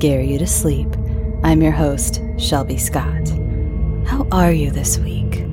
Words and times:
Scare 0.00 0.22
You 0.22 0.38
to 0.38 0.46
Sleep. 0.46 0.88
I'm 1.44 1.60
your 1.60 1.72
host, 1.72 2.22
Shelby 2.38 2.78
Scott. 2.78 3.28
How 4.06 4.26
are 4.32 4.50
you 4.50 4.70
this 4.70 4.96
week? 4.98 5.44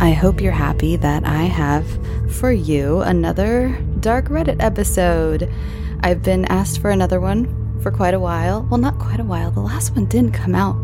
I 0.00 0.12
hope 0.12 0.40
you're 0.40 0.52
happy 0.52 0.96
that 0.96 1.26
I 1.26 1.42
have 1.42 1.86
for 2.32 2.50
you 2.50 3.02
another 3.02 3.78
Dark 4.00 4.28
Reddit 4.28 4.56
episode. 4.58 5.52
I've 6.00 6.22
been 6.22 6.46
asked 6.46 6.80
for 6.80 6.88
another 6.88 7.20
one 7.20 7.78
for 7.82 7.90
quite 7.90 8.14
a 8.14 8.18
while. 8.18 8.66
Well, 8.70 8.80
not 8.80 8.98
quite 8.98 9.20
a 9.20 9.24
while. 9.24 9.50
The 9.50 9.60
last 9.60 9.94
one 9.94 10.06
didn't 10.06 10.32
come 10.32 10.54
out 10.54 10.76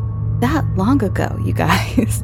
that 0.43 0.67
long 0.77 1.03
ago, 1.03 1.41
you 1.43 1.53
guys. 1.55 2.23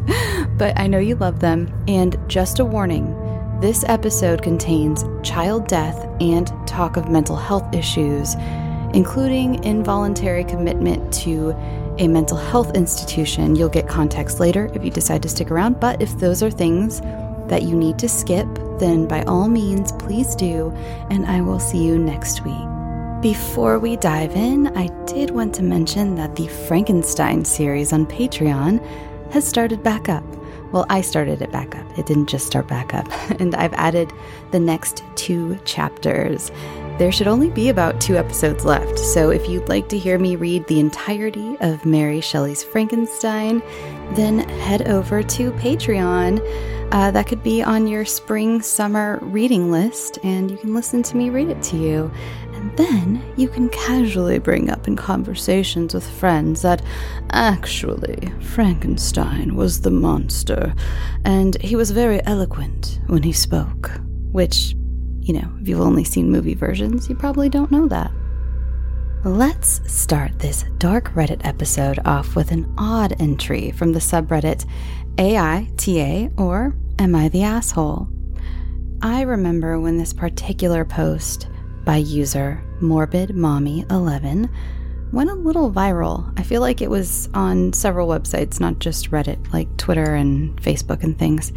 but 0.59 0.79
I 0.79 0.89
know 0.89 0.99
you 0.99 1.15
love 1.15 1.41
them. 1.41 1.73
And 1.89 2.19
just 2.29 2.59
a 2.59 2.67
warning 2.67 3.17
this 3.63 3.83
episode 3.89 4.43
contains 4.43 5.07
child 5.23 5.69
death 5.69 6.07
and 6.21 6.53
talk 6.69 6.99
of 6.99 7.09
mental 7.09 7.37
health 7.37 7.75
issues, 7.75 8.35
including 8.97 9.63
involuntary 9.63 10.43
commitment 10.43 11.13
to 11.13 11.51
a 11.99 12.09
mental 12.09 12.39
health 12.39 12.75
institution. 12.75 13.55
You'll 13.55 13.69
get 13.69 13.87
context 13.87 14.41
later 14.41 14.71
if 14.75 14.83
you 14.83 14.91
decide 14.91 15.23
to 15.23 15.29
stick 15.29 15.51
around, 15.51 15.79
but 15.79 16.01
if 16.01 16.19
those 16.19 16.43
are 16.43 16.51
things 16.51 17.03
that 17.49 17.63
you 17.63 17.77
need 17.77 17.99
to 17.99 18.09
skip, 18.09 18.49
then 18.79 19.07
by 19.07 19.23
all 19.25 19.49
means, 19.49 19.93
please 19.93 20.35
do, 20.35 20.71
and 21.11 21.27
I 21.27 21.43
will 21.43 21.61
see 21.61 21.85
you 21.85 21.99
next 21.99 22.43
week. 22.47 22.55
Before 23.21 23.79
we 23.79 23.97
dive 23.97 24.35
in, 24.35 24.69
I 24.69 24.87
did 25.05 25.31
want 25.31 25.55
to 25.57 25.63
mention 25.63 26.15
that 26.15 26.35
the 26.35 26.49
Frankenstein 26.49 27.45
series 27.45 27.93
on 27.93 28.07
Patreon 28.07 28.83
has 29.31 29.47
started 29.47 29.83
back 29.83 30.09
up. 30.09 30.25
Well, 30.73 30.87
I 30.89 31.03
started 31.03 31.43
it 31.43 31.53
back 31.53 31.77
up. 31.77 31.99
It 31.99 32.07
didn't 32.07 32.29
just 32.29 32.47
start 32.47 32.67
back 32.67 32.95
up. 32.95 33.07
And 33.41 33.55
I've 33.55 33.75
added 33.75 34.11
the 34.53 34.61
next 34.61 35.05
two 35.17 35.59
chapters. 35.67 36.51
There 36.99 37.13
should 37.13 37.29
only 37.29 37.51
be 37.51 37.69
about 37.69 38.01
two 38.01 38.17
episodes 38.17 38.65
left. 38.65 38.99
So 38.99 39.29
if 39.29 39.51
you'd 39.51 39.69
like 39.69 39.87
to 39.91 39.99
hear 39.99 40.19
me 40.19 40.35
read 40.35 40.67
the 40.67 40.81
entirety 40.81 41.59
of 41.61 41.85
Mary 41.85 42.23
Shelley's 42.23 42.65
Frankenstein, 42.65 43.63
then 44.13 44.49
head 44.61 44.89
over 44.89 45.23
to 45.23 45.53
Patreon. 45.53 46.41
Uh, 46.93 47.11
that 47.11 47.27
could 47.27 47.43
be 47.43 47.63
on 47.63 47.87
your 47.87 48.07
spring 48.07 48.63
summer 48.63 49.19
reading 49.21 49.71
list, 49.71 50.19
and 50.23 50.51
you 50.51 50.57
can 50.57 50.73
listen 50.73 51.03
to 51.03 51.17
me 51.19 51.29
read 51.29 51.49
it 51.49 51.63
to 51.65 51.77
you. 51.77 52.11
And 52.55 52.75
then 52.79 53.23
you 53.37 53.49
can 53.49 53.69
casually 53.69 54.39
bring 54.39 54.71
up 54.71 54.89
in 54.89 54.97
conversations 54.97 55.93
with 55.93 56.09
friends 56.09 56.63
that 56.63 56.81
actually 57.31 58.33
Frankenstein 58.41 59.55
was 59.55 59.83
the 59.83 59.91
monster, 59.91 60.75
and 61.27 61.61
he 61.61 61.77
was 61.77 61.91
very 61.91 62.25
eloquent 62.25 63.01
when 63.09 63.23
he 63.23 63.33
spoke. 63.33 63.91
Which, 64.33 64.75
you 65.27 65.35
know, 65.35 65.53
if 65.61 65.69
you've 65.69 65.81
only 65.81 66.05
seen 66.05 66.31
movie 66.31 66.55
versions, 66.55 67.09
you 67.09 67.17
probably 67.17 67.49
don't 67.49 67.73
know 67.73 67.89
that. 67.89 68.13
Let's 69.25 69.81
start 69.93 70.39
this 70.39 70.65
dark 70.79 71.13
Reddit 71.15 71.45
episode 71.45 71.99
off 72.05 72.37
with 72.37 72.53
an 72.53 72.73
odd 72.79 73.21
entry 73.21 73.73
from 73.73 73.93
the 73.93 73.99
subreddit 73.99 74.65
AITA 75.17 76.39
or 76.39 76.77
Am 77.01 77.17
I 77.17 77.29
the 77.29 77.43
Asshole? 77.43 78.09
I 79.03 79.23
remember 79.23 79.81
when 79.81 79.99
this 79.99 80.13
particular 80.13 80.85
post 80.85 81.49
by 81.85 81.97
user 81.97 82.63
morbidmommy11 82.81 84.49
went 85.13 85.31
a 85.31 85.35
little 85.35 85.73
viral. 85.73 86.33
I 86.39 86.45
feel 86.45 86.61
like 86.61 86.81
it 86.81 86.91
was 86.91 87.29
on 87.35 87.73
several 87.73 88.07
websites, 88.07 88.61
not 88.61 88.79
just 88.79 89.11
Reddit, 89.11 89.53
like 89.53 89.77
Twitter 89.77 90.15
and 90.15 90.57
Facebook 90.63 91.03
and 91.03 91.19
things. 91.19 91.53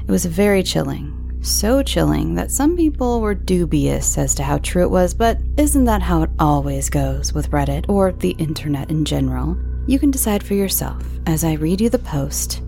It 0.00 0.10
was 0.10 0.24
very 0.24 0.62
chilling. 0.62 1.21
So 1.42 1.82
chilling 1.82 2.36
that 2.36 2.52
some 2.52 2.76
people 2.76 3.20
were 3.20 3.34
dubious 3.34 4.16
as 4.16 4.32
to 4.36 4.44
how 4.44 4.58
true 4.58 4.84
it 4.84 4.90
was, 4.92 5.12
but 5.12 5.38
isn't 5.56 5.86
that 5.86 6.00
how 6.00 6.22
it 6.22 6.30
always 6.38 6.88
goes 6.88 7.32
with 7.32 7.50
Reddit 7.50 7.84
or 7.88 8.12
the 8.12 8.30
internet 8.38 8.90
in 8.90 9.04
general? 9.04 9.58
You 9.88 9.98
can 9.98 10.12
decide 10.12 10.44
for 10.44 10.54
yourself 10.54 11.04
as 11.26 11.42
I 11.42 11.54
read 11.54 11.80
you 11.80 11.90
the 11.90 11.98
post. 11.98 12.62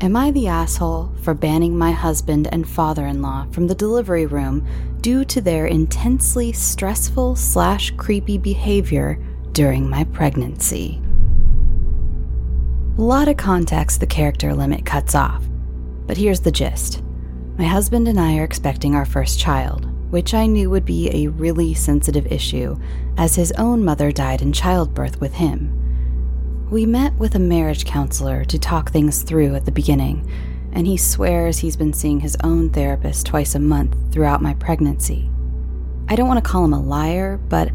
Am 0.00 0.14
I 0.14 0.30
the 0.30 0.46
asshole 0.46 1.12
for 1.22 1.34
banning 1.34 1.76
my 1.76 1.90
husband 1.90 2.48
and 2.52 2.68
father 2.68 3.04
in 3.06 3.20
law 3.20 3.48
from 3.50 3.66
the 3.66 3.74
delivery 3.74 4.26
room 4.26 4.64
due 5.00 5.24
to 5.24 5.40
their 5.40 5.66
intensely 5.66 6.52
stressful 6.52 7.34
slash 7.34 7.90
creepy 7.96 8.38
behavior 8.38 9.18
during 9.54 9.90
my 9.90 10.04
pregnancy. 10.04 11.02
A 12.96 13.02
lot 13.02 13.26
of 13.26 13.36
context 13.36 13.98
the 13.98 14.06
character 14.06 14.54
limit 14.54 14.86
cuts 14.86 15.16
off, 15.16 15.42
but 16.06 16.16
here's 16.16 16.40
the 16.40 16.52
gist. 16.52 17.02
My 17.60 17.66
husband 17.66 18.08
and 18.08 18.18
I 18.18 18.38
are 18.38 18.44
expecting 18.44 18.94
our 18.94 19.04
first 19.04 19.38
child, 19.38 19.86
which 20.10 20.32
I 20.32 20.46
knew 20.46 20.70
would 20.70 20.86
be 20.86 21.10
a 21.10 21.28
really 21.28 21.74
sensitive 21.74 22.26
issue, 22.32 22.78
as 23.18 23.34
his 23.34 23.52
own 23.52 23.84
mother 23.84 24.10
died 24.10 24.40
in 24.40 24.54
childbirth 24.54 25.20
with 25.20 25.34
him. 25.34 26.66
We 26.70 26.86
met 26.86 27.12
with 27.16 27.34
a 27.34 27.38
marriage 27.38 27.84
counselor 27.84 28.46
to 28.46 28.58
talk 28.58 28.90
things 28.90 29.22
through 29.22 29.56
at 29.56 29.66
the 29.66 29.72
beginning, 29.72 30.26
and 30.72 30.86
he 30.86 30.96
swears 30.96 31.58
he's 31.58 31.76
been 31.76 31.92
seeing 31.92 32.20
his 32.20 32.34
own 32.42 32.70
therapist 32.70 33.26
twice 33.26 33.54
a 33.54 33.60
month 33.60 33.94
throughout 34.10 34.40
my 34.40 34.54
pregnancy. 34.54 35.30
I 36.08 36.16
don't 36.16 36.28
want 36.28 36.42
to 36.42 36.50
call 36.50 36.64
him 36.64 36.72
a 36.72 36.80
liar, 36.80 37.36
but 37.50 37.70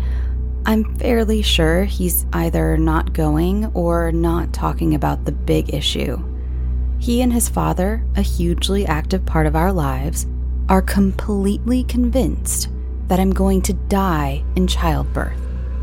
I'm 0.66 0.95
fairly 0.95 1.44
sure 1.44 1.84
he's 1.84 2.25
either 2.34 2.75
not 2.75 3.13
going 3.13 3.68
or 3.75 4.12
not 4.12 4.51
talking 4.51 4.95
about 4.95 5.25
the 5.25 5.31
big 5.31 5.75
issue. 5.75 6.18
He 7.06 7.22
and 7.22 7.32
his 7.32 7.48
father, 7.50 8.04
a 8.16 8.24
hugely 8.24 8.84
active 8.88 9.28
part 9.28 9.46
of 9.46 9.56
our 9.56 9.72
lives, 9.72 10.26
are 10.70 10.82
completely 10.82 11.84
convinced 11.84 12.68
that 13.10 13.20
I'm 13.20 13.30
going 13.30 13.62
to 13.62 13.74
die 13.74 14.44
in 14.56 14.66
childbirth. 14.66 15.40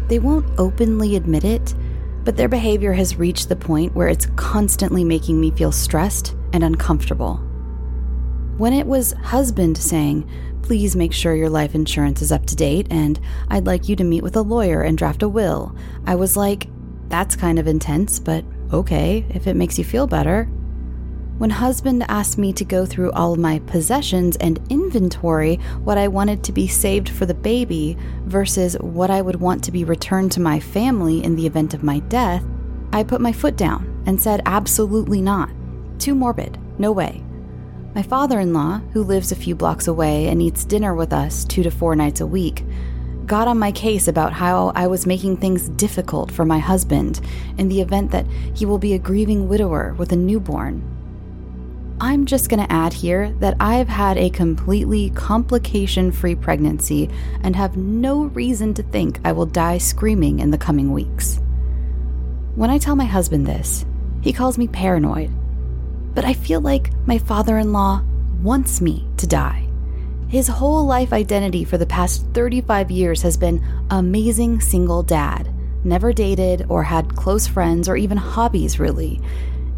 They 0.09 0.19
won't 0.19 0.59
openly 0.59 1.15
admit 1.15 1.45
it, 1.45 1.77
but 2.25 2.37
their 2.37 2.49
behavior 2.49 2.93
has 2.95 3.21
reached 3.21 3.49
the 3.49 3.55
point 3.55 3.95
where 3.95 4.09
it's 4.09 4.27
constantly 4.35 5.05
making 5.05 5.41
me 5.41 5.53
feel 5.53 5.71
stressed 5.71 6.35
and 6.53 6.65
uncomfortable. 6.65 7.37
When 8.59 8.73
it 8.73 8.89
was 8.89 9.13
husband 9.13 9.79
saying, 9.79 10.29
Please 10.63 10.97
make 10.97 11.13
sure 11.13 11.37
your 11.37 11.51
life 11.51 11.77
insurance 11.77 12.21
is 12.21 12.33
up 12.33 12.47
to 12.47 12.57
date, 12.57 12.89
and 12.91 13.21
I'd 13.47 13.65
like 13.67 13.89
you 13.89 13.95
to 13.95 14.03
meet 14.03 14.25
with 14.25 14.35
a 14.35 14.43
lawyer 14.43 14.83
and 14.83 14.99
draft 14.99 15.23
a 15.23 15.29
will, 15.29 15.77
I 16.05 16.17
was 16.17 16.37
like, 16.37 16.67
That's 17.11 17.37
kind 17.37 17.61
of 17.61 17.69
intense, 17.69 18.19
but 18.19 18.45
okay, 18.73 19.25
if 19.31 19.47
it 19.47 19.55
makes 19.55 19.79
you 19.79 19.85
feel 19.85 20.09
better. 20.09 20.49
When 21.39 21.51
husband 21.51 22.05
asked 22.09 22.39
me 22.39 22.53
to 22.53 22.65
go 22.65 22.87
through 22.87 23.11
all 23.13 23.35
my 23.37 23.59
possessions 23.61 24.37
and 24.37 24.61
inventory 24.71 25.57
what 25.83 25.99
I 25.99 26.07
wanted 26.07 26.45
to 26.45 26.53
be 26.53 26.69
saved 26.69 27.09
for 27.09 27.27
the 27.27 27.35
baby 27.35 27.97
versus 28.27 28.77
what 28.81 29.11
I 29.11 29.23
would 29.23 29.41
want 29.41 29.65
to 29.65 29.73
be 29.73 29.85
returned 29.85 30.31
to 30.33 30.41
my 30.41 30.61
family 30.61 31.25
in 31.25 31.35
the 31.35 31.47
event 31.47 31.75
of 31.75 31.83
my 31.83 31.99
death, 32.01 32.45
I 32.93 33.03
put 33.03 33.21
my 33.21 33.33
foot 33.33 33.57
down 33.57 34.03
and 34.07 34.21
said 34.21 34.43
absolutely 34.47 35.21
not. 35.21 35.51
Too 35.99 36.15
morbid. 36.15 36.59
No 36.79 36.93
way. 36.93 37.25
My 37.95 38.03
father 38.03 38.39
in 38.39 38.53
law, 38.53 38.81
who 38.93 39.03
lives 39.03 39.33
a 39.33 39.37
few 39.37 39.55
blocks 39.55 39.89
away 39.89 40.29
and 40.29 40.41
eats 40.41 40.65
dinner 40.65 40.95
with 40.95 41.13
us 41.13 41.45
two 41.45 41.63
to 41.63 41.71
four 41.71 41.97
nights 41.97 42.21
a 42.21 42.27
week, 42.27 42.65
got 43.27 43.49
on 43.49 43.59
my 43.59 43.73
case 43.73 44.07
about 44.07 44.33
how 44.33 44.73
I 44.75 44.87
was 44.87 45.07
making 45.07 45.39
things 45.39 45.71
difficult 45.71 46.31
for 46.31 46.45
my 46.45 46.59
husband 46.59 47.21
in 47.59 47.69
the 47.69 47.81
event 47.81 48.11
that 48.11 48.27
he 48.55 48.67
will 48.67 48.79
be 48.79 48.93
a 48.93 48.99
grieving 48.99 49.49
widower 49.49 49.95
with 49.95 50.13
a 50.13 50.17
newborn. 50.17 50.92
I'm 52.03 52.27
just 52.27 52.51
going 52.51 52.63
to 52.63 52.71
add 52.71 52.93
here 52.93 53.33
that 53.39 53.57
I've 53.61 53.89
had 53.89 54.19
a 54.19 54.29
completely 54.29 55.09
complication 55.11 56.13
free 56.13 56.35
pregnancy 56.35 57.09
and 57.43 57.57
have 57.57 57.79
no 57.79 58.25
reason 58.25 58.75
to 58.75 58.83
think 58.83 59.21
I 59.25 59.33
will 59.33 59.47
die 59.47 59.79
screaming 59.79 60.41
in 60.41 60.51
the 60.51 60.59
coming 60.59 60.93
weeks. 60.93 61.41
When 62.57 62.69
I 62.69 62.77
tell 62.77 62.97
my 62.97 63.07
husband 63.07 63.47
this, 63.47 63.87
he 64.21 64.33
calls 64.35 64.59
me 64.59 64.69
paranoid 64.69 65.31
but 66.15 66.25
I 66.25 66.35
feel 66.35 66.61
like 66.61 66.91
my 67.07 67.19
father 67.19 67.59
in 67.59 67.73
law 67.73 68.03
wants 68.43 68.81
me 68.81 69.07
to 69.17 69.27
die. 69.27 69.69
His 70.29 70.49
whole 70.49 70.85
life 70.87 71.13
identity 71.13 71.65
for 71.65 71.79
the 71.79 71.87
past 71.87 72.27
35 72.33 72.91
years 72.91 73.23
has 73.23 73.37
been 73.37 73.65
amazing 73.91 74.61
single 74.61 75.03
dad, 75.03 75.53
never 75.85 76.13
dated 76.13 76.67
or 76.69 76.83
had 76.83 77.17
close 77.17 77.47
friends 77.47 77.89
or 77.89 77.97
even 77.97 78.17
hobbies, 78.17 78.79
really. 78.79 79.21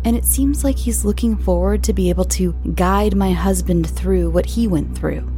And 0.04 0.16
it 0.16 0.24
seems 0.24 0.64
like 0.64 0.76
he's 0.76 1.04
looking 1.04 1.36
forward 1.36 1.82
to 1.84 1.92
be 1.92 2.10
able 2.10 2.26
to 2.26 2.52
guide 2.74 3.16
my 3.16 3.32
husband 3.32 3.88
through 3.88 4.30
what 4.30 4.46
he 4.46 4.66
went 4.66 4.96
through. 4.96 5.30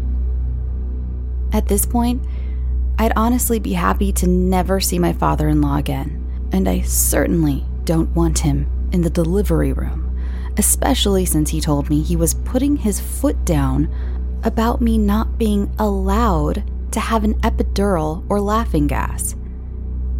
At 1.52 1.68
this 1.68 1.86
point, 1.86 2.26
I'd 2.98 3.12
honestly 3.16 3.58
be 3.58 3.74
happy 3.74 4.12
to 4.12 4.26
never 4.26 4.80
see 4.80 4.98
my 4.98 5.12
father 5.12 5.48
in 5.48 5.60
law 5.60 5.76
again, 5.76 6.48
and 6.52 6.68
I 6.68 6.80
certainly 6.80 7.64
don't 7.84 8.14
want 8.16 8.40
him 8.40 8.66
in 8.92 9.02
the 9.02 9.10
delivery 9.10 9.72
room 9.72 10.06
especially 10.58 11.24
since 11.24 11.50
he 11.50 11.60
told 11.60 11.90
me 11.90 12.02
he 12.02 12.16
was 12.16 12.34
putting 12.34 12.76
his 12.76 13.00
foot 13.00 13.44
down 13.44 13.88
about 14.42 14.80
me 14.80 14.96
not 14.96 15.38
being 15.38 15.70
allowed 15.78 16.62
to 16.92 17.00
have 17.00 17.24
an 17.24 17.34
epidural 17.40 18.24
or 18.28 18.40
laughing 18.40 18.86
gas. 18.86 19.34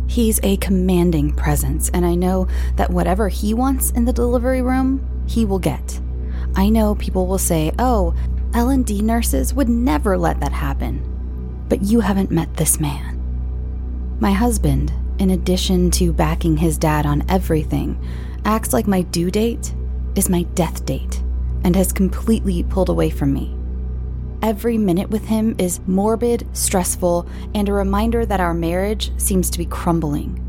He's 0.07 0.41
a 0.43 0.57
commanding 0.59 1.35
presence, 1.35 1.91
and 1.91 2.07
I 2.07 2.15
know 2.15 2.49
that 2.77 2.91
whatever 2.91 3.29
he 3.29 3.55
wants 3.55 3.91
in 3.91 4.05
the 4.05 4.13
delivery 4.13 4.63
room, 4.63 5.07
he 5.27 5.45
will 5.45 5.59
get. 5.59 6.01
I 6.55 6.69
know 6.69 6.95
people 6.95 7.27
will 7.27 7.39
say, 7.39 7.73
oh, 7.79 8.15
L&D 8.55 9.03
nurses 9.03 9.53
would 9.53 9.69
never 9.69 10.17
let 10.17 10.41
that 10.41 10.53
happen. 10.53 11.65
But 11.69 11.83
you 11.83 12.01
haven't 12.01 12.31
met 12.31 12.57
this 12.57 12.81
man. 12.81 13.15
My 14.21 14.33
husband 14.33 14.93
in 15.19 15.31
addition 15.31 15.91
to 15.93 16.13
backing 16.13 16.57
his 16.57 16.77
dad 16.79 17.07
on 17.07 17.25
everything, 17.29 17.99
acts 18.45 18.73
like 18.73 18.87
my 18.87 19.03
due 19.03 19.31
date 19.31 19.75
is 20.15 20.29
my 20.29 20.43
death 20.55 20.85
date 20.85 21.23
and 21.65 21.75
has 21.75 21.93
completely 21.93 22.63
pulled 22.65 22.89
away 22.89 23.11
from 23.11 23.33
me. 23.33 23.55
Every 24.47 24.79
minute 24.79 25.11
with 25.11 25.25
him 25.25 25.57
is 25.59 25.81
morbid, 25.89 26.47
stressful, 26.53 27.27
and 27.53 27.69
a 27.69 27.73
reminder 27.73 28.25
that 28.25 28.39
our 28.39 28.55
marriage 28.55 29.11
seems 29.17 29.51
to 29.51 29.59
be 29.59 29.67
crumbling. 29.67 30.41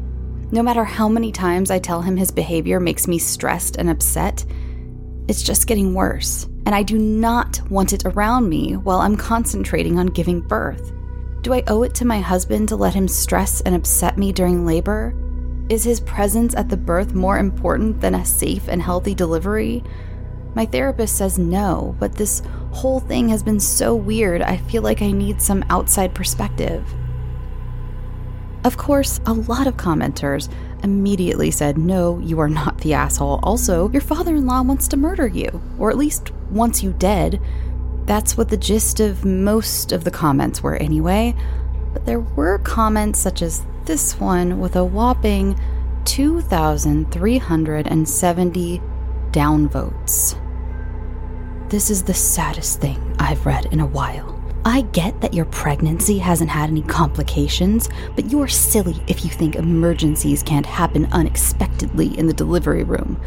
No 0.52 0.62
matter 0.62 0.84
how 0.84 1.10
many 1.10 1.32
times 1.32 1.72
I 1.72 1.80
tell 1.80 2.04
him 2.04 2.16
his 2.16 2.30
behavior 2.30 2.80
makes 2.80 3.08
me 3.08 3.18
stressed 3.18 3.78
and 3.78 3.90
upset, 3.90 4.46
it's 5.28 5.42
just 5.42 5.66
getting 5.66 5.96
worse, 5.96 6.48
and 6.68 6.76
I 6.76 6.84
do 6.84 7.00
not 7.00 7.60
want 7.72 7.92
it 7.92 8.06
around 8.06 8.48
me 8.48 8.76
while 8.76 9.00
I'm 9.00 9.18
concentrating 9.18 9.98
on 9.98 10.06
giving 10.06 10.42
birth. 10.42 10.94
Do 11.42 11.56
I 11.56 11.64
owe 11.66 11.82
it 11.82 11.96
to 11.96 12.06
my 12.06 12.20
husband 12.20 12.70
to 12.70 12.76
let 12.76 12.94
him 12.94 13.08
stress 13.08 13.62
and 13.62 13.74
upset 13.74 14.16
me 14.16 14.32
during 14.32 14.64
labor? 14.64 15.16
Is 15.70 15.84
his 15.84 16.02
presence 16.02 16.54
at 16.54 16.70
the 16.70 16.78
birth 16.78 17.16
more 17.16 17.40
important 17.40 18.00
than 18.00 18.14
a 18.14 18.24
safe 18.24 18.68
and 18.68 18.80
healthy 18.80 19.16
delivery? 19.16 19.84
My 20.54 20.66
therapist 20.66 21.16
says 21.16 21.38
no, 21.38 21.96
but 22.00 22.14
this 22.14 22.42
whole 22.78 23.00
thing 23.00 23.30
has 23.30 23.42
been 23.42 23.60
so 23.60 23.96
weird, 23.96 24.44
I 24.44 24.58
feel 24.58 24.84
like 24.84 25.02
I 25.02 25.10
need 25.12 25.42
some 25.42 25.66
outside 25.70 26.14
perspective. 26.14 26.86
Of 28.64 28.78
course, 28.78 29.20
a 29.26 29.34
lot 29.34 29.66
of 29.66 29.78
commenters 29.78 30.48
immediately 30.84 31.50
said, 31.50 31.80
No, 31.80 32.20
you 32.20 32.40
are 32.40 32.50
not 32.50 32.78
the 32.80 32.94
asshole. 32.94 33.40
Also, 33.42 33.90
your 33.90 34.02
father 34.02 34.36
in 34.36 34.46
law 34.46 34.62
wants 34.62 34.88
to 34.90 34.98
murder 34.98 35.26
you, 35.26 35.60
or 35.80 35.90
at 35.90 35.98
least 35.98 36.32
wants 36.52 36.84
you 36.84 36.94
dead. 36.94 37.42
That's 38.06 38.38
what 38.38 38.50
the 38.50 38.58
gist 38.58 39.00
of 39.00 39.26
most 39.26 39.92
of 39.92 40.04
the 40.04 40.12
comments 40.12 40.62
were, 40.62 40.76
anyway. 40.76 41.34
But 41.94 42.06
there 42.06 42.20
were 42.20 42.60
comments 42.60 43.18
such 43.20 43.42
as 43.42 43.66
this 43.86 44.20
one 44.20 44.60
with 44.60 44.76
a 44.76 44.86
whopping 44.86 45.60
2,370 46.06 48.82
downvotes. 49.32 50.47
This 51.70 51.90
is 51.90 52.02
the 52.02 52.14
saddest 52.14 52.80
thing 52.80 53.14
I've 53.20 53.46
read 53.46 53.66
in 53.74 53.82
a 53.82 53.86
while. 53.86 54.42
I 54.64 54.84
get 54.94 55.20
that 55.20 55.34
your 55.34 55.44
pregnancy 55.44 56.18
hasn't 56.18 56.50
had 56.50 56.70
any 56.70 56.82
complications, 56.82 57.90
but 58.16 58.32
you're 58.32 58.48
silly 58.48 59.04
if 59.08 59.26
you 59.26 59.30
think 59.30 59.58
emergencies 59.58 60.42
can't 60.42 60.66
happen 60.66 61.08
unexpectedly 61.12 62.18
in 62.18 62.28
the 62.28 62.34
delivery 62.34 62.86
room. 62.86 63.20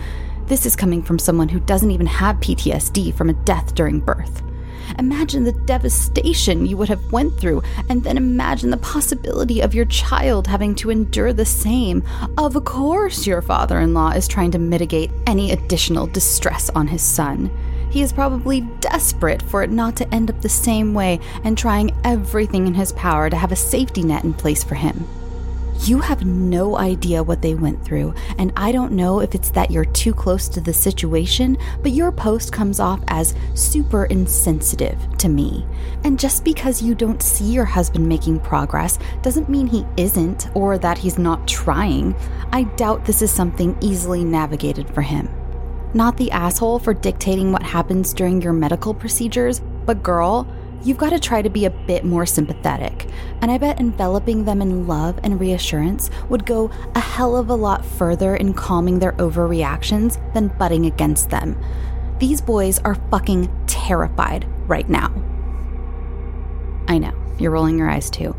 This 0.46 0.64
is 0.64 0.74
coming 0.74 1.02
from 1.02 1.18
someone 1.18 1.50
who 1.50 1.60
doesn't 1.60 1.90
even 1.90 2.06
have 2.06 2.36
PTSD 2.36 3.14
from 3.14 3.28
a 3.28 3.34
death 3.34 3.74
during 3.74 4.00
birth. 4.00 4.42
Imagine 4.98 5.44
the 5.44 5.52
devastation 5.52 6.64
you 6.64 6.78
would 6.78 6.88
have 6.88 7.12
went 7.12 7.38
through, 7.38 7.62
and 7.90 8.02
then 8.02 8.16
imagine 8.16 8.70
the 8.70 8.78
possibility 8.78 9.60
of 9.60 9.74
your 9.74 9.84
child 9.84 10.46
having 10.46 10.74
to 10.76 10.90
endure 10.90 11.34
the 11.34 11.44
same. 11.44 12.02
Of 12.38 12.64
course, 12.64 13.26
your 13.26 13.42
father 13.42 13.78
in 13.80 13.92
law 13.92 14.12
is 14.12 14.26
trying 14.26 14.50
to 14.52 14.58
mitigate 14.58 15.10
any 15.26 15.52
additional 15.52 16.06
distress 16.06 16.70
on 16.70 16.86
his 16.86 17.02
son. 17.02 17.50
He 17.90 18.02
is 18.02 18.12
probably 18.12 18.60
desperate 18.60 19.42
for 19.42 19.62
it 19.62 19.70
not 19.70 19.96
to 19.96 20.14
end 20.14 20.30
up 20.30 20.40
the 20.40 20.48
same 20.48 20.94
way 20.94 21.20
and 21.44 21.58
trying 21.58 21.94
everything 22.04 22.66
in 22.66 22.74
his 22.74 22.92
power 22.92 23.28
to 23.28 23.36
have 23.36 23.52
a 23.52 23.56
safety 23.56 24.02
net 24.02 24.24
in 24.24 24.32
place 24.32 24.62
for 24.62 24.76
him. 24.76 25.06
You 25.82 26.00
have 26.00 26.26
no 26.26 26.76
idea 26.76 27.22
what 27.22 27.40
they 27.40 27.54
went 27.54 27.82
through, 27.82 28.12
and 28.36 28.52
I 28.54 28.70
don't 28.70 28.92
know 28.92 29.20
if 29.20 29.34
it's 29.34 29.48
that 29.50 29.70
you're 29.70 29.86
too 29.86 30.12
close 30.12 30.46
to 30.48 30.60
the 30.60 30.74
situation, 30.74 31.56
but 31.82 31.92
your 31.92 32.12
post 32.12 32.52
comes 32.52 32.80
off 32.80 33.00
as 33.08 33.34
super 33.54 34.04
insensitive 34.04 34.98
to 35.16 35.30
me. 35.30 35.64
And 36.04 36.18
just 36.18 36.44
because 36.44 36.82
you 36.82 36.94
don't 36.94 37.22
see 37.22 37.46
your 37.46 37.64
husband 37.64 38.06
making 38.06 38.40
progress 38.40 38.98
doesn't 39.22 39.48
mean 39.48 39.66
he 39.66 39.86
isn't 39.96 40.48
or 40.54 40.76
that 40.76 40.98
he's 40.98 41.18
not 41.18 41.48
trying. 41.48 42.14
I 42.52 42.64
doubt 42.64 43.06
this 43.06 43.22
is 43.22 43.30
something 43.30 43.74
easily 43.80 44.22
navigated 44.22 44.88
for 44.90 45.00
him. 45.00 45.30
Not 45.92 46.16
the 46.16 46.30
asshole 46.30 46.78
for 46.78 46.94
dictating 46.94 47.50
what 47.50 47.62
happens 47.62 48.14
during 48.14 48.40
your 48.40 48.52
medical 48.52 48.94
procedures, 48.94 49.60
but 49.86 50.04
girl, 50.04 50.46
you've 50.84 50.98
got 50.98 51.10
to 51.10 51.18
try 51.18 51.42
to 51.42 51.50
be 51.50 51.64
a 51.64 51.70
bit 51.70 52.04
more 52.04 52.24
sympathetic. 52.24 53.08
And 53.40 53.50
I 53.50 53.58
bet 53.58 53.80
enveloping 53.80 54.44
them 54.44 54.62
in 54.62 54.86
love 54.86 55.18
and 55.24 55.40
reassurance 55.40 56.08
would 56.28 56.46
go 56.46 56.70
a 56.94 57.00
hell 57.00 57.36
of 57.36 57.48
a 57.48 57.54
lot 57.54 57.84
further 57.84 58.36
in 58.36 58.54
calming 58.54 59.00
their 59.00 59.12
overreactions 59.12 60.18
than 60.32 60.48
butting 60.58 60.86
against 60.86 61.30
them. 61.30 61.60
These 62.20 62.40
boys 62.40 62.78
are 62.80 62.94
fucking 63.10 63.50
terrified 63.66 64.46
right 64.68 64.88
now. 64.88 65.12
I 66.86 66.98
know, 66.98 67.14
you're 67.38 67.50
rolling 67.50 67.78
your 67.78 67.90
eyes 67.90 68.10
too. 68.10 68.36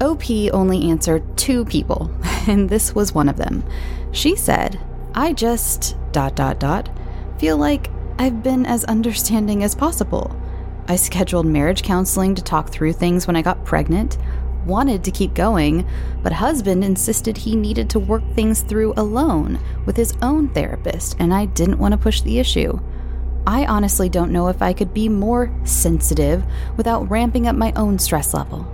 OP 0.00 0.30
only 0.52 0.90
answered 0.90 1.36
two 1.36 1.64
people, 1.64 2.10
and 2.46 2.68
this 2.68 2.94
was 2.94 3.12
one 3.12 3.28
of 3.28 3.36
them. 3.36 3.64
She 4.12 4.36
said, 4.36 4.80
I 5.14 5.32
just 5.32 5.96
dot 6.12 6.36
dot 6.36 6.60
dot 6.60 6.90
feel 7.38 7.56
like 7.56 7.90
I've 8.18 8.42
been 8.42 8.66
as 8.66 8.84
understanding 8.84 9.62
as 9.62 9.74
possible. 9.74 10.34
I 10.86 10.96
scheduled 10.96 11.46
marriage 11.46 11.82
counseling 11.82 12.34
to 12.34 12.42
talk 12.42 12.70
through 12.70 12.94
things 12.94 13.26
when 13.26 13.36
I 13.36 13.42
got 13.42 13.64
pregnant, 13.64 14.18
wanted 14.66 15.04
to 15.04 15.10
keep 15.10 15.34
going, 15.34 15.86
but 16.22 16.32
husband 16.32 16.84
insisted 16.84 17.36
he 17.36 17.56
needed 17.56 17.90
to 17.90 17.98
work 17.98 18.22
things 18.34 18.60
through 18.60 18.94
alone 18.96 19.60
with 19.86 19.96
his 19.96 20.14
own 20.22 20.48
therapist, 20.48 21.16
and 21.18 21.32
I 21.32 21.46
didn't 21.46 21.78
want 21.78 21.92
to 21.92 21.98
push 21.98 22.20
the 22.20 22.38
issue. 22.38 22.78
I 23.46 23.66
honestly 23.66 24.08
don't 24.08 24.32
know 24.32 24.48
if 24.48 24.60
I 24.60 24.72
could 24.72 24.92
be 24.92 25.08
more 25.08 25.50
sensitive 25.64 26.44
without 26.76 27.10
ramping 27.10 27.46
up 27.46 27.56
my 27.56 27.72
own 27.76 27.98
stress 27.98 28.34
level. 28.34 28.66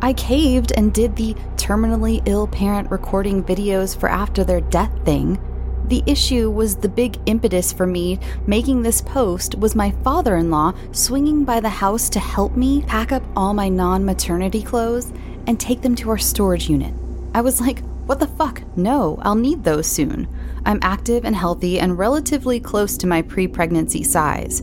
I 0.00 0.12
caved 0.12 0.72
and 0.76 0.94
did 0.94 1.16
the 1.16 1.34
terminally 1.56 2.22
ill 2.26 2.46
parent 2.46 2.90
recording 2.90 3.42
videos 3.42 3.98
for 3.98 4.08
after 4.08 4.44
their 4.44 4.60
death 4.60 4.92
thing, 5.04 5.38
the 5.88 6.02
issue 6.06 6.50
was 6.50 6.76
the 6.76 6.88
big 6.88 7.18
impetus 7.26 7.72
for 7.72 7.86
me 7.86 8.18
making 8.46 8.82
this 8.82 9.00
post 9.00 9.54
was 9.56 9.74
my 9.74 9.90
father 10.04 10.36
in 10.36 10.50
law 10.50 10.72
swinging 10.92 11.44
by 11.44 11.60
the 11.60 11.68
house 11.68 12.08
to 12.10 12.20
help 12.20 12.56
me 12.56 12.82
pack 12.82 13.12
up 13.12 13.22
all 13.34 13.54
my 13.54 13.68
non 13.68 14.04
maternity 14.04 14.62
clothes 14.62 15.12
and 15.46 15.58
take 15.58 15.80
them 15.80 15.94
to 15.96 16.10
our 16.10 16.18
storage 16.18 16.68
unit. 16.68 16.92
I 17.34 17.40
was 17.40 17.60
like, 17.60 17.82
what 18.06 18.20
the 18.20 18.26
fuck? 18.26 18.62
No, 18.76 19.18
I'll 19.22 19.34
need 19.34 19.64
those 19.64 19.86
soon. 19.86 20.28
I'm 20.66 20.78
active 20.82 21.24
and 21.24 21.34
healthy 21.34 21.80
and 21.80 21.98
relatively 21.98 22.60
close 22.60 22.96
to 22.98 23.06
my 23.06 23.22
pre 23.22 23.48
pregnancy 23.48 24.02
size. 24.02 24.62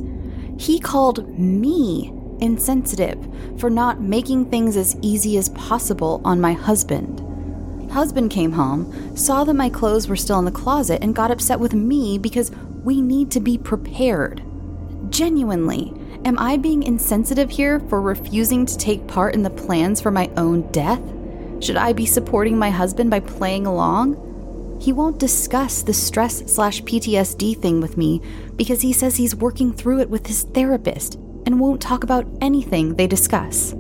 He 0.60 0.80
called 0.80 1.28
me 1.38 2.14
insensitive 2.40 3.18
for 3.58 3.70
not 3.70 4.02
making 4.02 4.46
things 4.46 4.78
as 4.78 4.96
easy 5.02 5.38
as 5.38 5.50
possible 5.50 6.22
on 6.24 6.42
my 6.42 6.54
husband. 6.54 7.25
Husband 7.92 8.30
came 8.30 8.52
home, 8.52 9.16
saw 9.16 9.44
that 9.44 9.54
my 9.54 9.70
clothes 9.70 10.08
were 10.08 10.16
still 10.16 10.40
in 10.40 10.46
the 10.46 10.52
closet, 10.52 11.02
and 11.02 11.16
got 11.16 11.32
upset 11.32 11.60
with 11.60 11.74
me 11.74 12.18
because 12.18 12.52
we 12.84 13.02
need 13.02 13.32
to 13.32 13.40
be 13.40 13.58
prepared. 13.58 14.44
Genuinely, 15.10 15.94
am 16.26 16.38
I 16.40 16.58
being 16.58 16.84
insensitive 16.84 17.50
here 17.50 17.80
for 17.80 18.02
refusing 18.02 18.66
to 18.66 18.78
take 18.78 19.08
part 19.08 19.34
in 19.34 19.44
the 19.44 19.50
plans 19.50 20.02
for 20.02 20.12
my 20.12 20.30
own 20.38 20.70
death? 20.72 21.02
Should 21.62 21.78
I 21.78 21.94
be 21.94 22.06
supporting 22.06 22.58
my 22.58 22.70
husband 22.70 23.10
by 23.10 23.22
playing 23.22 23.66
along? 23.66 24.22
He 24.82 24.92
won't 24.92 25.20
discuss 25.20 25.82
the 25.82 25.94
stress 25.94 26.52
slash 26.52 26.82
PTSD 26.84 27.58
thing 27.62 27.80
with 27.80 27.98
me 27.98 28.22
because 28.56 28.82
he 28.82 28.92
says 28.94 29.16
he's 29.16 29.36
working 29.36 29.72
through 29.72 30.02
it 30.02 30.10
with 30.10 30.28
his 30.28 30.44
therapist 30.44 31.16
and 31.46 31.60
won't 31.60 31.82
talk 31.82 32.04
about 32.04 32.28
anything 32.42 32.96
they 32.96 33.08
discuss. 33.08 33.74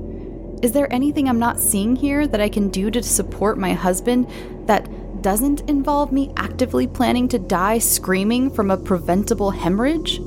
Is 0.61 0.71
there 0.71 0.91
anything 0.91 1.27
I'm 1.27 1.39
not 1.39 1.59
seeing 1.59 1.95
here 1.95 2.27
that 2.27 2.41
I 2.41 2.49
can 2.49 2.69
do 2.69 2.89
to 2.89 3.03
support 3.03 3.57
my 3.57 3.73
husband 3.73 4.27
that 4.67 4.89
doesn't 5.21 5.61
involve 5.69 6.11
me 6.11 6.31
actively 6.37 6.87
planning 6.87 7.27
to 7.29 7.39
die 7.39 7.79
screaming 7.79 8.49
from 8.49 8.71
a 8.71 8.77
preventable 8.77 9.51
hemorrhage? 9.51 10.19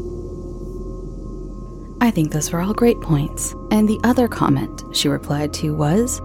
I 2.00 2.10
think 2.10 2.30
those 2.30 2.52
were 2.52 2.60
all 2.60 2.74
great 2.74 3.00
points. 3.00 3.54
And 3.70 3.88
the 3.88 4.00
other 4.04 4.28
comment 4.28 4.82
she 4.92 5.08
replied 5.08 5.52
to 5.54 5.74
was 5.74 6.20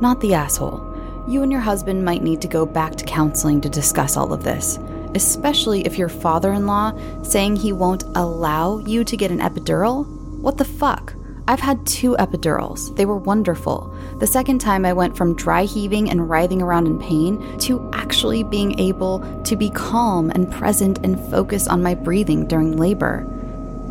Not 0.00 0.20
the 0.20 0.34
asshole. 0.34 0.86
You 1.28 1.42
and 1.42 1.50
your 1.50 1.60
husband 1.60 2.04
might 2.04 2.22
need 2.22 2.40
to 2.42 2.48
go 2.48 2.64
back 2.66 2.94
to 2.96 3.04
counseling 3.04 3.60
to 3.60 3.68
discuss 3.68 4.16
all 4.16 4.32
of 4.32 4.44
this, 4.44 4.78
especially 5.14 5.84
if 5.86 5.98
your 5.98 6.08
father 6.08 6.52
in 6.52 6.66
law 6.66 6.92
saying 7.22 7.56
he 7.56 7.72
won't 7.72 8.04
allow 8.14 8.78
you 8.78 9.04
to 9.04 9.16
get 9.16 9.30
an 9.30 9.38
epidural? 9.38 10.06
What 10.40 10.58
the 10.58 10.64
fuck? 10.64 11.14
I've 11.50 11.58
had 11.58 11.84
two 11.84 12.14
epidurals. 12.20 12.94
They 12.94 13.06
were 13.06 13.16
wonderful. 13.16 13.92
The 14.20 14.26
second 14.28 14.60
time, 14.60 14.84
I 14.84 14.92
went 14.92 15.16
from 15.16 15.34
dry 15.34 15.64
heaving 15.64 16.08
and 16.08 16.30
writhing 16.30 16.62
around 16.62 16.86
in 16.86 17.00
pain 17.00 17.58
to 17.58 17.90
actually 17.92 18.44
being 18.44 18.78
able 18.78 19.18
to 19.42 19.56
be 19.56 19.68
calm 19.70 20.30
and 20.30 20.48
present 20.48 21.04
and 21.04 21.18
focus 21.28 21.66
on 21.66 21.82
my 21.82 21.96
breathing 21.96 22.46
during 22.46 22.76
labor. 22.76 23.26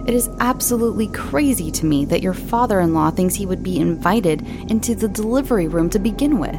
It 0.07 0.13
is 0.13 0.29
absolutely 0.39 1.07
crazy 1.07 1.69
to 1.71 1.85
me 1.85 2.05
that 2.05 2.21
your 2.21 2.33
father 2.33 2.79
in 2.79 2.93
law 2.93 3.11
thinks 3.11 3.35
he 3.35 3.45
would 3.45 3.61
be 3.61 3.77
invited 3.77 4.47
into 4.71 4.95
the 4.95 5.09
delivery 5.09 5.67
room 5.67 5.89
to 5.89 5.99
begin 5.99 6.39
with. 6.39 6.55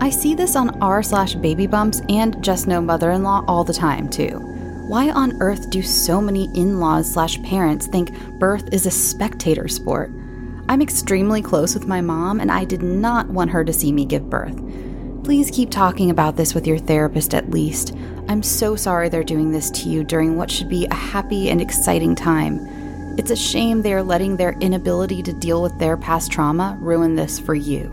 I 0.00 0.10
see 0.10 0.36
this 0.36 0.54
on 0.54 0.80
r 0.80 1.02
slash 1.02 1.34
baby 1.34 1.66
bumps 1.66 2.02
and 2.08 2.40
just 2.40 2.68
no 2.68 2.80
mother 2.80 3.10
in 3.10 3.24
law 3.24 3.44
all 3.48 3.64
the 3.64 3.74
time, 3.74 4.08
too. 4.08 4.38
Why 4.86 5.10
on 5.10 5.42
earth 5.42 5.70
do 5.70 5.82
so 5.82 6.20
many 6.20 6.44
in 6.56 6.78
laws 6.78 7.12
slash 7.12 7.42
parents 7.42 7.88
think 7.88 8.12
birth 8.38 8.72
is 8.72 8.86
a 8.86 8.92
spectator 8.92 9.66
sport? 9.66 10.12
I'm 10.70 10.80
extremely 10.80 11.42
close 11.42 11.74
with 11.74 11.88
my 11.88 12.00
mom, 12.00 12.38
and 12.38 12.48
I 12.48 12.64
did 12.64 12.80
not 12.80 13.26
want 13.26 13.50
her 13.50 13.64
to 13.64 13.72
see 13.72 13.90
me 13.90 14.04
give 14.04 14.30
birth. 14.30 14.56
Please 15.24 15.50
keep 15.50 15.68
talking 15.68 16.10
about 16.10 16.36
this 16.36 16.54
with 16.54 16.64
your 16.64 16.78
therapist 16.78 17.34
at 17.34 17.50
least. 17.50 17.92
I'm 18.28 18.40
so 18.40 18.76
sorry 18.76 19.08
they're 19.08 19.24
doing 19.24 19.50
this 19.50 19.68
to 19.72 19.88
you 19.88 20.04
during 20.04 20.36
what 20.36 20.48
should 20.48 20.68
be 20.68 20.86
a 20.86 20.94
happy 20.94 21.50
and 21.50 21.60
exciting 21.60 22.14
time. 22.14 22.60
It's 23.18 23.32
a 23.32 23.36
shame 23.36 23.82
they 23.82 23.92
are 23.94 24.02
letting 24.04 24.36
their 24.36 24.52
inability 24.60 25.24
to 25.24 25.32
deal 25.32 25.60
with 25.60 25.76
their 25.80 25.96
past 25.96 26.30
trauma 26.30 26.78
ruin 26.80 27.16
this 27.16 27.40
for 27.40 27.56
you. 27.56 27.88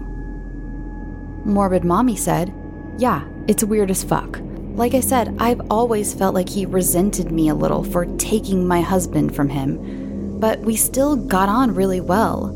Morbid 1.45 1.83
Mommy 1.83 2.15
said, 2.15 2.53
Yeah, 2.99 3.27
it's 3.47 3.63
weird 3.63 3.89
as 3.89 4.03
fuck. 4.03 4.39
Like 4.75 4.93
I 4.93 4.99
said, 4.99 5.35
I've 5.39 5.61
always 5.71 6.13
felt 6.13 6.35
like 6.35 6.47
he 6.47 6.67
resented 6.67 7.31
me 7.31 7.49
a 7.49 7.55
little 7.55 7.83
for 7.83 8.05
taking 8.17 8.67
my 8.67 8.81
husband 8.81 9.35
from 9.35 9.49
him, 9.49 10.39
but 10.39 10.59
we 10.59 10.75
still 10.75 11.15
got 11.15 11.49
on 11.49 11.73
really 11.73 12.01
well. 12.01 12.55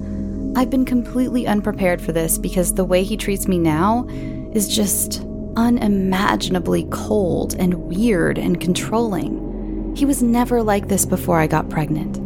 I've 0.53 0.69
been 0.69 0.85
completely 0.85 1.47
unprepared 1.47 2.01
for 2.01 2.11
this 2.11 2.37
because 2.37 2.73
the 2.73 2.83
way 2.83 3.03
he 3.03 3.15
treats 3.15 3.47
me 3.47 3.57
now 3.57 4.05
is 4.53 4.67
just 4.67 5.25
unimaginably 5.55 6.87
cold 6.91 7.55
and 7.55 7.73
weird 7.85 8.37
and 8.37 8.59
controlling. 8.59 9.95
He 9.95 10.05
was 10.05 10.21
never 10.21 10.61
like 10.61 10.89
this 10.89 11.05
before 11.05 11.39
I 11.39 11.47
got 11.47 11.69
pregnant. 11.69 12.17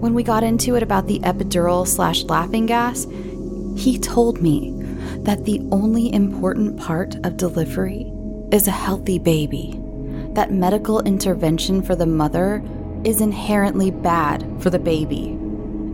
When 0.00 0.14
we 0.14 0.24
got 0.24 0.42
into 0.42 0.74
it 0.74 0.82
about 0.82 1.06
the 1.06 1.20
epidural 1.20 1.86
slash 1.86 2.24
laughing 2.24 2.66
gas, 2.66 3.06
he 3.76 3.98
told 4.00 4.42
me 4.42 4.72
that 5.18 5.44
the 5.44 5.60
only 5.70 6.12
important 6.12 6.76
part 6.78 7.14
of 7.24 7.36
delivery 7.36 8.12
is 8.50 8.66
a 8.66 8.72
healthy 8.72 9.18
baby, 9.20 9.80
that 10.34 10.52
medical 10.52 11.00
intervention 11.02 11.82
for 11.82 11.94
the 11.94 12.06
mother 12.06 12.64
is 13.04 13.20
inherently 13.20 13.92
bad 13.92 14.44
for 14.60 14.70
the 14.70 14.78
baby. 14.78 15.28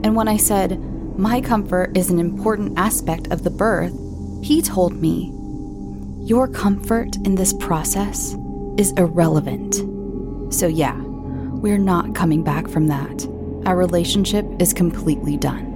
And 0.03 0.17
when 0.17 0.27
I 0.27 0.39
said, 0.39 0.83
my 1.17 1.41
comfort 1.41 1.97
is 1.97 2.11
an 2.11 2.19
important 2.19 2.79
aspect 2.79 3.29
of 3.29 3.45
the 3.45 3.51
birth, 3.51 3.93
he 4.43 4.63
told 4.63 4.95
me, 4.95 5.33
Your 6.21 6.49
comfort 6.49 7.17
in 7.25 7.35
this 7.35 7.53
process 7.53 8.37
is 8.77 8.93
irrelevant. 8.93 9.75
So, 10.53 10.67
yeah, 10.67 10.99
we're 11.01 11.79
not 11.79 12.15
coming 12.15 12.43
back 12.43 12.69
from 12.69 12.87
that. 12.87 13.29
Our 13.67 13.77
relationship 13.77 14.47
is 14.59 14.73
completely 14.73 15.37
done. 15.37 15.71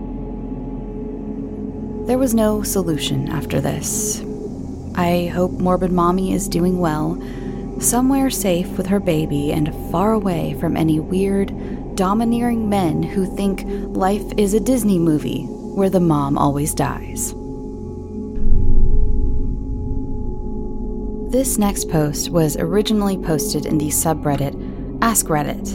There 2.06 2.18
was 2.18 2.34
no 2.34 2.62
solution 2.62 3.28
after 3.28 3.60
this. 3.60 4.22
I 4.94 5.26
hope 5.26 5.52
Morbid 5.52 5.92
Mommy 5.92 6.32
is 6.32 6.48
doing 6.48 6.78
well, 6.78 7.20
somewhere 7.80 8.30
safe 8.30 8.68
with 8.76 8.86
her 8.86 9.00
baby 9.00 9.52
and 9.52 9.74
far 9.90 10.12
away 10.12 10.56
from 10.60 10.76
any 10.76 11.00
weird, 11.00 11.50
domineering 11.94 12.68
men 12.68 13.02
who 13.02 13.24
think 13.36 13.64
life 13.96 14.24
is 14.36 14.54
a 14.54 14.60
Disney 14.60 14.98
movie 14.98 15.44
where 15.44 15.90
the 15.90 16.00
mom 16.00 16.36
always 16.38 16.74
dies. 16.74 17.34
This 21.32 21.58
next 21.58 21.88
post 21.90 22.30
was 22.30 22.56
originally 22.56 23.18
posted 23.18 23.66
in 23.66 23.78
the 23.78 23.88
subreddit 23.88 24.54
Ask 25.02 25.26
Reddit 25.26 25.74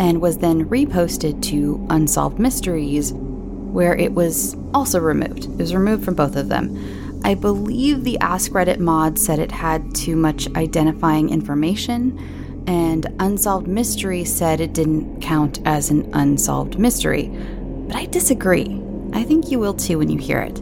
and 0.00 0.20
was 0.20 0.38
then 0.38 0.68
reposted 0.68 1.40
to 1.44 1.86
Unsolved 1.90 2.38
Mysteries, 2.38 3.12
where 3.12 3.94
it 3.94 4.12
was 4.12 4.56
also 4.74 4.98
removed. 4.98 5.44
It 5.44 5.56
was 5.56 5.74
removed 5.74 6.04
from 6.04 6.14
both 6.14 6.36
of 6.36 6.48
them. 6.48 7.20
I 7.24 7.34
believe 7.34 8.04
the 8.04 8.18
Ask 8.18 8.52
Reddit 8.52 8.78
mod 8.78 9.18
said 9.18 9.38
it 9.38 9.52
had 9.52 9.94
too 9.94 10.16
much 10.16 10.48
identifying 10.56 11.30
information, 11.30 12.18
and 12.68 13.06
Unsolved 13.18 13.66
Mystery 13.66 14.24
said 14.24 14.60
it 14.60 14.74
didn't 14.74 15.22
count 15.22 15.58
as 15.64 15.88
an 15.88 16.10
unsolved 16.12 16.78
mystery. 16.78 17.28
But 17.88 17.96
I 17.96 18.04
disagree. 18.04 18.78
I 19.14 19.24
think 19.24 19.50
you 19.50 19.58
will 19.58 19.72
too 19.72 19.96
when 19.98 20.10
you 20.10 20.18
hear 20.18 20.40
it. 20.40 20.58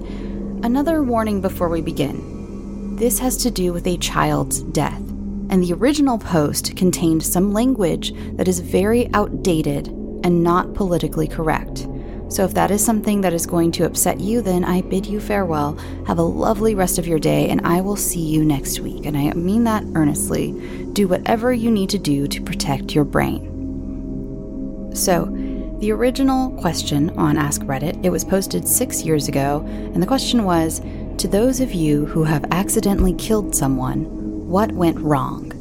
Another 0.62 1.02
warning 1.02 1.40
before 1.40 1.68
we 1.68 1.82
begin 1.82 2.96
this 2.96 3.18
has 3.18 3.36
to 3.38 3.50
do 3.50 3.72
with 3.74 3.86
a 3.86 3.98
child's 3.98 4.62
death, 4.62 5.02
and 5.50 5.62
the 5.62 5.74
original 5.74 6.16
post 6.16 6.76
contained 6.76 7.22
some 7.22 7.52
language 7.52 8.14
that 8.36 8.48
is 8.48 8.60
very 8.60 9.12
outdated 9.12 9.88
and 9.88 10.42
not 10.42 10.72
politically 10.74 11.26
correct. 11.26 11.86
So, 12.28 12.44
if 12.44 12.54
that 12.54 12.72
is 12.72 12.84
something 12.84 13.20
that 13.20 13.32
is 13.32 13.46
going 13.46 13.70
to 13.72 13.86
upset 13.86 14.18
you, 14.20 14.42
then 14.42 14.64
I 14.64 14.82
bid 14.82 15.06
you 15.06 15.20
farewell. 15.20 15.76
Have 16.06 16.18
a 16.18 16.22
lovely 16.22 16.74
rest 16.74 16.98
of 16.98 17.06
your 17.06 17.20
day, 17.20 17.48
and 17.48 17.64
I 17.64 17.80
will 17.80 17.96
see 17.96 18.20
you 18.20 18.44
next 18.44 18.80
week. 18.80 19.06
And 19.06 19.16
I 19.16 19.32
mean 19.34 19.64
that 19.64 19.84
earnestly. 19.94 20.52
Do 20.92 21.06
whatever 21.06 21.52
you 21.52 21.70
need 21.70 21.90
to 21.90 21.98
do 21.98 22.26
to 22.26 22.42
protect 22.42 22.94
your 22.94 23.04
brain. 23.04 23.52
So, 24.92 25.26
the 25.78 25.92
original 25.92 26.50
question 26.58 27.10
on 27.18 27.36
Ask 27.36 27.60
Reddit, 27.62 28.02
it 28.04 28.10
was 28.10 28.24
posted 28.24 28.66
six 28.66 29.02
years 29.02 29.28
ago, 29.28 29.62
and 29.68 30.02
the 30.02 30.06
question 30.06 30.44
was 30.44 30.80
To 31.18 31.28
those 31.28 31.60
of 31.60 31.74
you 31.74 32.06
who 32.06 32.24
have 32.24 32.46
accidentally 32.50 33.12
killed 33.14 33.54
someone, 33.54 34.04
what 34.48 34.72
went 34.72 34.98
wrong? 34.98 35.52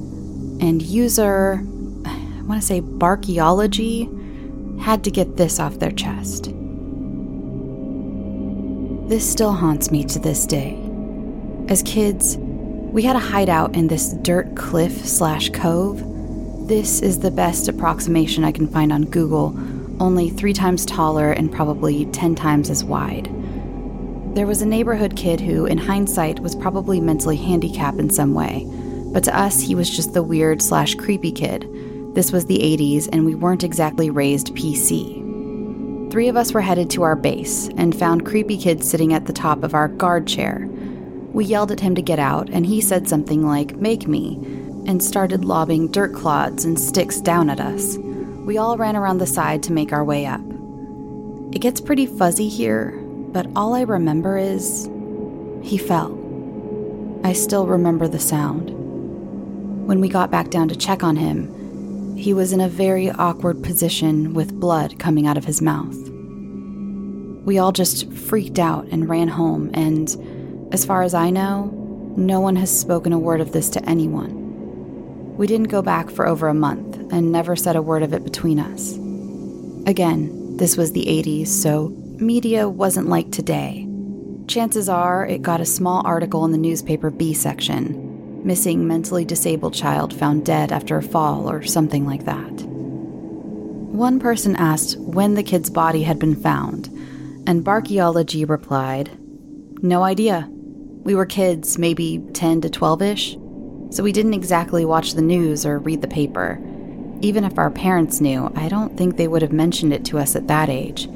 And 0.62 0.82
user, 0.82 1.62
I 2.06 2.42
want 2.44 2.62
to 2.62 2.66
say 2.66 2.82
Barkeology, 2.82 4.10
had 4.80 5.04
to 5.04 5.12
get 5.12 5.36
this 5.36 5.60
off 5.60 5.80
their 5.80 5.92
chest. 5.92 6.55
This 9.08 9.30
still 9.30 9.54
haunts 9.54 9.92
me 9.92 10.04
to 10.06 10.18
this 10.18 10.48
day. 10.48 10.80
As 11.68 11.84
kids, 11.84 12.38
we 12.38 13.04
had 13.04 13.16
a 13.16 13.20
hideout 13.20 13.76
in 13.76 13.86
this 13.86 14.14
dirt 14.14 14.56
cliff 14.56 15.06
slash 15.06 15.52
cove. 15.52 16.04
This 16.68 17.04
is 17.04 17.20
the 17.20 17.30
best 17.30 17.68
approximation 17.68 18.44
I 18.44 18.52
can 18.52 18.68
find 18.68 18.92
on 18.92 19.04
Google, 19.04 19.56
only 20.00 20.32
three 20.32 20.54
times 20.54 20.88
taller 20.88 21.32
and 21.32 21.52
probably 21.52 22.08
10 22.08 22.34
times 22.34 22.72
as 22.72 22.84
wide. 22.84 23.26
There 24.34 24.48
was 24.48 24.64
a 24.64 24.66
neighborhood 24.66 25.16
kid 25.16 25.40
who, 25.40 25.68
in 25.68 25.78
hindsight, 25.78 26.40
was 26.40 26.56
probably 26.56 27.00
mentally 27.00 27.38
handicapped 27.38 28.00
in 28.00 28.10
some 28.10 28.34
way, 28.34 28.66
but 29.14 29.24
to 29.26 29.38
us, 29.38 29.62
he 29.62 29.76
was 29.76 29.88
just 29.88 30.16
the 30.16 30.24
weird 30.24 30.64
slash 30.64 30.96
creepy 30.96 31.32
kid. 31.32 31.70
This 32.16 32.32
was 32.32 32.48
the 32.48 32.58
80s, 32.58 33.08
and 33.12 33.24
we 33.24 33.36
weren't 33.36 33.64
exactly 33.64 34.10
raised 34.10 34.56
PC 34.56 35.25
three 36.16 36.30
of 36.30 36.38
us 36.38 36.54
were 36.54 36.62
headed 36.62 36.90
to 36.90 37.04
our 37.04 37.14
base 37.18 37.68
and 37.76 37.94
found 37.94 38.26
Creepy 38.26 38.58
Kid 38.58 38.86
sitting 38.86 39.12
at 39.12 39.26
the 39.26 39.34
top 39.34 39.64
of 39.64 39.74
our 39.74 39.90
guard 39.90 40.26
chair. 40.26 40.66
We 41.34 41.44
yelled 41.44 41.74
at 41.74 41.82
him 41.82 41.94
to 41.96 42.02
get 42.02 42.20
out, 42.20 42.50
and 42.52 42.66
he 42.66 42.80
said 42.80 43.10
something 43.10 43.46
like, 43.46 43.76
Make 43.76 44.08
me, 44.08 44.36
and 44.88 45.04
started 45.04 45.44
lobbing 45.44 45.92
dirt 45.92 46.14
clods 46.14 46.64
and 46.64 46.80
sticks 46.80 47.20
down 47.20 47.50
at 47.50 47.60
us. 47.60 47.98
We 48.46 48.58
all 48.58 48.78
ran 48.78 48.96
around 48.96 49.18
the 49.18 49.28
side 49.28 49.62
to 49.64 49.74
make 49.74 49.92
our 49.92 50.06
way 50.06 50.26
up. 50.26 50.40
It 51.52 51.60
gets 51.60 51.82
pretty 51.82 52.06
fuzzy 52.06 52.48
here, 52.48 52.92
but 53.34 53.48
all 53.54 53.74
I 53.74 53.82
remember 53.82 54.38
is 54.38 54.90
he 55.64 55.78
fell. 55.78 56.18
I 57.26 57.34
still 57.34 57.68
remember 57.68 58.08
the 58.08 58.20
sound. 58.22 58.70
When 59.86 60.00
we 60.00 60.08
got 60.08 60.32
back 60.32 60.50
down 60.50 60.70
to 60.70 60.78
check 60.78 61.04
on 61.04 61.18
him, 61.18 61.54
he 62.16 62.34
was 62.34 62.54
in 62.54 62.62
a 62.62 62.70
very 62.70 63.12
awkward 63.12 63.62
position 63.62 64.34
with 64.34 64.60
blood 64.60 64.98
coming 65.00 65.28
out 65.28 65.38
of 65.38 65.46
his 65.46 65.62
mouth. 65.62 65.96
We 67.46 67.60
all 67.60 67.72
just 67.72 68.12
freaked 68.12 68.58
out 68.58 68.88
and 68.88 69.10
ran 69.10 69.28
home, 69.28 69.70
and 69.74 70.10
as 70.74 70.86
far 70.86 71.04
as 71.04 71.14
I 71.14 71.30
know, 71.30 71.72
no 72.18 72.40
one 72.40 72.56
has 72.56 72.76
spoken 72.76 73.14
a 73.14 73.20
word 73.20 73.42
of 73.42 73.52
this 73.52 73.70
to 73.72 73.90
anyone. 73.90 75.36
We 75.38 75.48
didn't 75.48 75.68
go 75.68 75.82
back 75.82 76.10
for 76.10 76.26
over 76.26 76.48
a 76.48 76.54
month 76.54 76.96
and 77.12 77.32
never 77.32 77.56
said 77.56 77.76
a 77.76 77.82
word 77.82 78.04
of 78.04 78.14
it 78.14 78.24
between 78.24 78.60
us. 78.60 78.94
Again, 79.88 80.58
this 80.58 80.78
was 80.78 80.94
the 80.94 81.06
80s, 81.06 81.48
so 81.48 81.90
media 82.18 82.70
wasn't 82.70 83.10
like 83.10 83.32
today. 83.32 83.88
Chances 84.48 84.88
are 84.88 85.26
it 85.26 85.42
got 85.42 85.60
a 85.60 85.66
small 85.66 86.02
article 86.06 86.46
in 86.46 86.52
the 86.52 86.58
newspaper 86.58 87.10
B 87.10 87.34
section 87.34 88.15
missing 88.46 88.88
mentally 88.88 89.26
disabled 89.26 89.74
child 89.74 90.14
found 90.14 90.46
dead 90.46 90.72
after 90.72 90.98
a 90.98 91.04
fall 91.04 91.50
or 91.50 91.64
something 91.64 92.06
like 92.06 92.26
that. 92.26 92.52
One 93.92 94.20
person 94.20 94.56
asked 94.56 95.00
when 95.00 95.34
the 95.34 95.44
kid's 95.44 95.70
body 95.72 96.04
had 96.04 96.20
been 96.20 96.36
found, 96.36 96.88
and 97.48 97.66
Barkeology 97.66 98.48
replied, 98.48 99.10
No 99.82 100.04
idea. 100.04 100.48
We 100.52 101.16
were 101.16 101.26
kids, 101.26 101.78
maybe 101.78 102.20
10 102.34 102.62
to 102.62 102.70
12 102.70 103.02
ish, 103.02 103.38
so 103.90 104.04
we 104.04 104.12
didn't 104.12 104.34
exactly 104.34 104.86
watch 104.86 105.14
the 105.14 105.22
news 105.22 105.66
or 105.66 105.80
read 105.80 106.02
the 106.02 106.08
paper. 106.08 106.60
Even 107.22 107.44
if 107.44 107.58
our 107.58 107.72
parents 107.72 108.22
knew, 108.22 108.52
I 108.56 108.68
don't 108.70 108.96
think 108.98 109.16
they 109.16 109.28
would 109.28 109.42
have 109.42 109.54
mentioned 109.54 109.94
it 109.94 110.06
to 110.06 110.20
us 110.20 110.36
at 110.36 110.48
that 110.48 110.70
age. 110.70 111.08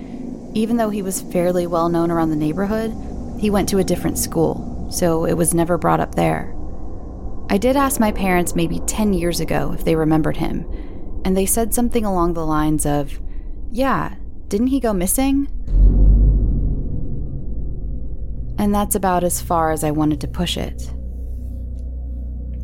Even 0.54 0.78
though 0.78 0.90
he 0.90 1.04
was 1.04 1.22
fairly 1.22 1.68
well 1.68 1.90
known 1.90 2.10
around 2.10 2.30
the 2.32 2.36
neighborhood, 2.36 2.92
he 3.40 3.50
went 3.50 3.70
to 3.70 3.78
a 3.78 3.84
different 3.84 4.18
school, 4.18 4.88
so 4.90 5.26
it 5.26 5.34
was 5.34 5.54
never 5.54 5.78
brought 5.78 6.00
up 6.00 6.16
there. 6.16 6.56
I 7.52 7.58
did 7.58 7.76
ask 7.76 8.00
my 8.00 8.12
parents 8.12 8.56
maybe 8.56 8.80
10 8.82 9.14
years 9.14 9.40
ago 9.40 9.72
if 9.74 9.84
they 9.84 9.96
remembered 9.96 10.38
him, 10.38 10.66
and 11.26 11.36
they 11.36 11.48
said 11.48 11.74
something 11.74 12.06
along 12.06 12.34
the 12.34 12.46
lines 12.46 12.86
of, 12.86 13.20
Yeah, 13.72 14.16
didn't 14.48 14.68
he 14.68 14.80
go 14.80 14.94
missing? 14.94 15.48
And 18.60 18.76
that's 18.76 18.96
about 18.96 19.24
as 19.24 19.42
far 19.42 19.72
as 19.72 19.84
I 19.84 19.92
wanted 19.92 20.22
to 20.22 20.28
push 20.28 20.58
it. 20.58 20.94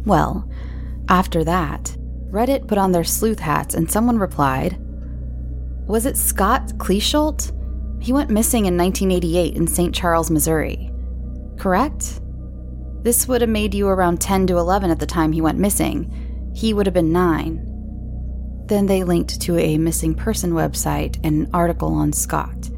Well, 0.06 0.48
after 1.10 1.44
that, 1.44 1.96
Reddit 2.30 2.68
put 2.68 2.78
on 2.78 2.92
their 2.92 3.04
sleuth 3.04 3.40
hats 3.40 3.74
and 3.74 3.90
someone 3.90 4.20
replied, 4.20 4.78
Was 5.88 6.06
it 6.06 6.18
Scott 6.18 6.78
Kleeschulte? 6.78 7.52
He 8.02 8.14
went 8.14 8.30
missing 8.30 8.66
in 8.66 8.78
1988 8.78 9.56
in 9.56 9.66
St. 9.66 9.96
Charles, 9.96 10.30
Missouri. 10.30 10.92
Correct? 11.58 12.22
This 13.06 13.28
would 13.28 13.42
have 13.42 13.52
made 13.52 13.76
you 13.76 13.88
around 13.88 14.20
10 14.20 14.48
to 14.48 14.58
11 14.58 14.90
at 14.90 14.98
the 14.98 15.06
time 15.06 15.32
he 15.32 15.40
went 15.40 15.60
missing. 15.60 16.52
He 16.56 16.74
would 16.74 16.88
have 16.88 16.94
been 16.96 17.12
9. 17.12 18.64
Then 18.66 18.88
they 18.88 19.04
linked 19.04 19.40
to 19.42 19.60
a 19.60 19.78
missing 19.78 20.16
person 20.16 20.54
website 20.54 21.20
and 21.24 21.46
an 21.46 21.50
article 21.54 21.94
on 21.94 22.12
Scott, 22.14 22.72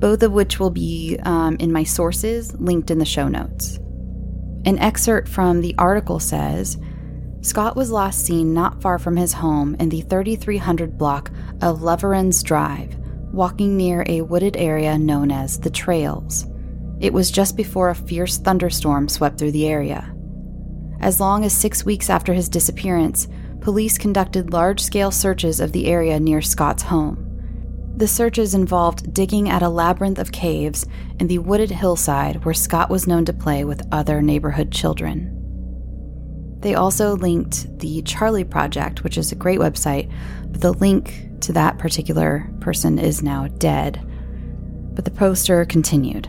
both 0.00 0.22
of 0.22 0.32
which 0.32 0.58
will 0.58 0.70
be 0.70 1.18
um, 1.24 1.58
in 1.60 1.70
my 1.72 1.84
sources 1.84 2.54
linked 2.54 2.90
in 2.90 2.98
the 2.98 3.04
show 3.04 3.28
notes. 3.28 3.76
An 4.64 4.78
excerpt 4.78 5.28
from 5.28 5.60
the 5.60 5.74
article 5.76 6.20
says 6.20 6.78
Scott 7.42 7.76
was 7.76 7.90
last 7.90 8.24
seen 8.24 8.54
not 8.54 8.80
far 8.80 8.98
from 8.98 9.16
his 9.16 9.34
home 9.34 9.76
in 9.78 9.90
the 9.90 10.00
3300 10.00 10.96
block 10.96 11.30
of 11.60 11.80
Leverens 11.80 12.42
Drive, 12.42 12.96
walking 13.30 13.76
near 13.76 14.06
a 14.06 14.22
wooded 14.22 14.56
area 14.56 14.96
known 14.96 15.30
as 15.30 15.60
the 15.60 15.68
Trails. 15.68 16.46
It 17.00 17.12
was 17.12 17.30
just 17.30 17.56
before 17.56 17.90
a 17.90 17.94
fierce 17.94 18.38
thunderstorm 18.38 19.08
swept 19.08 19.38
through 19.38 19.52
the 19.52 19.68
area. 19.68 20.14
As 21.00 21.20
long 21.20 21.44
as 21.44 21.52
six 21.52 21.84
weeks 21.84 22.08
after 22.08 22.32
his 22.32 22.48
disappearance, 22.48 23.28
police 23.60 23.98
conducted 23.98 24.52
large 24.52 24.80
scale 24.80 25.10
searches 25.10 25.60
of 25.60 25.72
the 25.72 25.86
area 25.86 26.18
near 26.18 26.40
Scott's 26.40 26.84
home. 26.84 27.22
The 27.96 28.08
searches 28.08 28.54
involved 28.54 29.12
digging 29.14 29.48
at 29.48 29.62
a 29.62 29.68
labyrinth 29.68 30.18
of 30.18 30.32
caves 30.32 30.86
in 31.18 31.26
the 31.26 31.38
wooded 31.38 31.70
hillside 31.70 32.44
where 32.44 32.54
Scott 32.54 32.90
was 32.90 33.06
known 33.06 33.24
to 33.26 33.32
play 33.32 33.64
with 33.64 33.86
other 33.92 34.20
neighborhood 34.20 34.70
children. 34.70 35.32
They 36.60 36.74
also 36.74 37.16
linked 37.16 37.78
the 37.78 38.02
Charlie 38.02 38.44
Project, 38.44 39.04
which 39.04 39.18
is 39.18 39.32
a 39.32 39.36
great 39.36 39.60
website, 39.60 40.12
but 40.50 40.60
the 40.60 40.72
link 40.72 41.28
to 41.40 41.52
that 41.52 41.78
particular 41.78 42.50
person 42.60 42.98
is 42.98 43.22
now 43.22 43.46
dead. 43.46 44.04
But 44.94 45.04
the 45.04 45.10
poster 45.10 45.64
continued. 45.64 46.28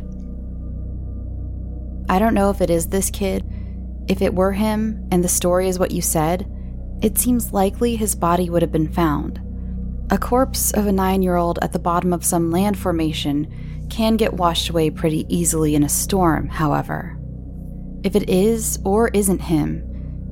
I 2.10 2.20
don't 2.20 2.34
know 2.34 2.50
if 2.50 2.62
it 2.62 2.70
is 2.70 2.88
this 2.88 3.10
kid. 3.10 3.46
If 4.08 4.22
it 4.22 4.34
were 4.34 4.54
him 4.54 5.08
and 5.12 5.24
the 5.24 5.30
story 5.30 5.68
is 5.68 5.80
what 5.80 5.92
you 5.92 6.02
said, 6.02 6.50
it 7.02 7.18
seems 7.18 7.54
likely 7.54 7.96
his 7.96 8.16
body 8.16 8.50
would 8.50 8.62
have 8.62 8.72
been 8.72 8.92
found. 8.92 9.42
A 10.10 10.18
corpse 10.18 10.72
of 10.72 10.88
a 10.88 10.92
nine 10.92 11.22
year 11.22 11.36
old 11.36 11.60
at 11.62 11.74
the 11.74 11.80
bottom 11.80 12.14
of 12.14 12.24
some 12.24 12.50
land 12.50 12.78
formation 12.78 13.88
can 13.90 14.16
get 14.16 14.34
washed 14.34 14.70
away 14.70 14.90
pretty 14.90 15.26
easily 15.28 15.76
in 15.76 15.84
a 15.84 15.90
storm, 15.90 16.48
however. 16.48 17.18
If 18.04 18.16
it 18.16 18.30
is 18.30 18.80
or 18.86 19.10
isn't 19.10 19.42
him, 19.42 19.84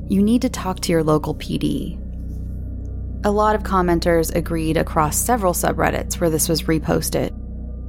you 0.07 0.21
need 0.23 0.41
to 0.43 0.49
talk 0.49 0.79
to 0.81 0.91
your 0.91 1.03
local 1.03 1.35
PD. 1.35 2.01
A 3.25 3.31
lot 3.31 3.55
of 3.55 3.63
commenters 3.63 4.33
agreed 4.33 4.77
across 4.77 5.17
several 5.17 5.53
subreddits 5.53 6.21
where 6.21 6.29
this 6.29 6.47
was 6.47 6.63
reposted. 6.63 7.33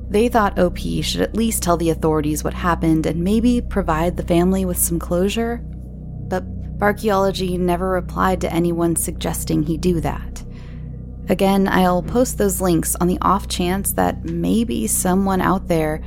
They 0.08 0.28
thought 0.28 0.58
OP 0.58 0.78
should 0.78 1.20
at 1.20 1.34
least 1.34 1.62
tell 1.62 1.76
the 1.76 1.90
authorities 1.90 2.44
what 2.44 2.54
happened 2.54 3.06
and 3.06 3.24
maybe 3.24 3.60
provide 3.60 4.16
the 4.16 4.22
family 4.22 4.64
with 4.64 4.78
some 4.78 4.98
closure. 4.98 5.58
But 6.28 6.78
Barkeology 6.78 7.58
never 7.58 7.88
replied 7.88 8.40
to 8.42 8.52
anyone 8.52 8.96
suggesting 8.96 9.62
he 9.62 9.76
do 9.76 10.00
that. 10.02 10.44
Again, 11.28 11.66
I'll 11.66 12.02
post 12.02 12.38
those 12.38 12.60
links 12.60 12.94
on 12.96 13.08
the 13.08 13.18
off 13.20 13.48
chance 13.48 13.92
that 13.94 14.24
maybe 14.24 14.86
someone 14.86 15.40
out 15.40 15.66
there 15.66 16.02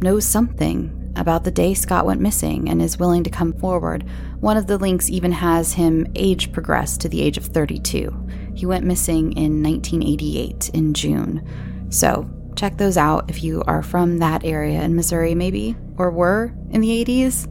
knows 0.00 0.24
something 0.24 0.98
about 1.16 1.44
the 1.44 1.50
day 1.50 1.74
Scott 1.74 2.06
went 2.06 2.22
missing 2.22 2.70
and 2.70 2.80
is 2.80 2.98
willing 2.98 3.22
to 3.24 3.30
come 3.30 3.52
forward. 3.52 4.08
One 4.40 4.56
of 4.56 4.66
the 4.66 4.78
links 4.78 5.10
even 5.10 5.30
has 5.32 5.74
him 5.74 6.06
age 6.14 6.52
progress 6.52 6.96
to 6.98 7.08
the 7.08 7.20
age 7.20 7.36
of 7.36 7.44
32. 7.44 8.28
He 8.54 8.64
went 8.64 8.86
missing 8.86 9.32
in 9.32 9.62
1988 9.62 10.70
in 10.70 10.94
June. 10.94 11.46
So 11.90 12.30
check 12.56 12.78
those 12.78 12.96
out 12.96 13.28
if 13.28 13.42
you 13.42 13.62
are 13.66 13.82
from 13.82 14.18
that 14.18 14.44
area 14.44 14.82
in 14.82 14.96
Missouri, 14.96 15.34
maybe, 15.34 15.76
or 15.96 16.10
were 16.10 16.54
in 16.70 16.80
the 16.80 17.04
80s. 17.04 17.48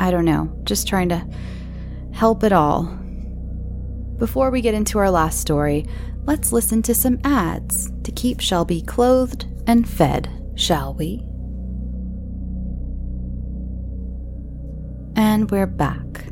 I 0.00 0.10
don't 0.10 0.24
know, 0.24 0.52
just 0.64 0.88
trying 0.88 1.08
to 1.10 1.26
help 2.12 2.42
it 2.44 2.52
all. 2.52 2.84
Before 4.18 4.50
we 4.50 4.60
get 4.60 4.74
into 4.74 4.98
our 4.98 5.10
last 5.10 5.40
story, 5.40 5.86
let's 6.24 6.52
listen 6.52 6.82
to 6.82 6.94
some 6.94 7.18
ads 7.24 7.90
to 8.04 8.12
keep 8.12 8.40
Shelby 8.40 8.82
clothed 8.82 9.46
and 9.66 9.88
fed, 9.88 10.52
shall 10.54 10.94
we? 10.94 11.24
And 15.16 15.50
we're 15.50 15.66
back. 15.66 16.31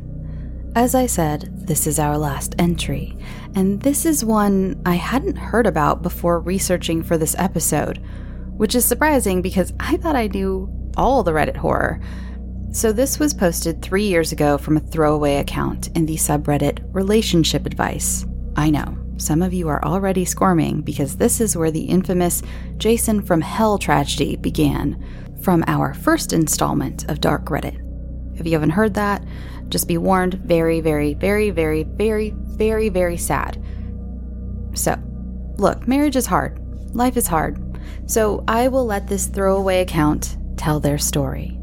As 0.73 0.95
I 0.95 1.05
said, 1.05 1.49
this 1.67 1.85
is 1.85 1.99
our 1.99 2.17
last 2.17 2.55
entry, 2.57 3.17
and 3.55 3.81
this 3.81 4.05
is 4.05 4.23
one 4.23 4.81
I 4.85 4.95
hadn't 4.95 5.35
heard 5.35 5.67
about 5.67 6.01
before 6.01 6.39
researching 6.39 7.03
for 7.03 7.17
this 7.17 7.35
episode, 7.37 7.97
which 8.55 8.73
is 8.73 8.85
surprising 8.85 9.41
because 9.41 9.73
I 9.81 9.97
thought 9.97 10.15
I 10.15 10.27
knew 10.27 10.71
all 10.95 11.23
the 11.23 11.33
Reddit 11.33 11.57
horror. 11.57 11.99
So, 12.71 12.93
this 12.93 13.19
was 13.19 13.33
posted 13.33 13.81
three 13.81 14.05
years 14.05 14.31
ago 14.31 14.57
from 14.57 14.77
a 14.77 14.79
throwaway 14.79 15.35
account 15.35 15.89
in 15.89 16.05
the 16.05 16.15
subreddit 16.15 16.79
Relationship 16.93 17.65
Advice. 17.65 18.25
I 18.55 18.69
know, 18.69 18.97
some 19.17 19.41
of 19.41 19.53
you 19.53 19.67
are 19.67 19.83
already 19.83 20.23
squirming 20.23 20.83
because 20.83 21.17
this 21.17 21.41
is 21.41 21.57
where 21.57 21.71
the 21.71 21.83
infamous 21.83 22.43
Jason 22.77 23.21
from 23.21 23.41
Hell 23.41 23.77
tragedy 23.77 24.37
began 24.37 25.03
from 25.43 25.65
our 25.67 25.93
first 25.93 26.31
installment 26.31 27.09
of 27.09 27.19
Dark 27.19 27.47
Reddit. 27.47 27.81
If 28.39 28.45
you 28.45 28.53
haven't 28.53 28.71
heard 28.71 28.93
that, 28.93 29.23
just 29.71 29.87
be 29.87 29.97
warned 29.97 30.35
very, 30.35 30.81
very, 30.81 31.13
very, 31.13 31.49
very, 31.49 31.83
very, 31.83 32.31
very, 32.35 32.89
very 32.89 33.17
sad. 33.17 33.63
So, 34.73 34.95
look, 35.57 35.87
marriage 35.87 36.15
is 36.15 36.27
hard. 36.27 36.59
Life 36.93 37.17
is 37.17 37.27
hard. 37.27 37.59
So 38.05 38.43
I 38.47 38.67
will 38.67 38.85
let 38.85 39.07
this 39.07 39.27
throwaway 39.27 39.81
account 39.81 40.37
tell 40.57 40.79
their 40.79 40.97
story. 40.97 41.57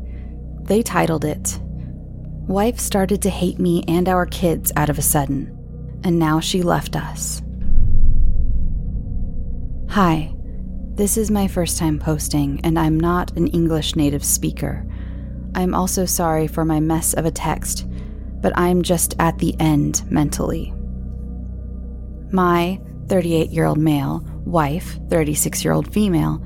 They 0.62 0.82
titled 0.82 1.24
it, 1.24 1.60
Wife 2.48 2.78
started 2.78 3.20
to 3.22 3.30
hate 3.30 3.58
me 3.58 3.84
and 3.86 4.08
our 4.08 4.24
kids 4.24 4.72
out 4.74 4.88
of 4.88 4.96
a 4.96 5.02
sudden, 5.02 6.00
and 6.02 6.18
now 6.18 6.40
she 6.40 6.62
left 6.62 6.96
us. 6.96 7.42
Hi, 9.90 10.34
this 10.94 11.18
is 11.18 11.30
my 11.30 11.46
first 11.46 11.76
time 11.76 11.98
posting, 11.98 12.58
and 12.64 12.78
I'm 12.78 12.98
not 12.98 13.36
an 13.36 13.48
English 13.48 13.96
native 13.96 14.24
speaker. 14.24 14.86
I'm 15.58 15.74
also 15.74 16.06
sorry 16.06 16.46
for 16.46 16.64
my 16.64 16.80
mess 16.80 17.12
of 17.12 17.26
a 17.26 17.30
text 17.30 17.86
but 18.40 18.56
I'm 18.56 18.82
just 18.82 19.14
at 19.18 19.38
the 19.38 19.54
end 19.60 20.02
mentally. 20.10 20.72
My 22.30 22.80
38 23.08 23.50
year 23.50 23.64
old 23.64 23.78
male, 23.78 24.24
wife, 24.44 24.98
36 25.08 25.64
year 25.64 25.72
old 25.72 25.92
female, 25.92 26.42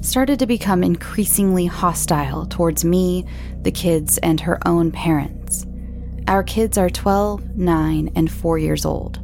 started 0.00 0.38
to 0.38 0.46
become 0.46 0.82
increasingly 0.82 1.66
hostile 1.66 2.46
towards 2.46 2.84
me, 2.84 3.26
the 3.62 3.70
kids, 3.70 4.18
and 4.18 4.40
her 4.40 4.58
own 4.66 4.90
parents. 4.90 5.66
Our 6.26 6.42
kids 6.42 6.78
are 6.78 6.90
12, 6.90 7.56
9, 7.56 8.12
and 8.14 8.30
4 8.30 8.58
years 8.58 8.84
old. 8.84 9.20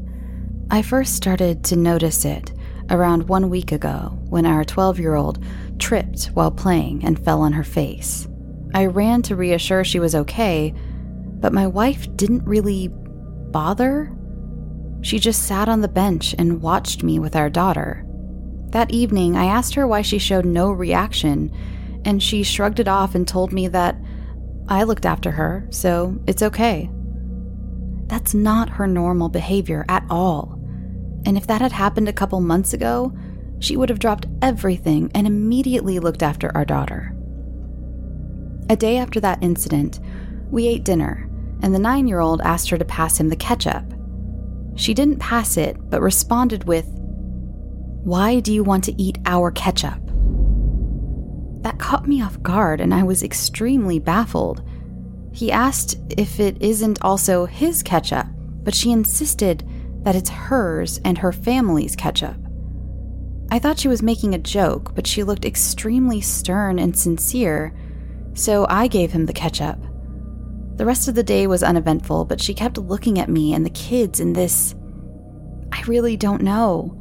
I 0.70 0.82
first 0.82 1.14
started 1.14 1.64
to 1.64 1.76
notice 1.76 2.24
it 2.24 2.52
around 2.90 3.28
one 3.28 3.50
week 3.50 3.72
ago 3.72 4.18
when 4.28 4.46
our 4.46 4.64
12 4.64 4.98
year 5.00 5.14
old 5.14 5.44
tripped 5.78 6.26
while 6.26 6.50
playing 6.50 7.04
and 7.04 7.22
fell 7.24 7.40
on 7.42 7.52
her 7.52 7.64
face. 7.64 8.28
I 8.74 8.86
ran 8.86 9.22
to 9.22 9.36
reassure 9.36 9.84
she 9.84 10.00
was 10.00 10.14
okay, 10.14 10.74
but 11.40 11.52
my 11.52 11.66
wife 11.66 12.14
didn't 12.16 12.44
really 12.44 12.88
bother. 12.90 14.12
She 15.02 15.18
just 15.18 15.44
sat 15.44 15.68
on 15.68 15.80
the 15.80 15.88
bench 15.88 16.34
and 16.38 16.62
watched 16.62 17.02
me 17.02 17.18
with 17.18 17.36
our 17.36 17.48
daughter. 17.48 18.04
That 18.70 18.90
evening, 18.90 19.36
I 19.36 19.46
asked 19.46 19.74
her 19.74 19.86
why 19.86 20.02
she 20.02 20.18
showed 20.18 20.44
no 20.44 20.70
reaction, 20.70 21.52
and 22.04 22.22
she 22.22 22.42
shrugged 22.42 22.80
it 22.80 22.88
off 22.88 23.14
and 23.14 23.26
told 23.26 23.52
me 23.52 23.68
that 23.68 23.96
I 24.68 24.82
looked 24.82 25.06
after 25.06 25.30
her, 25.30 25.66
so 25.70 26.18
it's 26.26 26.42
okay. 26.42 26.90
That's 28.06 28.34
not 28.34 28.68
her 28.70 28.86
normal 28.86 29.28
behavior 29.28 29.84
at 29.88 30.04
all. 30.10 30.60
And 31.24 31.36
if 31.36 31.46
that 31.46 31.60
had 31.60 31.72
happened 31.72 32.08
a 32.08 32.12
couple 32.12 32.40
months 32.40 32.72
ago, 32.72 33.16
she 33.58 33.76
would 33.76 33.88
have 33.88 33.98
dropped 33.98 34.26
everything 34.42 35.10
and 35.14 35.26
immediately 35.26 35.98
looked 35.98 36.22
after 36.22 36.54
our 36.56 36.64
daughter. 36.64 37.15
A 38.68 38.76
day 38.76 38.96
after 38.96 39.20
that 39.20 39.42
incident, 39.42 40.00
we 40.50 40.66
ate 40.66 40.84
dinner, 40.84 41.28
and 41.62 41.74
the 41.74 41.78
nine 41.78 42.08
year 42.08 42.20
old 42.20 42.40
asked 42.40 42.68
her 42.70 42.78
to 42.78 42.84
pass 42.84 43.18
him 43.18 43.28
the 43.28 43.36
ketchup. 43.36 43.84
She 44.74 44.92
didn't 44.92 45.18
pass 45.18 45.56
it, 45.56 45.76
but 45.88 46.02
responded 46.02 46.64
with, 46.64 46.86
Why 48.04 48.40
do 48.40 48.52
you 48.52 48.64
want 48.64 48.84
to 48.84 49.00
eat 49.00 49.18
our 49.24 49.50
ketchup? 49.50 50.00
That 51.62 51.78
caught 51.78 52.08
me 52.08 52.22
off 52.22 52.42
guard, 52.42 52.80
and 52.80 52.92
I 52.92 53.02
was 53.02 53.22
extremely 53.22 53.98
baffled. 53.98 54.62
He 55.32 55.52
asked 55.52 55.98
if 56.16 56.40
it 56.40 56.60
isn't 56.60 57.02
also 57.02 57.46
his 57.46 57.82
ketchup, 57.82 58.26
but 58.62 58.74
she 58.74 58.90
insisted 58.90 59.68
that 60.02 60.16
it's 60.16 60.30
hers 60.30 61.00
and 61.04 61.18
her 61.18 61.32
family's 61.32 61.96
ketchup. 61.96 62.36
I 63.50 63.58
thought 63.58 63.78
she 63.78 63.88
was 63.88 64.02
making 64.02 64.34
a 64.34 64.38
joke, 64.38 64.94
but 64.94 65.06
she 65.06 65.22
looked 65.22 65.44
extremely 65.44 66.20
stern 66.20 66.78
and 66.78 66.96
sincere, 66.96 67.72
so 68.36 68.66
I 68.68 68.86
gave 68.86 69.10
him 69.10 69.26
the 69.26 69.32
ketchup. 69.32 69.78
The 70.76 70.84
rest 70.84 71.08
of 71.08 71.14
the 71.14 71.22
day 71.22 71.46
was 71.46 71.62
uneventful, 71.62 72.26
but 72.26 72.40
she 72.40 72.52
kept 72.52 72.76
looking 72.76 73.18
at 73.18 73.30
me 73.30 73.54
and 73.54 73.64
the 73.64 73.70
kids 73.70 74.20
in 74.20 74.34
this, 74.34 74.74
I 75.72 75.80
really 75.86 76.18
don't 76.18 76.42
know, 76.42 77.00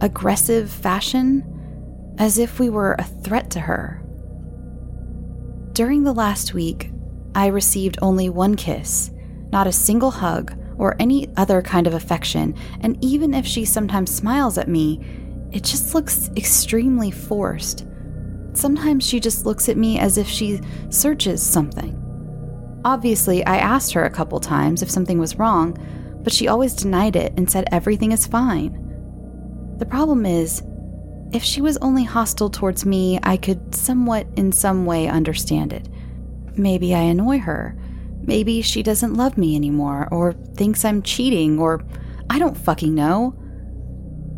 aggressive 0.00 0.70
fashion, 0.70 2.14
as 2.18 2.36
if 2.36 2.58
we 2.58 2.68
were 2.68 2.96
a 2.98 3.04
threat 3.04 3.48
to 3.52 3.60
her. 3.60 4.02
During 5.72 6.02
the 6.02 6.12
last 6.12 6.52
week, 6.52 6.90
I 7.34 7.46
received 7.46 7.98
only 8.02 8.28
one 8.28 8.56
kiss, 8.56 9.12
not 9.52 9.68
a 9.68 9.72
single 9.72 10.10
hug 10.10 10.58
or 10.78 10.96
any 10.98 11.28
other 11.36 11.62
kind 11.62 11.86
of 11.86 11.94
affection, 11.94 12.56
and 12.80 12.98
even 13.04 13.34
if 13.34 13.46
she 13.46 13.64
sometimes 13.64 14.12
smiles 14.12 14.58
at 14.58 14.68
me, 14.68 15.00
it 15.52 15.62
just 15.62 15.94
looks 15.94 16.28
extremely 16.36 17.12
forced. 17.12 17.86
Sometimes 18.54 19.06
she 19.06 19.20
just 19.20 19.46
looks 19.46 19.68
at 19.68 19.76
me 19.76 19.98
as 19.98 20.18
if 20.18 20.28
she 20.28 20.60
searches 20.90 21.42
something. 21.42 21.98
Obviously, 22.84 23.44
I 23.46 23.58
asked 23.58 23.92
her 23.92 24.04
a 24.04 24.10
couple 24.10 24.40
times 24.40 24.82
if 24.82 24.90
something 24.90 25.18
was 25.18 25.38
wrong, 25.38 25.76
but 26.22 26.32
she 26.32 26.48
always 26.48 26.74
denied 26.74 27.16
it 27.16 27.32
and 27.36 27.50
said 27.50 27.68
everything 27.70 28.12
is 28.12 28.26
fine. 28.26 28.78
The 29.78 29.86
problem 29.86 30.26
is, 30.26 30.62
if 31.32 31.42
she 31.42 31.60
was 31.60 31.78
only 31.78 32.04
hostile 32.04 32.50
towards 32.50 32.84
me, 32.84 33.18
I 33.22 33.36
could 33.36 33.74
somewhat 33.74 34.26
in 34.36 34.52
some 34.52 34.84
way 34.84 35.08
understand 35.08 35.72
it. 35.72 35.88
Maybe 36.56 36.94
I 36.94 37.00
annoy 37.00 37.38
her. 37.38 37.76
Maybe 38.20 38.62
she 38.62 38.82
doesn't 38.82 39.14
love 39.14 39.38
me 39.38 39.56
anymore, 39.56 40.08
or 40.12 40.32
thinks 40.32 40.84
I'm 40.84 41.02
cheating, 41.02 41.58
or 41.58 41.82
I 42.28 42.38
don't 42.38 42.56
fucking 42.56 42.94
know. 42.94 43.34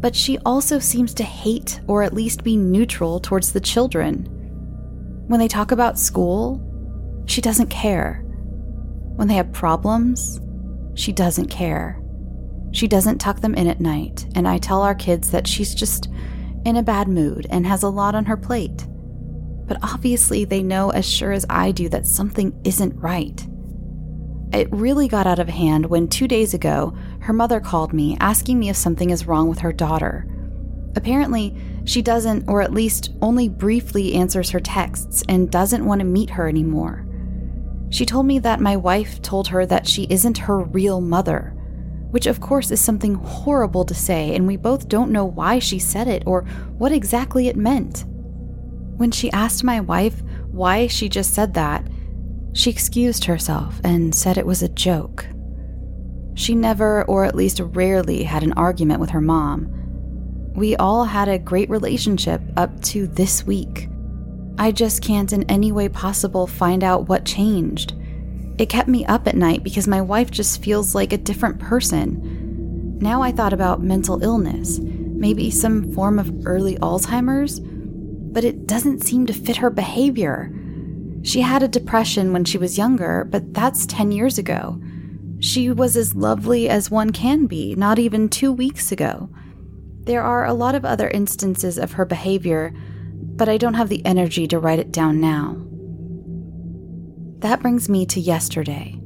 But 0.04 0.14
she 0.14 0.36
also 0.44 0.80
seems 0.80 1.14
to 1.14 1.24
hate 1.24 1.80
or 1.88 2.02
at 2.02 2.12
least 2.12 2.44
be 2.44 2.58
neutral 2.58 3.20
towards 3.20 3.52
the 3.52 3.60
children. 3.60 4.26
When 5.28 5.40
they 5.40 5.48
talk 5.48 5.72
about 5.72 5.98
school, 5.98 6.60
she 7.24 7.40
doesn't 7.40 7.70
care. 7.70 8.22
When 9.16 9.28
they 9.28 9.34
have 9.36 9.50
problems, 9.50 10.42
she 10.94 11.10
doesn't 11.10 11.48
care. 11.48 12.02
She 12.72 12.86
doesn't 12.86 13.16
tuck 13.16 13.40
them 13.40 13.54
in 13.54 13.66
at 13.66 13.80
night, 13.80 14.26
and 14.34 14.46
I 14.46 14.58
tell 14.58 14.82
our 14.82 14.94
kids 14.94 15.30
that 15.30 15.48
she's 15.48 15.74
just 15.74 16.10
in 16.66 16.76
a 16.76 16.82
bad 16.82 17.08
mood 17.08 17.46
and 17.48 17.66
has 17.66 17.82
a 17.82 17.88
lot 17.88 18.14
on 18.14 18.26
her 18.26 18.36
plate. 18.36 18.86
But 19.66 19.78
obviously, 19.82 20.44
they 20.44 20.62
know 20.62 20.90
as 20.90 21.08
sure 21.08 21.32
as 21.32 21.46
I 21.48 21.70
do 21.72 21.88
that 21.88 22.06
something 22.06 22.52
isn't 22.62 22.94
right. 23.00 23.42
It 24.52 24.70
really 24.70 25.08
got 25.08 25.26
out 25.26 25.38
of 25.38 25.48
hand 25.48 25.86
when 25.86 26.08
two 26.08 26.28
days 26.28 26.52
ago, 26.52 26.94
her 27.24 27.32
mother 27.32 27.58
called 27.58 27.94
me 27.94 28.18
asking 28.20 28.58
me 28.58 28.68
if 28.68 28.76
something 28.76 29.08
is 29.08 29.26
wrong 29.26 29.48
with 29.48 29.60
her 29.60 29.72
daughter. 29.72 30.26
Apparently, 30.94 31.56
she 31.86 32.02
doesn't, 32.02 32.46
or 32.48 32.60
at 32.60 32.74
least 32.74 33.12
only 33.22 33.48
briefly 33.48 34.12
answers 34.14 34.50
her 34.50 34.60
texts 34.60 35.24
and 35.26 35.50
doesn't 35.50 35.86
want 35.86 36.00
to 36.00 36.04
meet 36.04 36.28
her 36.28 36.46
anymore. 36.46 37.06
She 37.88 38.04
told 38.04 38.26
me 38.26 38.38
that 38.40 38.60
my 38.60 38.76
wife 38.76 39.22
told 39.22 39.48
her 39.48 39.64
that 39.64 39.88
she 39.88 40.06
isn't 40.10 40.36
her 40.36 40.58
real 40.64 41.00
mother, 41.00 41.54
which 42.10 42.26
of 42.26 42.42
course 42.42 42.70
is 42.70 42.80
something 42.80 43.14
horrible 43.14 43.86
to 43.86 43.94
say, 43.94 44.34
and 44.34 44.46
we 44.46 44.58
both 44.58 44.88
don't 44.88 45.10
know 45.10 45.24
why 45.24 45.58
she 45.58 45.78
said 45.78 46.08
it 46.08 46.24
or 46.26 46.42
what 46.76 46.92
exactly 46.92 47.48
it 47.48 47.56
meant. 47.56 48.04
When 48.98 49.10
she 49.10 49.32
asked 49.32 49.64
my 49.64 49.80
wife 49.80 50.22
why 50.50 50.88
she 50.88 51.08
just 51.08 51.32
said 51.32 51.54
that, 51.54 51.88
she 52.52 52.68
excused 52.68 53.24
herself 53.24 53.80
and 53.82 54.14
said 54.14 54.36
it 54.36 54.46
was 54.46 54.62
a 54.62 54.68
joke. 54.68 55.26
She 56.34 56.54
never, 56.54 57.04
or 57.04 57.24
at 57.24 57.34
least 57.34 57.60
rarely, 57.60 58.24
had 58.24 58.42
an 58.42 58.52
argument 58.54 59.00
with 59.00 59.10
her 59.10 59.20
mom. 59.20 59.70
We 60.54 60.76
all 60.76 61.04
had 61.04 61.28
a 61.28 61.38
great 61.38 61.70
relationship 61.70 62.40
up 62.56 62.80
to 62.84 63.06
this 63.06 63.44
week. 63.44 63.88
I 64.58 64.70
just 64.70 65.02
can't 65.02 65.32
in 65.32 65.42
any 65.50 65.72
way 65.72 65.88
possible 65.88 66.46
find 66.46 66.84
out 66.84 67.08
what 67.08 67.24
changed. 67.24 67.94
It 68.58 68.68
kept 68.68 68.88
me 68.88 69.04
up 69.06 69.26
at 69.26 69.36
night 69.36 69.64
because 69.64 69.88
my 69.88 70.00
wife 70.00 70.30
just 70.30 70.62
feels 70.62 70.94
like 70.94 71.12
a 71.12 71.18
different 71.18 71.58
person. 71.58 72.98
Now 73.00 73.20
I 73.20 73.32
thought 73.32 73.52
about 73.52 73.82
mental 73.82 74.22
illness, 74.22 74.78
maybe 74.78 75.50
some 75.50 75.92
form 75.92 76.20
of 76.20 76.46
early 76.46 76.76
Alzheimer's, 76.76 77.60
but 77.60 78.44
it 78.44 78.66
doesn't 78.66 79.02
seem 79.02 79.26
to 79.26 79.32
fit 79.32 79.56
her 79.56 79.70
behavior. 79.70 80.52
She 81.22 81.40
had 81.40 81.62
a 81.62 81.68
depression 81.68 82.32
when 82.32 82.44
she 82.44 82.58
was 82.58 82.78
younger, 82.78 83.26
but 83.28 83.54
that's 83.54 83.86
10 83.86 84.12
years 84.12 84.38
ago. 84.38 84.80
She 85.44 85.70
was 85.70 85.94
as 85.94 86.14
lovely 86.14 86.70
as 86.70 86.90
one 86.90 87.10
can 87.10 87.44
be, 87.44 87.74
not 87.74 87.98
even 87.98 88.30
two 88.30 88.50
weeks 88.50 88.90
ago. 88.90 89.28
There 90.04 90.22
are 90.22 90.46
a 90.46 90.54
lot 90.54 90.74
of 90.74 90.86
other 90.86 91.06
instances 91.08 91.76
of 91.76 91.92
her 91.92 92.06
behavior, 92.06 92.72
but 93.12 93.46
I 93.46 93.58
don't 93.58 93.74
have 93.74 93.90
the 93.90 94.04
energy 94.06 94.48
to 94.48 94.58
write 94.58 94.78
it 94.78 94.90
down 94.90 95.20
now. 95.20 95.62
That 97.40 97.60
brings 97.60 97.90
me 97.90 98.06
to 98.06 98.20
yesterday. 98.20 98.98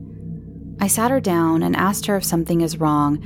I 0.81 0.87
sat 0.87 1.11
her 1.11 1.19
down 1.19 1.65
and 1.65 1.75
asked 1.75 2.07
her 2.07 2.17
if 2.17 2.25
something 2.25 2.61
is 2.61 2.79
wrong, 2.79 3.21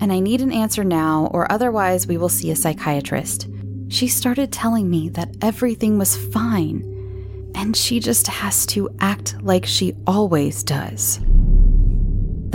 and 0.00 0.12
I 0.12 0.18
need 0.18 0.40
an 0.40 0.50
answer 0.50 0.82
now, 0.82 1.30
or 1.32 1.50
otherwise, 1.52 2.08
we 2.08 2.16
will 2.16 2.28
see 2.28 2.50
a 2.50 2.56
psychiatrist. 2.56 3.48
She 3.86 4.08
started 4.08 4.50
telling 4.50 4.90
me 4.90 5.08
that 5.10 5.36
everything 5.40 5.98
was 5.98 6.16
fine, 6.16 6.82
and 7.54 7.76
she 7.76 8.00
just 8.00 8.26
has 8.26 8.66
to 8.66 8.90
act 8.98 9.36
like 9.40 9.64
she 9.64 9.94
always 10.04 10.64
does. 10.64 11.20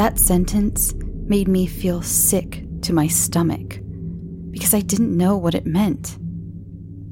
That 0.02 0.18
sentence 0.18 0.96
made 1.28 1.48
me 1.48 1.68
feel 1.68 2.02
sick 2.02 2.66
to 2.82 2.92
my 2.92 3.06
stomach 3.06 3.80
because 4.50 4.74
I 4.74 4.82
didn't 4.82 5.16
know 5.16 5.38
what 5.38 5.54
it 5.54 5.68
meant. 5.68 6.18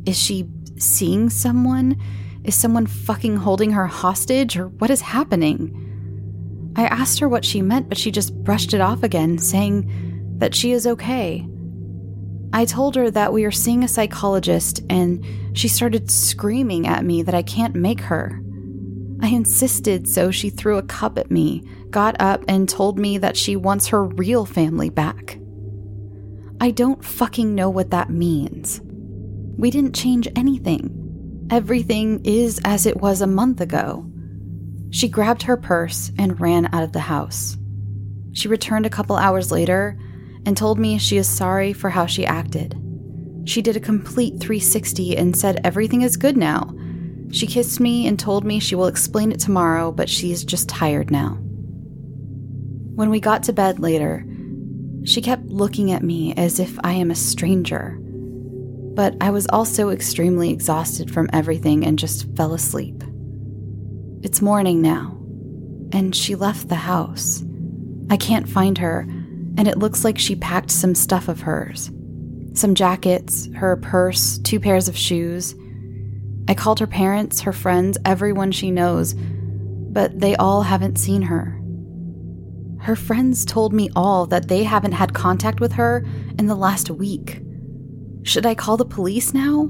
Is 0.08 0.18
she 0.18 0.50
seeing 0.80 1.30
someone? 1.30 2.02
Is 2.46 2.56
someone 2.56 2.88
fucking 2.88 3.38
holding 3.38 3.74
her 3.74 3.86
hostage, 3.86 4.58
or 4.58 4.70
what 4.70 4.90
is 4.90 5.02
happening? 5.02 6.74
I 6.76 6.86
asked 6.86 7.20
her 7.20 7.30
what 7.30 7.46
she 7.46 7.62
meant, 7.62 7.90
but 7.90 7.98
she 8.00 8.10
just 8.10 8.34
brushed 8.44 8.74
it 8.74 8.82
off 8.82 9.04
again, 9.04 9.38
saying 9.38 10.38
that 10.40 10.56
she 10.56 10.72
is 10.72 10.88
okay. 10.88 11.48
I 12.54 12.66
told 12.66 12.96
her 12.96 13.12
that 13.12 13.32
we 13.32 13.46
are 13.46 13.52
seeing 13.52 13.84
a 13.84 13.88
psychologist, 13.88 14.82
and 14.90 15.24
she 15.54 15.68
started 15.68 16.10
screaming 16.10 16.88
at 16.88 17.06
me 17.06 17.22
that 17.22 17.36
I 17.36 17.44
can't 17.44 17.76
make 17.76 18.02
her. 18.02 18.42
I 19.22 19.28
insisted, 19.28 20.08
so 20.08 20.32
she 20.32 20.50
threw 20.50 20.78
a 20.78 20.84
cup 20.84 21.18
at 21.18 21.30
me, 21.30 21.64
got 21.90 22.16
up, 22.20 22.44
and 22.48 22.70
told 22.70 22.98
me 22.98 23.18
that 23.18 23.36
she 23.36 23.56
wants 23.56 23.88
her 23.88 24.06
real 24.06 24.46
family 24.46 24.90
back. 24.90 25.40
I 26.62 26.72
don't 26.72 27.04
fucking 27.04 27.56
know 27.56 27.70
what 27.70 27.92
that 27.92 28.10
means. 28.10 28.82
We 29.58 29.72
didn't 29.72 29.96
change 29.96 30.28
anything. 30.36 31.48
Everything 31.52 32.22
is 32.24 32.62
as 32.64 32.86
it 32.86 32.98
was 32.98 33.22
a 33.22 33.28
month 33.28 33.60
ago. 33.60 34.06
She 34.92 35.08
grabbed 35.08 35.44
her 35.44 35.58
purse 35.58 36.12
and 36.18 36.40
ran 36.40 36.74
out 36.74 36.84
of 36.84 36.94
the 36.94 37.00
house. 37.00 37.58
She 38.34 38.48
returned 38.48 38.86
a 38.86 38.90
couple 38.90 39.16
hours 39.16 39.52
later 39.52 39.98
and 40.46 40.56
told 40.56 40.80
me 40.80 40.98
she 40.98 41.18
is 41.18 41.28
sorry 41.28 41.74
for 41.74 41.90
how 41.90 42.06
she 42.06 42.26
acted. 42.26 42.76
She 43.46 43.62
did 43.62 43.76
a 43.76 43.82
complete 43.82 44.40
360 44.40 45.18
and 45.18 45.36
said 45.36 45.62
everything 45.64 46.04
is 46.04 46.18
good 46.18 46.38
now. 46.38 46.74
She 47.32 47.48
kissed 47.48 47.80
me 47.80 48.08
and 48.08 48.20
told 48.20 48.44
me 48.44 48.60
she 48.60 48.76
will 48.76 48.88
explain 48.88 49.32
it 49.32 49.40
tomorrow, 49.40 49.92
but 49.92 50.10
she 50.10 50.32
is 50.32 50.44
just 50.44 50.70
tired 50.70 51.12
now. 51.12 51.38
When 52.96 53.10
we 53.10 53.20
got 53.20 53.44
to 53.44 53.54
bed 53.54 53.80
later, 53.80 54.26
she 55.06 55.22
kept 55.22 55.46
looking 55.46 55.92
at 55.92 56.04
me 56.04 56.34
as 56.36 56.60
if 56.60 56.78
I 56.84 56.94
am 56.94 57.12
a 57.12 57.16
stranger. 57.16 57.98
But 58.02 59.16
I 59.22 59.30
was 59.30 59.48
also 59.48 59.90
extremely 59.90 60.52
exhausted 60.52 61.12
from 61.12 61.30
everything 61.32 61.86
and 61.86 62.00
just 62.00 62.36
fell 62.36 62.54
asleep. 62.54 63.04
It's 64.22 64.42
morning 64.42 64.82
now, 64.82 65.18
and 65.94 66.16
she 66.16 66.36
left 66.36 66.68
the 66.68 66.76
house. 66.76 67.44
I 68.10 68.18
can't 68.18 68.50
find 68.50 68.78
her, 68.80 69.02
and 69.58 69.68
it 69.68 69.78
looks 69.78 70.04
like 70.04 70.18
she 70.18 70.36
packed 70.36 70.72
some 70.72 70.96
stuff 70.96 71.28
of 71.28 71.42
hers 71.42 71.92
some 72.60 72.76
jackets, 72.76 73.48
her 73.56 73.78
purse, 73.78 74.38
two 74.40 74.60
pairs 74.60 74.88
of 74.88 74.98
shoes. 74.98 75.56
I 76.50 76.56
called 76.56 76.80
her 76.80 76.88
parents, 76.88 77.42
her 77.42 77.54
friends, 77.54 77.96
everyone 78.06 78.52
she 78.52 78.72
knows, 78.72 79.14
but 79.14 80.20
they 80.20 80.36
all 80.38 80.64
haven't 80.64 80.98
seen 80.98 81.22
her. 81.22 81.62
Her 82.80 82.96
friends 82.96 83.46
told 83.46 83.72
me 83.72 83.92
all 83.96 84.26
that 84.26 84.48
they 84.48 84.64
haven't 84.64 84.94
had 84.94 85.14
contact 85.14 85.60
with 85.60 85.74
her 85.74 86.04
in 86.40 86.48
the 86.48 86.56
last 86.56 86.90
week. 86.90 87.44
Should 88.24 88.48
I 88.48 88.56
call 88.56 88.78
the 88.78 88.86
police 88.86 89.32
now? 89.32 89.70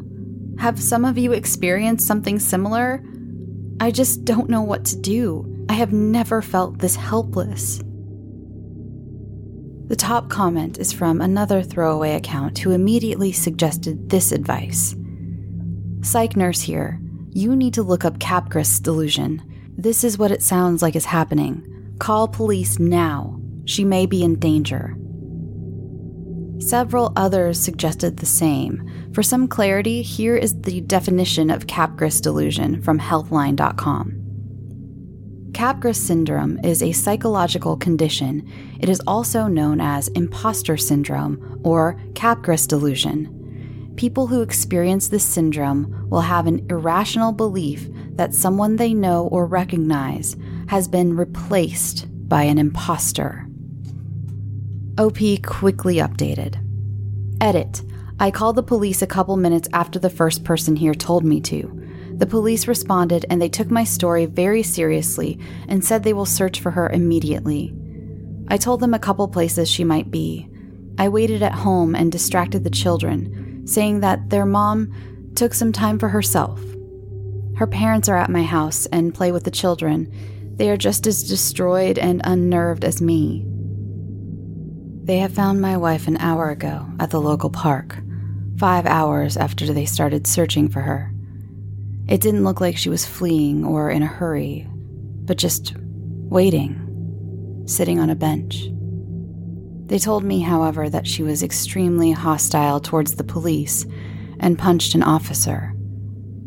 Have 0.60 0.82
some 0.82 1.04
of 1.04 1.18
you 1.18 1.34
experienced 1.34 2.08
something 2.08 2.40
similar? 2.40 3.04
I 3.82 3.92
just 3.92 4.24
don't 4.24 4.50
know 4.50 4.62
what 4.62 4.86
to 4.86 4.96
do. 4.96 5.66
I 5.68 5.74
have 5.74 5.92
never 5.92 6.42
felt 6.42 6.80
this 6.80 6.96
helpless. 6.96 7.80
The 9.88 9.98
top 9.98 10.30
comment 10.30 10.78
is 10.78 10.94
from 10.94 11.20
another 11.20 11.62
throwaway 11.62 12.14
account 12.14 12.60
who 12.60 12.72
immediately 12.72 13.34
suggested 13.34 14.10
this 14.10 14.32
advice 14.32 14.96
Psych 16.02 16.38
nurse 16.38 16.62
here. 16.62 17.00
You 17.32 17.56
need 17.56 17.74
to 17.74 17.84
look 17.84 18.06
up 18.06 18.20
Capgras 18.20 18.82
delusion. 18.82 19.44
This 19.78 20.04
is 20.04 20.18
what 20.18 20.32
it 20.32 20.42
sounds 20.42 20.82
like 20.82 20.96
is 20.96 21.06
happening. 21.06 21.96
Call 22.00 22.28
police 22.28 22.80
now. 22.80 23.40
She 23.66 23.84
may 23.84 24.06
be 24.06 24.24
in 24.24 24.40
danger. 24.40 24.96
Several 26.60 27.12
others 27.16 27.60
suggested 27.60 28.18
the 28.18 28.26
same. 28.26 29.10
For 29.14 29.22
some 29.24 29.48
clarity, 29.48 30.02
here 30.02 30.36
is 30.36 30.62
the 30.62 30.82
definition 30.82 31.50
of 31.50 31.68
Capgras 31.68 32.22
delusion 32.22 32.82
from 32.82 33.00
healthline.com. 33.00 34.16
Capgras 35.52 35.96
syndrome 35.98 36.60
is 36.64 36.82
a 36.82 36.94
psychological 36.94 37.76
condition. 37.76 38.50
It 38.80 38.88
is 38.88 39.02
also 39.06 39.48
known 39.48 39.82
as 39.82 40.08
imposter 40.10 40.78
syndrome 40.78 41.60
or 41.64 42.00
Capgras 42.14 42.68
delusion. 42.68 43.39
People 44.00 44.28
who 44.28 44.42
experience 44.42 45.10
this 45.10 45.26
syndrome 45.26 46.08
will 46.10 46.22
have 46.22 46.48
an 46.48 46.66
irrational 46.70 47.34
belief 47.34 47.90
that 48.12 48.34
someone 48.34 48.78
they 48.78 48.94
know 48.94 49.28
or 49.28 49.46
recognize 49.46 50.38
has 50.70 50.88
been 50.88 51.18
replaced 51.18 52.08
by 52.30 52.44
an 52.44 52.58
imposter. 52.58 53.46
OP 54.98 55.18
quickly 55.46 55.96
updated. 55.96 56.56
Edit. 57.42 57.82
I 58.22 58.32
called 58.32 58.56
the 58.56 58.64
police 58.64 59.02
a 59.02 59.06
couple 59.06 59.36
minutes 59.36 59.68
after 59.74 60.00
the 60.00 60.10
first 60.10 60.46
person 60.46 60.78
here 60.78 60.94
told 60.94 61.26
me 61.26 61.42
to. 61.42 61.86
The 62.14 62.26
police 62.26 62.70
responded 62.70 63.26
and 63.30 63.42
they 63.42 63.50
took 63.50 63.70
my 63.70 63.84
story 63.84 64.28
very 64.28 64.64
seriously 64.64 65.38
and 65.68 65.84
said 65.84 66.04
they 66.04 66.14
will 66.14 66.26
search 66.26 66.62
for 66.62 66.72
her 66.72 66.90
immediately. 66.90 67.76
I 68.48 68.56
told 68.56 68.80
them 68.80 68.94
a 68.94 69.00
couple 69.00 69.28
places 69.28 69.70
she 69.70 69.84
might 69.84 70.10
be. 70.10 70.48
I 70.98 71.10
waited 71.10 71.44
at 71.44 71.52
home 71.52 71.96
and 71.96 72.10
distracted 72.10 72.64
the 72.64 72.70
children, 72.70 73.39
saying 73.70 74.00
that 74.02 74.30
their 74.30 74.46
mom 74.46 75.32
took 75.36 75.54
some 75.54 75.72
time 75.72 76.00
for 76.00 76.10
herself. 76.10 76.60
Her 77.56 77.68
parents 77.68 78.10
are 78.10 78.18
at 78.18 78.30
my 78.30 78.44
house 78.44 78.86
and 78.88 79.14
play 79.14 79.32
with 79.32 79.44
the 79.44 79.52
children. 79.52 80.12
They 80.56 80.70
are 80.70 80.78
just 80.78 81.08
as 81.08 81.28
destroyed 81.28 81.98
and 81.98 82.22
unnerved 82.24 82.84
as 82.84 83.02
me. 83.02 83.46
They 85.04 85.20
have 85.20 85.34
found 85.34 85.62
my 85.62 85.78
wife 85.78 86.08
an 86.08 86.18
hour 86.18 86.50
ago 86.50 86.86
at 87.00 87.10
the 87.10 87.22
local 87.22 87.50
park, 87.50 87.98
five 88.58 88.86
hours 88.86 89.38
after 89.38 89.66
they 89.66 89.86
started 89.86 90.28
searching 90.28 90.70
for 90.70 90.82
her. 90.82 91.14
It 92.08 92.22
didn't 92.22 92.44
look 92.44 92.62
like 92.62 92.78
she 92.78 92.90
was 92.90 93.06
fleeing 93.06 93.64
or 93.66 93.90
in 93.90 94.04
a 94.04 94.08
hurry, 94.08 94.68
but 94.72 95.38
just 95.38 95.74
waiting, 95.78 97.64
sitting 97.66 98.00
on 98.00 98.10
a 98.10 98.16
bench. 98.16 98.68
They 99.90 99.98
told 99.98 100.24
me, 100.24 100.42
however, 100.42 100.88
that 100.88 101.08
she 101.08 101.24
was 101.24 101.42
extremely 101.42 102.12
hostile 102.12 102.80
towards 102.80 103.16
the 103.16 103.24
police 103.24 103.88
and 104.40 104.58
punched 104.58 104.94
an 104.94 105.02
officer. 105.02 105.74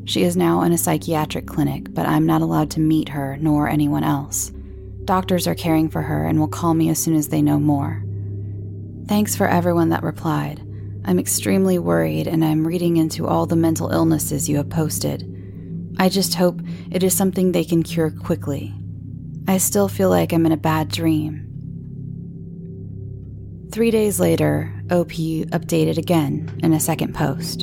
She 0.05 0.23
is 0.23 0.37
now 0.37 0.63
in 0.63 0.71
a 0.71 0.79
psychiatric 0.79 1.47
clinic, 1.47 1.93
but 1.93 2.07
I'm 2.07 2.25
not 2.25 2.41
allowed 2.41 2.71
to 2.73 2.81
meet 2.81 3.09
her 3.09 3.37
nor 3.41 3.69
anyone 3.69 4.05
else. 4.05 4.53
Doctors 5.05 5.49
are 5.49 5.57
caring 5.57 5.89
for 5.89 6.03
her 6.03 6.25
and 6.25 6.39
will 6.39 6.47
call 6.47 6.75
me 6.75 6.89
as 6.89 7.03
soon 7.03 7.17
as 7.17 7.29
they 7.29 7.43
know 7.43 7.59
more. 7.59 8.05
Thanks 9.09 9.35
for 9.35 9.49
everyone 9.49 9.89
that 9.89 10.05
replied. 10.05 10.61
I'm 11.05 11.19
extremely 11.19 11.81
worried 11.81 12.29
and 12.29 12.45
I'm 12.45 12.65
reading 12.65 12.97
into 12.97 13.27
all 13.27 13.47
the 13.47 13.57
mental 13.57 13.91
illnesses 13.91 14.49
you 14.49 14.57
have 14.59 14.71
posted. 14.71 15.29
I 15.99 16.09
just 16.09 16.37
hope 16.37 16.61
it 16.93 17.03
is 17.03 17.17
something 17.17 17.51
they 17.51 17.65
can 17.65 17.83
cure 17.83 18.13
quickly. 18.13 18.73
I 19.49 19.59
still 19.59 19.89
feel 19.89 20.11
like 20.11 20.33
I'm 20.33 20.47
in 20.47 20.53
a 20.53 20.57
bad 20.57 20.89
dream. 20.89 21.52
Three 23.73 23.91
days 23.91 24.21
later, 24.21 24.71
OP 24.91 25.13
updated 25.13 25.97
again 25.97 26.61
in 26.63 26.75
a 26.75 26.81
second 26.81 27.15
post. 27.15 27.63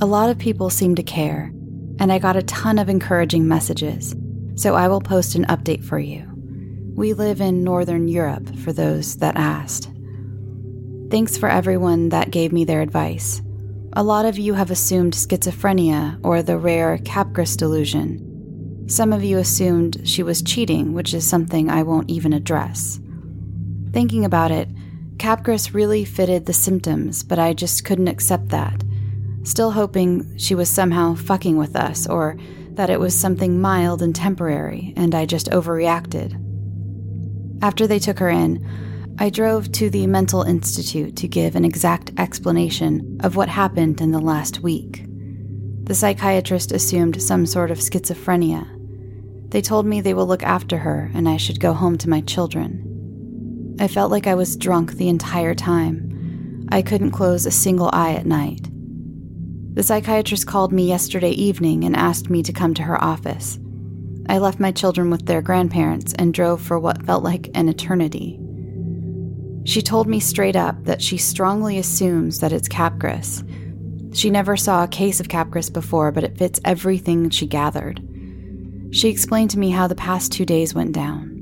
A 0.00 0.06
lot 0.06 0.28
of 0.28 0.38
people 0.38 0.70
seem 0.70 0.96
to 0.96 1.04
care, 1.04 1.52
and 2.00 2.12
I 2.12 2.18
got 2.18 2.34
a 2.34 2.42
ton 2.42 2.80
of 2.80 2.88
encouraging 2.88 3.46
messages, 3.46 4.16
so 4.56 4.74
I 4.74 4.88
will 4.88 5.00
post 5.00 5.36
an 5.36 5.44
update 5.44 5.84
for 5.84 6.00
you. 6.00 6.28
We 6.96 7.12
live 7.12 7.40
in 7.40 7.62
Northern 7.62 8.08
Europe, 8.08 8.58
for 8.58 8.72
those 8.72 9.18
that 9.18 9.36
asked. 9.36 9.88
Thanks 11.12 11.38
for 11.38 11.48
everyone 11.48 12.08
that 12.08 12.32
gave 12.32 12.52
me 12.52 12.64
their 12.64 12.82
advice. 12.82 13.40
A 13.92 14.02
lot 14.02 14.26
of 14.26 14.36
you 14.36 14.54
have 14.54 14.72
assumed 14.72 15.12
schizophrenia 15.12 16.18
or 16.24 16.42
the 16.42 16.58
rare 16.58 16.98
Capgras 16.98 17.56
delusion. 17.56 18.84
Some 18.88 19.12
of 19.12 19.22
you 19.22 19.38
assumed 19.38 20.00
she 20.02 20.24
was 20.24 20.42
cheating, 20.42 20.92
which 20.92 21.14
is 21.14 21.24
something 21.24 21.70
I 21.70 21.84
won't 21.84 22.10
even 22.10 22.32
address. 22.32 22.98
Thinking 23.94 24.24
about 24.24 24.50
it, 24.50 24.68
Capgras 25.18 25.72
really 25.72 26.04
fitted 26.04 26.46
the 26.46 26.52
symptoms, 26.52 27.22
but 27.22 27.38
I 27.38 27.52
just 27.52 27.84
couldn't 27.84 28.08
accept 28.08 28.48
that. 28.48 28.82
Still 29.44 29.70
hoping 29.70 30.36
she 30.36 30.56
was 30.56 30.68
somehow 30.68 31.14
fucking 31.14 31.56
with 31.56 31.76
us 31.76 32.08
or 32.08 32.36
that 32.70 32.90
it 32.90 32.98
was 32.98 33.14
something 33.14 33.60
mild 33.60 34.02
and 34.02 34.12
temporary 34.12 34.94
and 34.96 35.14
I 35.14 35.26
just 35.26 35.48
overreacted. 35.50 36.34
After 37.62 37.86
they 37.86 38.00
took 38.00 38.18
her 38.18 38.28
in, 38.28 38.66
I 39.20 39.30
drove 39.30 39.70
to 39.70 39.88
the 39.88 40.08
Mental 40.08 40.42
Institute 40.42 41.14
to 41.18 41.28
give 41.28 41.54
an 41.54 41.64
exact 41.64 42.10
explanation 42.18 43.20
of 43.22 43.36
what 43.36 43.48
happened 43.48 44.00
in 44.00 44.10
the 44.10 44.18
last 44.18 44.58
week. 44.58 45.04
The 45.84 45.94
psychiatrist 45.94 46.72
assumed 46.72 47.22
some 47.22 47.46
sort 47.46 47.70
of 47.70 47.78
schizophrenia. 47.78 48.66
They 49.52 49.62
told 49.62 49.86
me 49.86 50.00
they 50.00 50.14
will 50.14 50.26
look 50.26 50.42
after 50.42 50.78
her 50.78 51.12
and 51.14 51.28
I 51.28 51.36
should 51.36 51.60
go 51.60 51.74
home 51.74 51.96
to 51.98 52.10
my 52.10 52.22
children. 52.22 52.90
I 53.78 53.88
felt 53.88 54.10
like 54.10 54.26
I 54.26 54.34
was 54.34 54.56
drunk 54.56 54.92
the 54.92 55.08
entire 55.08 55.54
time. 55.54 56.66
I 56.70 56.80
couldn't 56.80 57.10
close 57.10 57.44
a 57.44 57.50
single 57.50 57.90
eye 57.92 58.14
at 58.14 58.26
night. 58.26 58.68
The 59.74 59.82
psychiatrist 59.82 60.46
called 60.46 60.72
me 60.72 60.86
yesterday 60.86 61.32
evening 61.32 61.82
and 61.82 61.96
asked 61.96 62.30
me 62.30 62.42
to 62.44 62.52
come 62.52 62.74
to 62.74 62.82
her 62.84 63.02
office. 63.02 63.58
I 64.28 64.38
left 64.38 64.60
my 64.60 64.70
children 64.70 65.10
with 65.10 65.26
their 65.26 65.42
grandparents 65.42 66.14
and 66.14 66.32
drove 66.32 66.62
for 66.62 66.78
what 66.78 67.04
felt 67.04 67.24
like 67.24 67.50
an 67.54 67.68
eternity. 67.68 68.38
She 69.64 69.82
told 69.82 70.06
me 70.06 70.20
straight 70.20 70.56
up 70.56 70.84
that 70.84 71.02
she 71.02 71.16
strongly 71.16 71.78
assumes 71.78 72.38
that 72.40 72.52
it's 72.52 72.68
Capgras. 72.68 73.42
She 74.14 74.30
never 74.30 74.56
saw 74.56 74.84
a 74.84 74.88
case 74.88 75.18
of 75.18 75.28
Capgras 75.28 75.72
before, 75.72 76.12
but 76.12 76.22
it 76.22 76.38
fits 76.38 76.60
everything 76.64 77.30
she 77.30 77.46
gathered. 77.46 78.00
She 78.92 79.08
explained 79.08 79.50
to 79.50 79.58
me 79.58 79.70
how 79.70 79.88
the 79.88 79.96
past 79.96 80.30
two 80.30 80.46
days 80.46 80.74
went 80.74 80.92
down. 80.92 81.33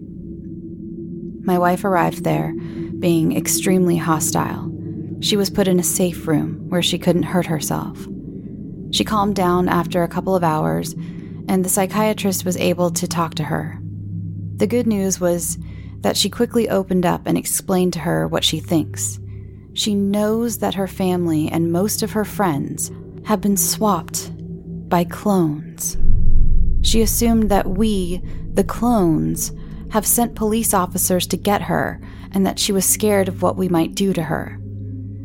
My 1.44 1.58
wife 1.58 1.84
arrived 1.84 2.22
there, 2.22 2.54
being 2.98 3.36
extremely 3.36 3.96
hostile. 3.96 4.70
She 5.20 5.36
was 5.36 5.50
put 5.50 5.68
in 5.68 5.80
a 5.80 5.84
safe 5.84 6.26
room 6.26 6.68
where 6.68 6.82
she 6.82 6.98
couldn't 6.98 7.24
hurt 7.24 7.46
herself. 7.46 8.06
She 8.92 9.04
calmed 9.04 9.34
down 9.34 9.68
after 9.68 10.02
a 10.02 10.08
couple 10.08 10.36
of 10.36 10.44
hours, 10.44 10.92
and 11.48 11.64
the 11.64 11.68
psychiatrist 11.68 12.44
was 12.44 12.56
able 12.56 12.90
to 12.92 13.08
talk 13.08 13.34
to 13.34 13.44
her. 13.44 13.80
The 14.56 14.66
good 14.68 14.86
news 14.86 15.18
was 15.18 15.58
that 16.02 16.16
she 16.16 16.30
quickly 16.30 16.68
opened 16.68 17.06
up 17.06 17.22
and 17.26 17.36
explained 17.36 17.92
to 17.94 18.00
her 18.00 18.28
what 18.28 18.44
she 18.44 18.60
thinks. 18.60 19.18
She 19.74 19.94
knows 19.94 20.58
that 20.58 20.74
her 20.74 20.86
family 20.86 21.48
and 21.48 21.72
most 21.72 22.02
of 22.02 22.12
her 22.12 22.24
friends 22.24 22.92
have 23.24 23.40
been 23.40 23.56
swapped 23.56 24.30
by 24.88 25.04
clones. 25.04 25.96
She 26.82 27.00
assumed 27.00 27.48
that 27.50 27.70
we, 27.70 28.20
the 28.52 28.64
clones, 28.64 29.52
have 29.92 30.06
sent 30.06 30.34
police 30.34 30.72
officers 30.72 31.26
to 31.26 31.36
get 31.36 31.62
her 31.62 32.00
and 32.32 32.46
that 32.46 32.58
she 32.58 32.72
was 32.72 32.84
scared 32.84 33.28
of 33.28 33.42
what 33.42 33.56
we 33.56 33.68
might 33.68 33.94
do 33.94 34.12
to 34.14 34.22
her. 34.22 34.58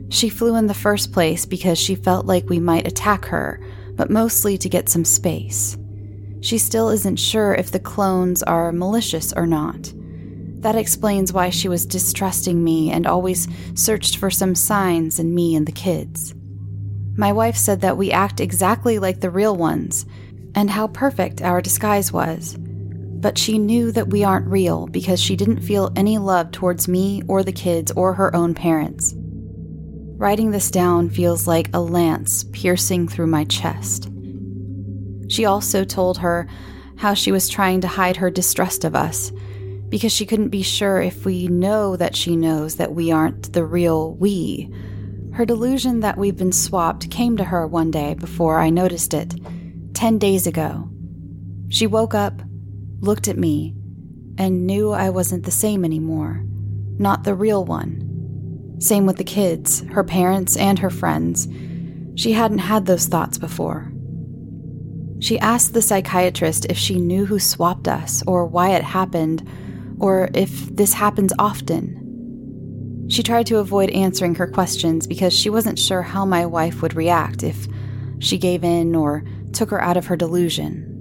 She 0.09 0.29
flew 0.29 0.55
in 0.55 0.67
the 0.67 0.73
first 0.73 1.13
place 1.13 1.45
because 1.45 1.77
she 1.77 1.95
felt 1.95 2.25
like 2.25 2.49
we 2.49 2.59
might 2.59 2.87
attack 2.87 3.25
her, 3.25 3.65
but 3.95 4.09
mostly 4.09 4.57
to 4.57 4.69
get 4.69 4.89
some 4.89 5.05
space. 5.05 5.77
She 6.41 6.57
still 6.57 6.89
isn't 6.89 7.15
sure 7.15 7.55
if 7.55 7.71
the 7.71 7.79
clones 7.79 8.43
are 8.43 8.73
malicious 8.73 9.31
or 9.33 9.47
not. 9.47 9.93
That 10.61 10.75
explains 10.75 11.31
why 11.31 11.49
she 11.49 11.69
was 11.69 11.85
distrusting 11.85 12.61
me 12.61 12.91
and 12.91 13.07
always 13.07 13.47
searched 13.73 14.17
for 14.17 14.29
some 14.29 14.53
signs 14.53 15.17
in 15.17 15.33
me 15.33 15.55
and 15.55 15.65
the 15.65 15.71
kids. 15.71 16.35
My 17.15 17.31
wife 17.31 17.55
said 17.55 17.81
that 17.81 17.97
we 17.97 18.11
act 18.11 18.41
exactly 18.41 18.99
like 18.99 19.21
the 19.21 19.29
real 19.29 19.55
ones 19.55 20.05
and 20.55 20.69
how 20.69 20.87
perfect 20.87 21.41
our 21.41 21.61
disguise 21.61 22.11
was. 22.11 22.57
But 23.19 23.37
she 23.37 23.57
knew 23.57 23.91
that 23.91 24.09
we 24.09 24.23
aren't 24.23 24.47
real 24.47 24.87
because 24.87 25.21
she 25.21 25.35
didn't 25.35 25.61
feel 25.61 25.91
any 25.95 26.17
love 26.17 26.51
towards 26.51 26.87
me 26.87 27.23
or 27.27 27.43
the 27.43 27.51
kids 27.51 27.91
or 27.93 28.13
her 28.13 28.35
own 28.35 28.53
parents. 28.53 29.13
Writing 30.17 30.51
this 30.51 30.71
down 30.71 31.09
feels 31.09 31.47
like 31.47 31.69
a 31.73 31.79
lance 31.79 32.43
piercing 32.51 33.07
through 33.07 33.27
my 33.27 33.43
chest. 33.45 34.09
She 35.29 35.45
also 35.45 35.83
told 35.83 36.19
her 36.19 36.47
how 36.97 37.13
she 37.13 37.31
was 37.31 37.49
trying 37.49 37.81
to 37.81 37.87
hide 37.87 38.17
her 38.17 38.31
distrust 38.31 38.83
of 38.83 38.95
us 38.95 39.31
because 39.89 40.11
she 40.11 40.25
couldn't 40.25 40.49
be 40.49 40.63
sure 40.63 41.01
if 41.01 41.25
we 41.25 41.47
know 41.47 41.95
that 41.95 42.15
she 42.15 42.35
knows 42.35 42.75
that 42.75 42.93
we 42.93 43.11
aren't 43.11 43.53
the 43.53 43.63
real 43.63 44.13
we. 44.15 44.71
Her 45.33 45.45
delusion 45.45 45.99
that 46.01 46.17
we've 46.17 46.35
been 46.35 46.51
swapped 46.51 47.09
came 47.11 47.37
to 47.37 47.43
her 47.43 47.67
one 47.67 47.91
day 47.91 48.15
before 48.15 48.59
I 48.59 48.69
noticed 48.69 49.13
it, 49.13 49.35
10 49.93 50.17
days 50.17 50.47
ago. 50.47 50.89
She 51.69 51.87
woke 51.87 52.13
up, 52.13 52.41
looked 52.99 53.27
at 53.27 53.37
me, 53.37 53.75
and 54.37 54.67
knew 54.67 54.91
I 54.91 55.09
wasn't 55.09 55.43
the 55.43 55.51
same 55.51 55.83
anymore, 55.83 56.43
not 56.97 57.23
the 57.23 57.35
real 57.35 57.65
one. 57.65 58.77
Same 58.79 59.05
with 59.05 59.17
the 59.17 59.23
kids, 59.23 59.81
her 59.91 60.03
parents, 60.03 60.55
and 60.55 60.77
her 60.79 60.89
friends. 60.89 61.47
She 62.15 62.33
hadn't 62.33 62.59
had 62.59 62.85
those 62.85 63.07
thoughts 63.07 63.37
before. 63.37 63.91
She 65.19 65.39
asked 65.39 65.73
the 65.73 65.81
psychiatrist 65.81 66.67
if 66.69 66.77
she 66.77 66.99
knew 66.99 67.25
who 67.25 67.39
swapped 67.39 67.87
us 67.87 68.23
or 68.27 68.45
why 68.45 68.71
it 68.71 68.83
happened 68.83 69.47
or 69.99 70.29
if 70.35 70.67
this 70.75 70.93
happens 70.93 71.33
often. 71.39 73.07
She 73.09 73.23
tried 73.23 73.47
to 73.47 73.57
avoid 73.57 73.89
answering 73.91 74.35
her 74.35 74.47
questions 74.47 75.07
because 75.07 75.33
she 75.33 75.49
wasn't 75.49 75.79
sure 75.79 76.01
how 76.01 76.25
my 76.25 76.45
wife 76.45 76.81
would 76.81 76.93
react 76.93 77.41
if 77.41 77.67
she 78.19 78.37
gave 78.37 78.63
in 78.63 78.95
or 78.95 79.23
took 79.53 79.71
her 79.71 79.81
out 79.81 79.97
of 79.97 80.05
her 80.07 80.15
delusion. 80.15 80.96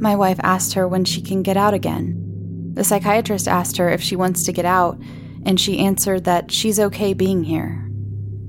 My 0.00 0.14
wife 0.14 0.38
asked 0.42 0.74
her 0.74 0.86
when 0.86 1.04
she 1.04 1.20
can 1.20 1.42
get 1.42 1.56
out 1.56 1.74
again. 1.74 2.72
The 2.74 2.84
psychiatrist 2.84 3.48
asked 3.48 3.76
her 3.78 3.90
if 3.90 4.00
she 4.00 4.14
wants 4.16 4.44
to 4.44 4.52
get 4.52 4.64
out, 4.64 5.00
and 5.44 5.58
she 5.58 5.78
answered 5.78 6.24
that 6.24 6.52
she's 6.52 6.78
okay 6.78 7.14
being 7.14 7.42
here. 7.42 7.88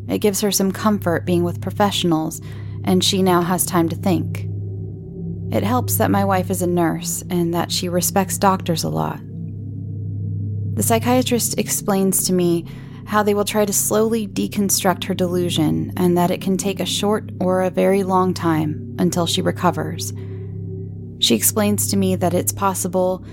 It 0.07 0.19
gives 0.19 0.41
her 0.41 0.51
some 0.51 0.71
comfort 0.71 1.25
being 1.25 1.43
with 1.43 1.61
professionals, 1.61 2.41
and 2.83 3.03
she 3.03 3.23
now 3.23 3.41
has 3.41 3.65
time 3.65 3.89
to 3.89 3.95
think. 3.95 4.47
It 5.51 5.63
helps 5.63 5.95
that 5.95 6.11
my 6.11 6.23
wife 6.23 6.51
is 6.51 6.61
a 6.61 6.67
nurse 6.67 7.23
and 7.29 7.53
that 7.55 7.71
she 7.71 7.89
respects 7.89 8.37
doctors 8.37 8.83
a 8.83 8.89
lot. 8.89 9.19
The 10.75 10.83
psychiatrist 10.83 11.57
explains 11.57 12.25
to 12.25 12.33
me 12.33 12.65
how 13.05 13.23
they 13.23 13.33
will 13.33 13.45
try 13.45 13.65
to 13.65 13.73
slowly 13.73 14.27
deconstruct 14.27 15.05
her 15.05 15.15
delusion 15.15 15.91
and 15.97 16.15
that 16.15 16.29
it 16.29 16.41
can 16.41 16.57
take 16.57 16.79
a 16.79 16.85
short 16.85 17.31
or 17.41 17.63
a 17.63 17.71
very 17.71 18.03
long 18.03 18.35
time 18.35 18.95
until 18.99 19.25
she 19.25 19.41
recovers. 19.41 20.13
She 21.19 21.35
explains 21.35 21.87
to 21.87 21.97
me 21.97 22.15
that 22.15 22.33
it's 22.33 22.51
possible 22.51 23.23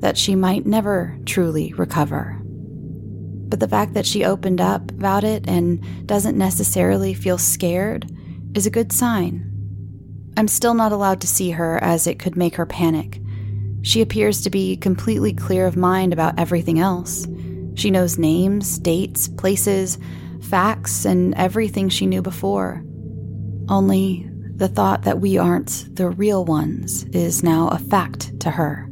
that 0.00 0.18
she 0.18 0.34
might 0.34 0.66
never 0.66 1.18
truly 1.24 1.72
recover. 1.74 2.40
But 2.44 3.60
the 3.60 3.68
fact 3.68 3.94
that 3.94 4.06
she 4.06 4.24
opened 4.24 4.60
up 4.60 4.90
about 4.90 5.24
it 5.24 5.48
and 5.48 6.06
doesn't 6.06 6.36
necessarily 6.36 7.14
feel 7.14 7.38
scared 7.38 8.10
is 8.54 8.66
a 8.66 8.70
good 8.70 8.92
sign. 8.92 9.44
I'm 10.36 10.48
still 10.48 10.74
not 10.74 10.92
allowed 10.92 11.20
to 11.22 11.26
see 11.26 11.50
her 11.50 11.82
as 11.82 12.06
it 12.06 12.18
could 12.18 12.36
make 12.36 12.56
her 12.56 12.66
panic. 12.66 13.20
She 13.82 14.02
appears 14.02 14.42
to 14.42 14.50
be 14.50 14.76
completely 14.76 15.32
clear 15.32 15.66
of 15.66 15.76
mind 15.76 16.12
about 16.12 16.38
everything 16.38 16.78
else. 16.78 17.26
She 17.74 17.90
knows 17.90 18.18
names, 18.18 18.78
dates, 18.78 19.28
places, 19.28 19.98
facts, 20.42 21.04
and 21.04 21.34
everything 21.34 21.88
she 21.88 22.06
knew 22.06 22.22
before. 22.22 22.84
Only 23.68 24.28
the 24.58 24.68
thought 24.68 25.02
that 25.02 25.20
we 25.20 25.38
aren't 25.38 25.94
the 25.94 26.10
real 26.10 26.44
ones 26.44 27.04
is 27.12 27.44
now 27.44 27.68
a 27.68 27.78
fact 27.78 28.40
to 28.40 28.50
her. 28.50 28.88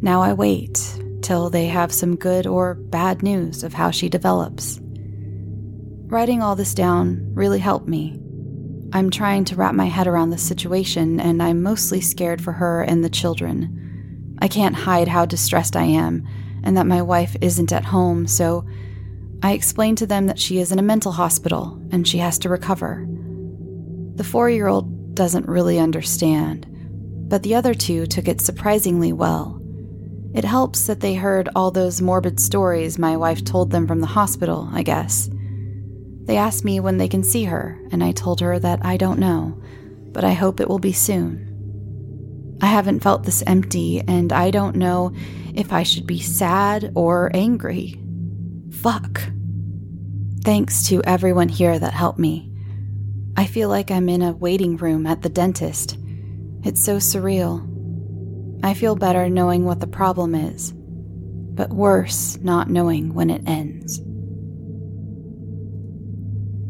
Now 0.00 0.22
I 0.22 0.32
wait 0.32 0.98
till 1.20 1.50
they 1.50 1.66
have 1.66 1.92
some 1.92 2.16
good 2.16 2.46
or 2.46 2.74
bad 2.74 3.22
news 3.22 3.62
of 3.62 3.74
how 3.74 3.90
she 3.90 4.08
develops. 4.08 4.80
Writing 6.06 6.40
all 6.40 6.56
this 6.56 6.72
down 6.72 7.34
really 7.34 7.58
helped 7.58 7.86
me. 7.86 8.18
I'm 8.94 9.10
trying 9.10 9.44
to 9.46 9.56
wrap 9.56 9.74
my 9.74 9.86
head 9.86 10.06
around 10.06 10.30
the 10.30 10.38
situation, 10.38 11.20
and 11.20 11.42
I'm 11.42 11.62
mostly 11.62 12.00
scared 12.00 12.40
for 12.40 12.52
her 12.52 12.82
and 12.82 13.04
the 13.04 13.10
children. 13.10 14.38
I 14.38 14.48
can't 14.48 14.74
hide 14.74 15.08
how 15.08 15.26
distressed 15.26 15.76
I 15.76 15.84
am 15.84 16.26
and 16.62 16.78
that 16.78 16.86
my 16.86 17.02
wife 17.02 17.36
isn't 17.42 17.72
at 17.72 17.84
home, 17.84 18.26
so 18.26 18.64
I 19.42 19.52
explained 19.52 19.98
to 19.98 20.06
them 20.06 20.28
that 20.28 20.38
she 20.38 20.60
is 20.60 20.72
in 20.72 20.78
a 20.78 20.82
mental 20.82 21.12
hospital 21.12 21.78
and 21.92 22.08
she 22.08 22.18
has 22.18 22.38
to 22.38 22.48
recover. 22.48 23.06
The 24.16 24.24
four 24.24 24.48
year 24.48 24.66
old 24.66 25.14
doesn't 25.14 25.46
really 25.46 25.78
understand, 25.78 26.66
but 27.28 27.42
the 27.42 27.54
other 27.54 27.74
two 27.74 28.06
took 28.06 28.28
it 28.28 28.40
surprisingly 28.40 29.12
well. 29.12 29.60
It 30.34 30.44
helps 30.44 30.86
that 30.86 31.00
they 31.00 31.14
heard 31.14 31.50
all 31.54 31.70
those 31.70 32.00
morbid 32.00 32.40
stories 32.40 32.98
my 32.98 33.16
wife 33.16 33.44
told 33.44 33.70
them 33.70 33.86
from 33.86 34.00
the 34.00 34.06
hospital, 34.06 34.68
I 34.72 34.82
guess. 34.82 35.28
They 36.24 36.38
asked 36.38 36.64
me 36.64 36.80
when 36.80 36.96
they 36.96 37.08
can 37.08 37.22
see 37.22 37.44
her, 37.44 37.78
and 37.92 38.02
I 38.02 38.12
told 38.12 38.40
her 38.40 38.58
that 38.58 38.84
I 38.84 38.96
don't 38.96 39.18
know, 39.18 39.62
but 40.12 40.24
I 40.24 40.32
hope 40.32 40.60
it 40.60 40.68
will 40.68 40.78
be 40.78 40.92
soon. 40.92 42.58
I 42.62 42.66
haven't 42.66 43.00
felt 43.00 43.24
this 43.24 43.44
empty, 43.46 44.00
and 44.00 44.32
I 44.32 44.50
don't 44.50 44.76
know 44.76 45.12
if 45.54 45.74
I 45.74 45.82
should 45.82 46.06
be 46.06 46.20
sad 46.20 46.90
or 46.94 47.30
angry. 47.34 48.00
Fuck. 48.70 49.20
Thanks 50.42 50.88
to 50.88 51.02
everyone 51.04 51.50
here 51.50 51.78
that 51.78 51.92
helped 51.92 52.18
me. 52.18 52.50
I 53.36 53.46
feel 53.46 53.68
like 53.68 53.90
I'm 53.90 54.08
in 54.08 54.22
a 54.22 54.32
waiting 54.32 54.76
room 54.76 55.06
at 55.06 55.22
the 55.22 55.28
dentist. 55.28 55.98
It's 56.64 56.82
so 56.82 56.96
surreal. 56.96 57.64
I 58.64 58.72
feel 58.74 58.96
better 58.96 59.28
knowing 59.28 59.64
what 59.64 59.80
the 59.80 59.86
problem 59.86 60.34
is, 60.34 60.72
but 60.72 61.70
worse 61.70 62.38
not 62.40 62.70
knowing 62.70 63.12
when 63.12 63.28
it 63.28 63.46
ends. 63.46 64.00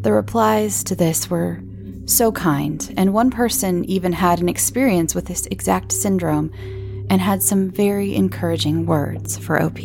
The 0.02 0.12
replies 0.12 0.83
to 0.85 0.96
this 0.96 1.31
were 1.31 1.62
so 2.05 2.31
kind, 2.33 2.92
and 2.96 3.12
one 3.12 3.31
person 3.31 3.85
even 3.85 4.12
had 4.12 4.40
an 4.40 4.48
experience 4.48 5.14
with 5.14 5.26
this 5.26 5.46
exact 5.46 5.92
syndrome 5.92 6.50
and 7.11 7.20
had 7.20 7.42
some 7.42 7.70
very 7.70 8.14
encouraging 8.14 8.87
words 8.87 9.38
for 9.38 9.62
OP. 9.62 9.79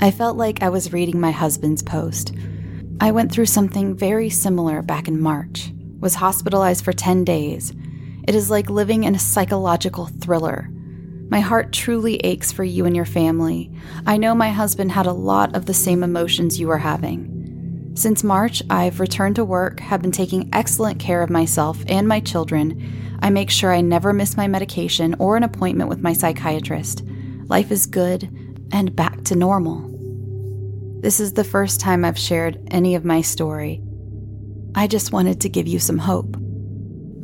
I 0.00 0.10
felt 0.10 0.36
like 0.36 0.62
I 0.62 0.68
was 0.68 0.92
reading 0.92 1.20
my 1.20 1.30
husband's 1.30 1.82
post. 1.82 2.34
I 3.00 3.10
went 3.10 3.32
through 3.32 3.46
something 3.46 3.94
very 3.94 4.30
similar 4.30 4.82
back 4.82 5.08
in 5.08 5.20
March, 5.20 5.72
was 6.00 6.14
hospitalized 6.14 6.84
for 6.84 6.92
10 6.92 7.24
days. 7.24 7.72
It 8.28 8.34
is 8.34 8.50
like 8.50 8.70
living 8.70 9.04
in 9.04 9.14
a 9.14 9.18
psychological 9.18 10.06
thriller. 10.06 10.68
My 11.28 11.40
heart 11.40 11.72
truly 11.72 12.16
aches 12.18 12.52
for 12.52 12.62
you 12.62 12.84
and 12.84 12.94
your 12.94 13.04
family. 13.04 13.72
I 14.06 14.18
know 14.18 14.34
my 14.34 14.50
husband 14.50 14.92
had 14.92 15.06
a 15.06 15.12
lot 15.12 15.56
of 15.56 15.66
the 15.66 15.74
same 15.74 16.02
emotions 16.02 16.60
you 16.60 16.70
are 16.70 16.78
having. 16.78 17.92
Since 17.94 18.24
March, 18.24 18.62
I've 18.70 19.00
returned 19.00 19.36
to 19.36 19.44
work, 19.44 19.80
have 19.80 20.02
been 20.02 20.12
taking 20.12 20.48
excellent 20.52 20.98
care 20.98 21.22
of 21.22 21.30
myself 21.30 21.82
and 21.88 22.08
my 22.08 22.20
children. 22.20 23.18
I 23.20 23.30
make 23.30 23.50
sure 23.50 23.72
I 23.72 23.80
never 23.80 24.12
miss 24.12 24.36
my 24.36 24.48
medication 24.48 25.14
or 25.18 25.36
an 25.36 25.42
appointment 25.42 25.90
with 25.90 26.00
my 26.00 26.12
psychiatrist. 26.12 27.02
Life 27.48 27.70
is 27.70 27.86
good 27.86 28.24
and 28.72 28.96
back 28.96 29.24
to 29.24 29.34
normal. 29.34 29.91
This 31.02 31.18
is 31.18 31.32
the 31.32 31.42
first 31.42 31.80
time 31.80 32.04
I've 32.04 32.16
shared 32.16 32.64
any 32.70 32.94
of 32.94 33.04
my 33.04 33.22
story. 33.22 33.82
I 34.76 34.86
just 34.86 35.10
wanted 35.10 35.40
to 35.40 35.48
give 35.48 35.66
you 35.66 35.80
some 35.80 35.98
hope. 35.98 36.36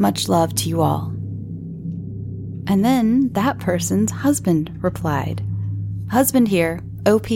Much 0.00 0.28
love 0.28 0.52
to 0.56 0.68
you 0.68 0.80
all. 0.80 1.10
And 2.66 2.84
then 2.84 3.32
that 3.34 3.60
person's 3.60 4.10
husband 4.10 4.76
replied 4.82 5.44
Husband 6.10 6.48
here, 6.48 6.80
OP, 7.06 7.28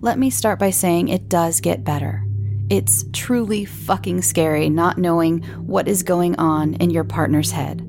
let 0.00 0.18
me 0.18 0.30
start 0.30 0.58
by 0.58 0.70
saying 0.70 1.08
it 1.08 1.28
does 1.28 1.60
get 1.60 1.84
better. 1.84 2.24
It's 2.70 3.04
truly 3.12 3.66
fucking 3.66 4.22
scary 4.22 4.70
not 4.70 4.96
knowing 4.96 5.42
what 5.58 5.88
is 5.88 6.02
going 6.02 6.36
on 6.36 6.72
in 6.76 6.88
your 6.88 7.04
partner's 7.04 7.50
head. 7.50 7.86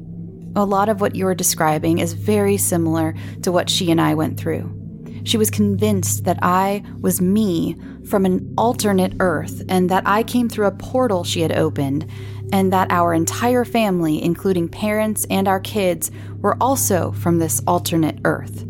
A 0.58 0.66
lot 0.66 0.90
of 0.90 1.00
what 1.00 1.16
you're 1.16 1.36
describing 1.36 2.00
is 2.00 2.12
very 2.12 2.58
similar 2.58 3.16
to 3.44 3.52
what 3.54 3.70
she 3.70 3.92
and 3.92 4.02
I 4.02 4.14
went 4.14 4.38
through. 4.38 4.78
She 5.24 5.38
was 5.38 5.50
convinced 5.50 6.26
that 6.26 6.40
I 6.42 6.84
was 7.00 7.22
me 7.22 7.78
from 8.08 8.26
an 8.26 8.54
alternate 8.58 9.14
Earth 9.20 9.64
and 9.70 9.90
that 9.90 10.04
I 10.06 10.24
came 10.24 10.50
through 10.50 10.68
a 10.68 10.72
portal 10.72 11.24
she 11.24 11.42
had 11.42 11.52
opened, 11.52 12.06
and 12.52 12.72
that 12.72 12.92
our 12.92 13.14
entire 13.14 13.66
family, 13.66 14.22
including 14.24 14.70
parents 14.70 15.26
and 15.30 15.48
our 15.48 15.60
kids, 15.60 16.12
were 16.38 16.58
also 16.62 17.12
from 17.14 17.40
this 17.40 17.62
alternate 17.66 18.20
Earth. 18.26 18.66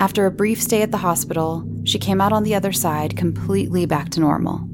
After 0.00 0.26
a 0.26 0.30
brief 0.30 0.60
stay 0.60 0.82
at 0.82 0.90
the 0.90 0.98
hospital, 0.98 1.66
she 1.84 1.98
came 1.98 2.20
out 2.20 2.32
on 2.32 2.42
the 2.42 2.54
other 2.54 2.72
side 2.72 3.16
completely 3.16 3.86
back 3.86 4.10
to 4.10 4.20
normal. 4.20 4.68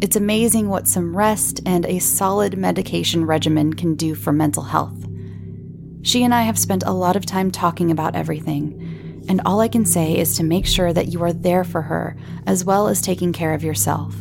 It's 0.00 0.16
amazing 0.16 0.68
what 0.68 0.88
some 0.88 1.16
rest 1.16 1.60
and 1.66 1.86
a 1.86 1.98
solid 1.98 2.56
medication 2.56 3.24
regimen 3.24 3.74
can 3.74 3.94
do 3.94 4.14
for 4.14 4.32
mental 4.32 4.62
health. 4.62 4.96
She 6.02 6.24
and 6.24 6.34
I 6.34 6.42
have 6.42 6.58
spent 6.58 6.82
a 6.84 6.92
lot 6.92 7.16
of 7.16 7.26
time 7.26 7.50
talking 7.50 7.90
about 7.90 8.16
everything, 8.16 8.91
and 9.28 9.40
all 9.44 9.60
I 9.60 9.68
can 9.68 9.84
say 9.84 10.18
is 10.18 10.36
to 10.36 10.44
make 10.44 10.66
sure 10.66 10.92
that 10.92 11.08
you 11.08 11.22
are 11.22 11.32
there 11.32 11.64
for 11.64 11.82
her 11.82 12.16
as 12.46 12.64
well 12.64 12.88
as 12.88 13.00
taking 13.00 13.32
care 13.32 13.54
of 13.54 13.62
yourself. 13.64 14.14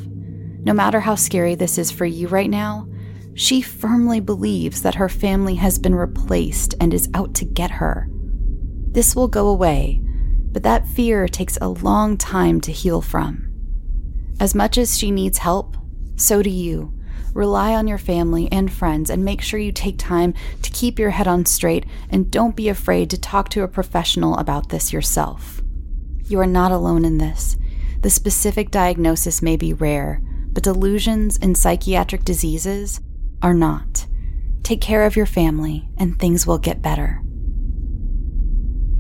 No 0.64 0.74
matter 0.74 1.00
how 1.00 1.16
scary 1.16 1.56
this 1.56 1.78
is 1.78 1.92
for 1.92 2.06
you 2.06 2.28
right 2.28 2.50
now, 2.50 2.88
she 3.34 3.62
firmly 3.62 4.20
believes 4.20 4.82
that 4.82 4.96
her 4.96 5.10
family 5.10 5.56
has 5.56 5.80
been 5.80 5.96
replaced 5.96 6.76
and 6.80 6.94
is 6.94 7.10
out 7.14 7.34
to 7.36 7.46
get 7.46 7.72
her. 7.72 8.08
This 8.92 9.16
will 9.16 9.28
go 9.28 9.48
away, 9.48 10.02
but 10.52 10.64
that 10.64 10.88
fear 10.88 11.28
takes 11.28 11.58
a 11.62 11.70
long 11.70 12.18
time 12.18 12.60
to 12.62 12.72
heal 12.72 13.02
from. 13.02 13.48
As 14.40 14.54
much 14.54 14.78
as 14.78 14.98
she 14.98 15.12
needs 15.12 15.38
help, 15.38 15.78
so 16.16 16.42
do 16.42 16.50
you. 16.50 16.94
Rely 17.34 17.74
on 17.74 17.88
your 17.88 17.98
family 17.98 18.50
and 18.52 18.72
friends 18.72 19.10
and 19.10 19.24
make 19.24 19.42
sure 19.42 19.60
you 19.60 19.72
take 19.72 19.98
time 19.98 20.34
to 20.62 20.72
keep 20.72 21.00
your 21.00 21.12
head 21.12 21.28
on 21.28 21.46
straight 21.46 21.86
and 22.10 22.30
don't 22.30 22.56
be 22.56 22.68
afraid 22.68 23.10
to 23.10 23.20
talk 23.20 23.50
to 23.50 23.64
a 23.64 23.68
professional 23.68 24.38
about 24.38 24.70
this 24.70 24.92
yourself. 24.92 25.62
You 26.26 26.40
are 26.40 26.48
not 26.48 26.72
alone 26.72 27.06
in 27.06 27.18
this. 27.18 27.58
The 28.02 28.10
specific 28.10 28.72
diagnosis 28.72 29.42
may 29.42 29.56
be 29.56 29.74
rare, 29.74 30.22
but 30.52 30.64
delusions 30.64 31.38
and 31.42 31.58
psychiatric 31.58 32.26
diseases 32.26 33.00
are 33.42 33.54
not. 33.54 34.08
Take 34.64 34.82
care 34.82 35.06
of 35.06 35.16
your 35.16 35.26
family 35.26 35.90
and 35.98 36.20
things 36.20 36.46
will 36.46 36.58
get 36.58 36.82
better. 36.82 37.22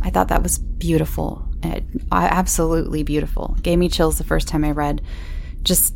I 0.02 0.10
thought 0.10 0.30
that 0.30 0.44
was 0.44 0.58
beautiful. 0.58 1.48
It, 1.64 1.84
absolutely 2.12 3.04
beautiful. 3.04 3.56
Gave 3.62 3.78
me 3.78 3.90
chills 3.90 4.18
the 4.18 4.24
first 4.24 4.48
time 4.48 4.64
I 4.64 4.72
read 4.72 5.02
just 5.64 5.96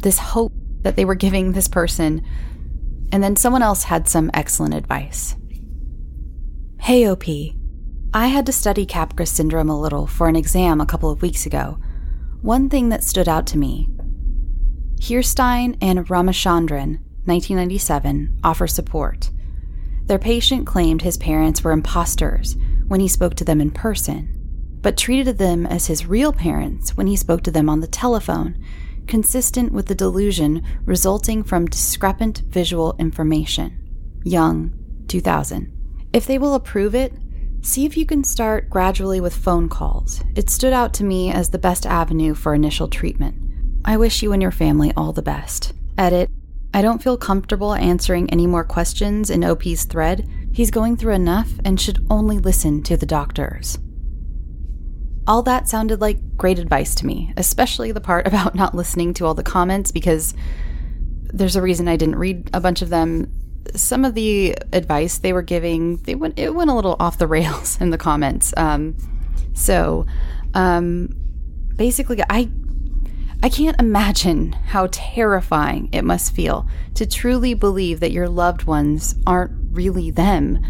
this 0.00 0.18
hope 0.18 0.52
that 0.84 0.94
they 0.94 1.04
were 1.04 1.16
giving 1.16 1.52
this 1.52 1.66
person. 1.66 2.24
And 3.10 3.22
then 3.22 3.34
someone 3.34 3.62
else 3.62 3.84
had 3.84 4.08
some 4.08 4.30
excellent 4.32 4.74
advice. 4.74 5.34
Hey, 6.80 7.08
OP. 7.08 7.24
I 8.12 8.28
had 8.28 8.46
to 8.46 8.52
study 8.52 8.86
Capgras 8.86 9.28
syndrome 9.28 9.68
a 9.68 9.80
little 9.80 10.06
for 10.06 10.28
an 10.28 10.36
exam 10.36 10.80
a 10.80 10.86
couple 10.86 11.10
of 11.10 11.22
weeks 11.22 11.46
ago. 11.46 11.78
One 12.42 12.68
thing 12.68 12.90
that 12.90 13.02
stood 13.02 13.28
out 13.28 13.46
to 13.48 13.58
me 13.58 13.88
Hirstein 15.00 15.76
and 15.82 16.06
Ramachandran, 16.06 17.00
1997, 17.24 18.38
offer 18.44 18.66
support. 18.66 19.30
Their 20.06 20.18
patient 20.18 20.66
claimed 20.66 21.02
his 21.02 21.16
parents 21.16 21.64
were 21.64 21.72
imposters 21.72 22.56
when 22.86 23.00
he 23.00 23.08
spoke 23.08 23.34
to 23.36 23.44
them 23.44 23.60
in 23.60 23.70
person, 23.70 24.78
but 24.82 24.96
treated 24.96 25.38
them 25.38 25.66
as 25.66 25.86
his 25.86 26.06
real 26.06 26.32
parents 26.32 26.96
when 26.96 27.06
he 27.06 27.16
spoke 27.16 27.42
to 27.42 27.50
them 27.50 27.70
on 27.70 27.80
the 27.80 27.86
telephone 27.86 28.62
consistent 29.06 29.72
with 29.72 29.86
the 29.86 29.94
delusion 29.94 30.62
resulting 30.84 31.42
from 31.42 31.66
discrepant 31.66 32.38
visual 32.48 32.96
information. 32.98 33.80
Young, 34.24 34.72
2000. 35.08 35.70
If 36.12 36.26
they 36.26 36.38
will 36.38 36.54
approve 36.54 36.94
it, 36.94 37.12
see 37.60 37.84
if 37.84 37.96
you 37.96 38.06
can 38.06 38.24
start 38.24 38.70
gradually 38.70 39.20
with 39.20 39.34
phone 39.34 39.68
calls. 39.68 40.22
It 40.34 40.50
stood 40.50 40.72
out 40.72 40.94
to 40.94 41.04
me 41.04 41.30
as 41.30 41.50
the 41.50 41.58
best 41.58 41.86
avenue 41.86 42.34
for 42.34 42.54
initial 42.54 42.88
treatment. 42.88 43.36
I 43.84 43.96
wish 43.96 44.22
you 44.22 44.32
and 44.32 44.40
your 44.40 44.50
family 44.50 44.92
all 44.96 45.12
the 45.12 45.22
best. 45.22 45.72
Edit. 45.98 46.30
I 46.72 46.82
don't 46.82 47.02
feel 47.02 47.16
comfortable 47.16 47.74
answering 47.74 48.28
any 48.30 48.46
more 48.46 48.64
questions 48.64 49.30
in 49.30 49.44
OP's 49.44 49.84
thread. 49.84 50.28
He's 50.52 50.70
going 50.70 50.96
through 50.96 51.14
enough 51.14 51.50
and 51.64 51.80
should 51.80 52.04
only 52.10 52.38
listen 52.38 52.82
to 52.84 52.96
the 52.96 53.06
doctors. 53.06 53.78
All 55.26 55.42
that 55.42 55.68
sounded 55.68 56.00
like 56.00 56.36
great 56.36 56.58
advice 56.58 56.94
to 56.96 57.06
me, 57.06 57.32
especially 57.36 57.92
the 57.92 58.00
part 58.00 58.26
about 58.28 58.54
not 58.54 58.74
listening 58.74 59.14
to 59.14 59.26
all 59.26 59.34
the 59.34 59.42
comments 59.42 59.90
because 59.90 60.34
there's 61.32 61.56
a 61.56 61.62
reason 61.62 61.88
I 61.88 61.96
didn't 61.96 62.16
read 62.16 62.50
a 62.52 62.60
bunch 62.60 62.82
of 62.82 62.90
them. 62.90 63.32
Some 63.74 64.04
of 64.04 64.14
the 64.14 64.56
advice 64.72 65.18
they 65.18 65.32
were 65.32 65.42
giving, 65.42 65.96
they 65.98 66.14
went 66.14 66.38
it 66.38 66.54
went 66.54 66.70
a 66.70 66.74
little 66.74 66.96
off 67.00 67.18
the 67.18 67.26
rails 67.36 67.80
in 67.80 67.90
the 67.90 67.98
comments. 67.98 68.52
Um, 68.56 68.96
so, 69.54 70.06
um, 70.52 71.16
basically, 71.76 72.22
I 72.28 72.50
I 73.42 73.48
can't 73.48 73.78
imagine 73.80 74.52
how 74.52 74.88
terrifying 74.90 75.88
it 75.92 76.02
must 76.02 76.34
feel 76.34 76.66
to 76.94 77.04
truly 77.04 77.54
believe 77.54 78.00
that 78.00 78.10
your 78.10 78.28
loved 78.28 78.64
ones 78.64 79.16
aren't 79.26 79.52
really 79.72 80.10
them 80.10 80.64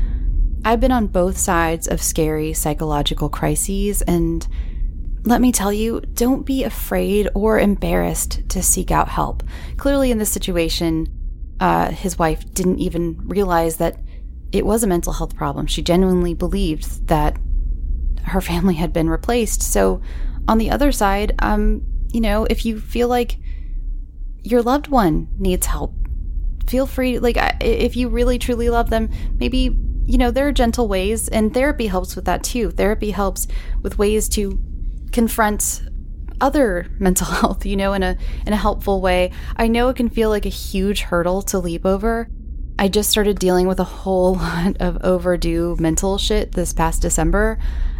I've 0.64 0.80
been 0.80 0.92
on 0.92 1.08
both 1.08 1.36
sides 1.36 1.88
of 1.88 2.02
scary 2.02 2.54
psychological 2.54 3.28
crises, 3.28 4.00
and 4.02 4.46
let 5.22 5.42
me 5.42 5.52
tell 5.52 5.72
you, 5.72 6.00
don't 6.14 6.46
be 6.46 6.64
afraid 6.64 7.28
or 7.34 7.58
embarrassed 7.58 8.48
to 8.48 8.62
seek 8.62 8.90
out 8.90 9.08
help. 9.08 9.42
Clearly, 9.76 10.10
in 10.10 10.18
this 10.18 10.30
situation, 10.30 11.06
uh, 11.60 11.90
his 11.90 12.18
wife 12.18 12.50
didn't 12.54 12.78
even 12.78 13.16
realize 13.28 13.76
that 13.76 13.98
it 14.52 14.64
was 14.64 14.82
a 14.82 14.86
mental 14.86 15.12
health 15.12 15.36
problem. 15.36 15.66
She 15.66 15.82
genuinely 15.82 16.32
believed 16.32 17.08
that 17.08 17.36
her 18.24 18.40
family 18.40 18.74
had 18.74 18.92
been 18.92 19.10
replaced. 19.10 19.62
So, 19.62 20.00
on 20.48 20.56
the 20.56 20.70
other 20.70 20.92
side, 20.92 21.34
um, 21.40 21.82
you 22.10 22.22
know, 22.22 22.46
if 22.48 22.64
you 22.64 22.80
feel 22.80 23.08
like 23.08 23.36
your 24.42 24.62
loved 24.62 24.88
one 24.88 25.28
needs 25.38 25.66
help, 25.66 25.94
feel 26.66 26.86
free. 26.86 27.18
Like, 27.18 27.36
if 27.60 27.96
you 27.96 28.08
really 28.08 28.38
truly 28.38 28.70
love 28.70 28.88
them, 28.88 29.10
maybe 29.38 29.76
you 30.06 30.18
know, 30.18 30.30
there 30.30 30.48
are 30.48 30.52
gentle 30.52 30.88
ways, 30.88 31.28
and 31.28 31.52
therapy 31.52 31.86
helps 31.86 32.16
with 32.16 32.24
that 32.26 32.42
too. 32.42 32.70
Therapy 32.70 33.10
helps 33.10 33.46
with 33.82 33.98
ways 33.98 34.28
to 34.30 34.58
confront 35.12 35.82
other 36.40 36.86
mental 36.98 37.26
health, 37.26 37.64
you 37.64 37.76
know, 37.76 37.92
in 37.92 38.02
a 38.02 38.16
in 38.46 38.52
a 38.52 38.56
helpful 38.56 39.00
way. 39.00 39.30
I 39.56 39.68
know 39.68 39.88
it 39.88 39.96
can 39.96 40.08
feel 40.08 40.28
like 40.28 40.46
a 40.46 40.50
huge 40.50 41.02
hurdle 41.02 41.42
to 41.42 41.58
leap 41.58 41.86
over. 41.86 42.28
I 42.78 42.88
just 42.88 43.10
started 43.10 43.38
dealing 43.38 43.68
with 43.68 43.80
a 43.80 43.84
whole 43.84 44.34
lot 44.36 44.76
of 44.80 44.98
overdue 45.02 45.76
mental 45.78 46.18
shit 46.18 46.52
this 46.52 46.72
past 46.72 47.02
December, 47.02 47.58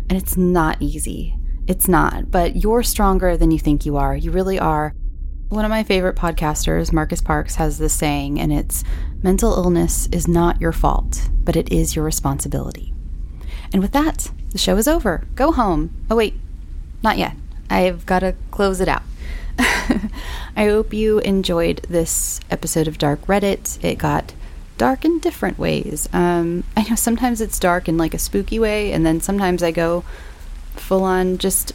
and 0.09 0.21
it's 0.21 0.37
not 0.37 0.81
easy. 0.81 1.37
It's 1.67 1.89
not, 1.89 2.31
but 2.31 2.57
you're 2.57 2.83
stronger 2.83 3.39
than 3.39 3.51
you 3.51 3.59
think 3.59 3.87
you 3.87 3.97
are. 3.97 4.15
You 4.15 4.31
really 4.31 4.59
are. 4.59 4.95
One 5.51 5.65
of 5.65 5.71
my 5.71 5.85
favorite 5.85 6.17
podcasters, 6.17 6.93
Marcus 6.93 7.21
Parks, 7.21 7.57
has 7.57 7.79
this 7.79 7.93
saying, 7.93 8.41
and 8.41 8.53
it's 8.53 8.83
mental 9.23 9.55
illness 9.55 10.09
is 10.11 10.27
not 10.27 10.61
your 10.61 10.73
fault, 10.73 11.29
but 11.45 11.55
it 11.55 11.71
is 11.71 11.95
your 11.95 12.05
responsibility. 12.05 12.93
And 13.73 13.81
with 13.83 13.93
that, 13.93 14.31
the 14.51 14.59
show 14.59 14.77
is 14.77 14.89
over. 14.89 15.25
Go 15.35 15.53
home. 15.53 15.95
Oh, 16.11 16.17
wait, 16.17 16.35
not 17.03 17.19
yet. 17.19 17.37
I've 17.69 18.07
got 18.07 18.21
to 18.21 18.35
close 18.51 18.81
it 18.81 18.89
out. 18.89 19.03
I 19.59 20.65
hope 20.65 20.93
you 20.93 21.19
enjoyed 21.21 21.87
this 21.89 22.41
episode 22.51 22.89
of 22.89 22.99
Dark 22.99 23.21
Reddit. 23.27 23.83
It 23.85 23.99
got 23.99 24.33
dark 24.79 25.05
in 25.05 25.19
different 25.21 25.59
ways. 25.59 26.09
Um, 26.13 26.65
I 26.77 26.89
know 26.89 26.97
sometimes 26.97 27.41
it's 27.41 27.59
dark 27.61 27.89
in 27.89 27.99
like 27.99 28.15
a 28.15 28.19
spooky 28.19 28.59
way, 28.59 28.93
and 28.93 29.05
then 29.05 29.21
sometimes 29.21 29.63
I 29.63 29.71
go 29.71 30.05
full 30.75 31.05
on 31.05 31.39
just 31.39 31.73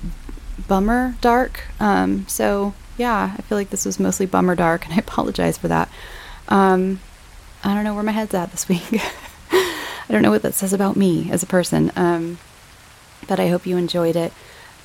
bummer 0.67 1.15
dark. 1.21 1.61
Um, 1.79 2.25
so 2.27 2.73
yeah, 2.99 3.33
I 3.37 3.41
feel 3.43 3.57
like 3.57 3.69
this 3.69 3.85
was 3.85 3.99
mostly 3.99 4.25
bummer 4.25 4.55
dark, 4.55 4.85
and 4.85 4.93
I 4.93 4.97
apologize 4.99 5.57
for 5.57 5.69
that. 5.69 5.89
Um, 6.49 6.99
I 7.63 7.73
don't 7.73 7.83
know 7.83 7.95
where 7.95 8.03
my 8.03 8.11
head's 8.11 8.33
at 8.33 8.51
this 8.51 8.67
week. 8.67 8.83
I 9.51 10.13
don't 10.13 10.21
know 10.21 10.31
what 10.31 10.41
that 10.41 10.53
says 10.53 10.73
about 10.73 10.95
me 10.95 11.31
as 11.31 11.43
a 11.43 11.47
person. 11.47 11.91
Um, 11.95 12.39
but 13.27 13.39
I 13.39 13.47
hope 13.47 13.65
you 13.65 13.77
enjoyed 13.77 14.15
it. 14.15 14.33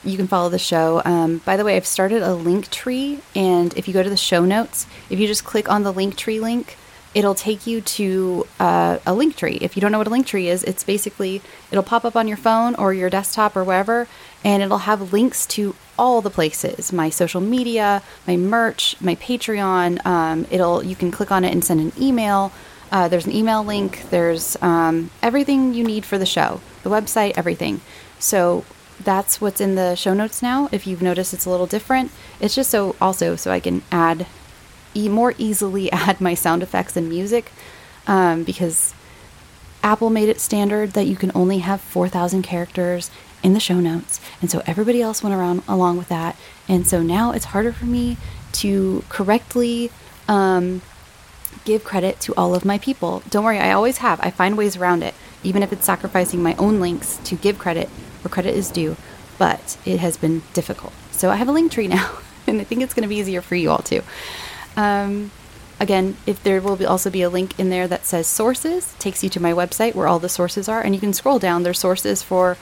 You 0.04 0.16
can 0.16 0.28
follow 0.28 0.50
the 0.50 0.58
show. 0.58 1.00
Um, 1.04 1.38
by 1.38 1.56
the 1.56 1.64
way, 1.64 1.76
I've 1.76 1.86
started 1.86 2.22
a 2.22 2.34
link 2.34 2.70
tree, 2.70 3.20
and 3.34 3.76
if 3.76 3.88
you 3.88 3.94
go 3.94 4.02
to 4.02 4.10
the 4.10 4.16
show 4.16 4.44
notes, 4.44 4.86
if 5.08 5.18
you 5.18 5.26
just 5.26 5.44
click 5.44 5.68
on 5.68 5.82
the 5.82 5.92
link 5.92 6.16
tree 6.16 6.38
link, 6.38 6.76
it'll 7.14 7.34
take 7.34 7.66
you 7.66 7.80
to 7.80 8.46
uh, 8.60 8.98
a 9.06 9.14
link 9.14 9.36
tree. 9.36 9.56
If 9.60 9.76
you 9.76 9.80
don't 9.80 9.92
know 9.92 9.98
what 9.98 10.06
a 10.06 10.10
link 10.10 10.26
tree 10.26 10.48
is, 10.48 10.62
it's 10.64 10.84
basically 10.84 11.40
it'll 11.70 11.82
pop 11.82 12.04
up 12.04 12.16
on 12.16 12.28
your 12.28 12.36
phone 12.36 12.74
or 12.74 12.92
your 12.92 13.08
desktop 13.08 13.56
or 13.56 13.64
wherever, 13.64 14.06
and 14.44 14.62
it'll 14.62 14.78
have 14.78 15.12
links 15.12 15.46
to 15.46 15.74
all 15.98 16.20
the 16.20 16.30
places. 16.30 16.92
My 16.92 17.10
social 17.10 17.40
media 17.40 18.02
my 18.26 18.36
merch 18.36 18.96
my 19.00 19.14
patreon 19.16 20.04
um, 20.06 20.46
it'll 20.50 20.82
you 20.82 20.96
can 20.96 21.10
click 21.10 21.30
on 21.30 21.44
it 21.44 21.52
and 21.52 21.64
send 21.64 21.80
an 21.80 21.92
email. 22.00 22.52
Uh, 22.92 23.08
there's 23.08 23.26
an 23.26 23.32
email 23.32 23.64
link. 23.64 24.08
There's 24.10 24.56
um, 24.62 25.10
everything 25.22 25.74
you 25.74 25.84
need 25.84 26.04
for 26.04 26.18
the 26.18 26.26
show 26.26 26.60
the 26.82 26.90
website 26.90 27.32
everything. 27.36 27.80
So 28.18 28.64
that's 29.02 29.40
what's 29.40 29.60
in 29.60 29.74
the 29.74 29.94
show 29.96 30.14
notes 30.14 30.42
now. 30.42 30.68
If 30.70 30.86
you've 30.86 31.02
noticed 31.02 31.34
it's 31.34 31.46
a 31.46 31.50
little 31.50 31.66
different. 31.66 32.10
It's 32.40 32.54
just 32.54 32.70
so 32.70 32.94
also 33.00 33.36
so 33.36 33.50
i 33.50 33.60
can 33.60 33.82
add 33.90 34.26
e- 34.94 35.08
more 35.08 35.34
easily 35.38 35.90
add 36.04 36.20
my 36.20 36.34
sound 36.34 36.62
effects 36.62 36.96
and 36.96 37.08
music 37.08 37.52
um, 38.06 38.44
because 38.44 38.94
apple 39.82 40.10
made 40.10 40.28
it 40.28 40.40
standard 40.40 40.92
that 40.92 41.06
you 41.06 41.16
can 41.16 41.30
only 41.34 41.58
have 41.58 41.80
4000 41.80 42.42
characters 42.42 43.10
in 43.44 43.52
the 43.52 43.60
show 43.60 43.78
notes. 43.78 44.20
And 44.40 44.50
so 44.50 44.62
everybody 44.66 45.00
else 45.00 45.22
went 45.22 45.34
around 45.34 45.62
along 45.68 45.98
with 45.98 46.08
that. 46.08 46.36
And 46.66 46.86
so 46.86 47.02
now 47.02 47.30
it's 47.30 47.44
harder 47.46 47.72
for 47.72 47.84
me 47.84 48.16
to 48.52 49.04
correctly 49.10 49.92
um, 50.26 50.80
give 51.64 51.84
credit 51.84 52.18
to 52.20 52.34
all 52.34 52.54
of 52.54 52.64
my 52.64 52.78
people. 52.78 53.22
Don't 53.28 53.44
worry, 53.44 53.58
I 53.58 53.72
always 53.72 53.98
have. 53.98 54.18
I 54.20 54.30
find 54.30 54.56
ways 54.56 54.76
around 54.76 55.02
it, 55.02 55.14
even 55.42 55.62
if 55.62 55.72
it's 55.72 55.84
sacrificing 55.84 56.42
my 56.42 56.54
own 56.56 56.80
links 56.80 57.18
to 57.24 57.36
give 57.36 57.58
credit 57.58 57.88
where 58.22 58.30
credit 58.30 58.54
is 58.54 58.70
due. 58.70 58.96
But 59.36 59.76
it 59.84 60.00
has 60.00 60.16
been 60.16 60.42
difficult. 60.54 60.94
So 61.12 61.30
I 61.30 61.36
have 61.36 61.48
a 61.48 61.52
link 61.52 61.70
tree 61.70 61.88
now, 61.98 62.18
and 62.46 62.60
I 62.60 62.64
think 62.64 62.80
it's 62.80 62.94
going 62.94 63.02
to 63.02 63.08
be 63.08 63.16
easier 63.16 63.42
for 63.42 63.56
you 63.56 63.70
all 63.70 63.78
too. 63.78 64.02
Um, 64.76 65.30
again, 65.78 66.16
if 66.26 66.42
there 66.42 66.60
will 66.60 66.76
be 66.76 66.86
also 66.86 67.10
be 67.10 67.22
a 67.22 67.28
link 67.30 67.58
in 67.58 67.68
there 67.68 67.86
that 67.88 68.06
says 68.06 68.26
sources, 68.26 68.94
takes 68.98 69.22
you 69.22 69.28
to 69.30 69.40
my 69.40 69.52
website 69.52 69.94
where 69.94 70.06
all 70.06 70.18
the 70.18 70.28
sources 70.28 70.68
are, 70.68 70.80
and 70.80 70.94
you 70.94 71.00
can 71.00 71.12
scroll 71.12 71.38
down. 71.38 71.62
There's 71.62 71.78
sources 71.78 72.22
for 72.22 72.56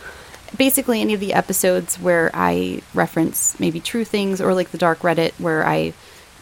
basically 0.56 1.00
any 1.00 1.14
of 1.14 1.20
the 1.20 1.32
episodes 1.32 1.98
where 1.98 2.30
I 2.34 2.82
reference 2.94 3.58
maybe 3.58 3.80
true 3.80 4.04
things 4.04 4.40
or 4.40 4.54
like 4.54 4.70
the 4.70 4.78
dark 4.78 5.00
Reddit 5.00 5.32
where 5.38 5.66
I 5.66 5.94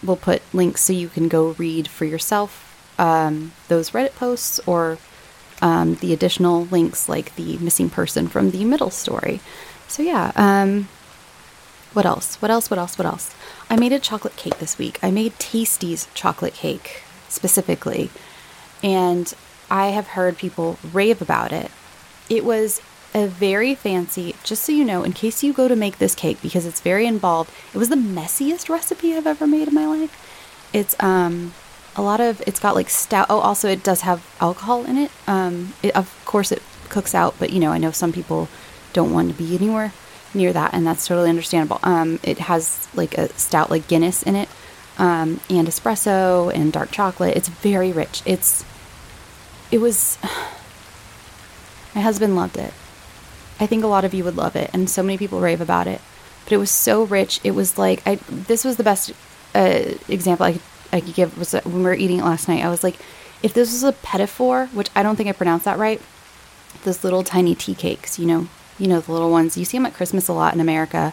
will 0.02 0.16
put 0.16 0.42
links 0.52 0.82
so 0.82 0.92
you 0.92 1.08
can 1.08 1.28
go 1.28 1.50
read 1.52 1.88
for 1.88 2.04
yourself 2.04 2.66
um, 2.98 3.52
those 3.68 3.90
Reddit 3.90 4.14
posts 4.14 4.60
or 4.66 4.98
um, 5.62 5.96
the 5.96 6.12
additional 6.12 6.64
links 6.66 7.08
like 7.08 7.34
the 7.36 7.58
missing 7.58 7.90
person 7.90 8.28
from 8.28 8.50
the 8.50 8.64
middle 8.64 8.90
story. 8.90 9.40
So 9.88 10.02
yeah, 10.02 10.32
um, 10.36 10.88
what 11.92 12.06
else? 12.06 12.36
What 12.36 12.50
else? 12.50 12.70
What 12.70 12.78
else? 12.78 12.96
What 12.96 13.06
else? 13.06 13.34
I 13.68 13.76
made 13.76 13.92
a 13.92 13.98
chocolate 13.98 14.36
cake 14.36 14.58
this 14.58 14.78
week. 14.78 14.98
I 15.02 15.10
made 15.10 15.38
Tasty's 15.38 16.08
chocolate 16.14 16.54
cake 16.54 17.02
specifically, 17.28 18.10
and 18.82 19.32
I 19.70 19.88
have 19.88 20.08
heard 20.08 20.36
people 20.36 20.78
rave 20.92 21.20
about 21.20 21.52
it. 21.52 21.70
It 22.28 22.44
was 22.44 22.80
a 23.14 23.26
very 23.26 23.74
fancy, 23.74 24.34
just 24.44 24.62
so 24.62 24.72
you 24.72 24.84
know, 24.84 25.02
in 25.02 25.12
case 25.12 25.42
you 25.42 25.52
go 25.52 25.68
to 25.68 25.76
make 25.76 25.98
this 25.98 26.14
cake 26.14 26.40
because 26.42 26.66
it's 26.66 26.80
very 26.80 27.06
involved. 27.06 27.50
It 27.74 27.78
was 27.78 27.88
the 27.88 27.96
messiest 27.96 28.68
recipe 28.68 29.14
I've 29.14 29.26
ever 29.26 29.46
made 29.46 29.68
in 29.68 29.74
my 29.74 29.86
life. 29.86 30.68
It's 30.72 30.94
um 31.02 31.52
a 31.96 32.02
lot 32.02 32.20
of 32.20 32.40
it's 32.46 32.60
got 32.60 32.74
like 32.74 32.88
stout. 32.88 33.26
Oh, 33.28 33.40
also 33.40 33.68
it 33.68 33.82
does 33.82 34.02
have 34.02 34.24
alcohol 34.40 34.84
in 34.84 34.96
it. 34.96 35.10
Um, 35.26 35.74
it, 35.82 35.94
of 35.96 36.14
course 36.24 36.52
it 36.52 36.62
cooks 36.88 37.14
out, 37.14 37.34
but 37.38 37.50
you 37.50 37.60
know 37.60 37.72
I 37.72 37.78
know 37.78 37.90
some 37.90 38.12
people 38.12 38.48
don't 38.92 39.12
want 39.12 39.28
to 39.30 39.34
be 39.34 39.54
anywhere 39.54 39.92
near 40.32 40.52
that, 40.52 40.72
and 40.72 40.86
that's 40.86 41.06
totally 41.06 41.28
understandable. 41.28 41.80
Um, 41.82 42.20
it 42.22 42.38
has 42.38 42.88
like 42.94 43.18
a 43.18 43.28
stout 43.34 43.70
like 43.70 43.88
Guinness 43.88 44.22
in 44.22 44.36
it, 44.36 44.48
um, 44.98 45.40
and 45.50 45.66
espresso 45.66 46.54
and 46.54 46.72
dark 46.72 46.92
chocolate. 46.92 47.36
It's 47.36 47.48
very 47.48 47.92
rich. 47.92 48.22
It's 48.24 48.64
it 49.72 49.78
was. 49.78 50.18
My 51.92 52.02
husband 52.02 52.36
loved 52.36 52.56
it. 52.56 52.72
I 53.60 53.66
think 53.66 53.84
a 53.84 53.88
lot 53.88 54.04
of 54.04 54.14
you 54.14 54.24
would 54.24 54.36
love 54.36 54.56
it, 54.56 54.70
and 54.72 54.88
so 54.88 55.02
many 55.02 55.18
people 55.18 55.40
rave 55.40 55.60
about 55.60 55.86
it. 55.86 56.00
But 56.44 56.54
it 56.54 56.56
was 56.56 56.70
so 56.70 57.04
rich. 57.04 57.40
It 57.44 57.52
was 57.52 57.78
like 57.78 58.02
I. 58.06 58.16
This 58.28 58.64
was 58.64 58.76
the 58.76 58.82
best 58.82 59.12
uh, 59.54 59.94
example 60.08 60.46
I 60.46 60.52
could, 60.52 60.62
I 60.92 61.00
could 61.00 61.14
give 61.14 61.38
was 61.38 61.52
when 61.52 61.76
we 61.76 61.82
were 61.82 61.94
eating 61.94 62.18
it 62.18 62.24
last 62.24 62.48
night. 62.48 62.64
I 62.64 62.70
was 62.70 62.82
like, 62.82 62.96
if 63.42 63.54
this 63.54 63.70
was 63.70 63.82
a 63.84 64.26
four, 64.26 64.66
which 64.68 64.90
I 64.96 65.02
don't 65.02 65.16
think 65.16 65.28
I 65.28 65.32
pronounced 65.32 65.66
that 65.66 65.78
right, 65.78 66.00
those 66.84 67.04
little 67.04 67.22
tiny 67.22 67.54
tea 67.54 67.74
cakes, 67.74 68.18
you 68.18 68.26
know, 68.26 68.48
you 68.78 68.88
know 68.88 69.00
the 69.00 69.12
little 69.12 69.30
ones. 69.30 69.56
You 69.56 69.64
see 69.64 69.76
them 69.76 69.86
at 69.86 69.94
Christmas 69.94 70.28
a 70.28 70.32
lot 70.32 70.54
in 70.54 70.60
America. 70.60 71.12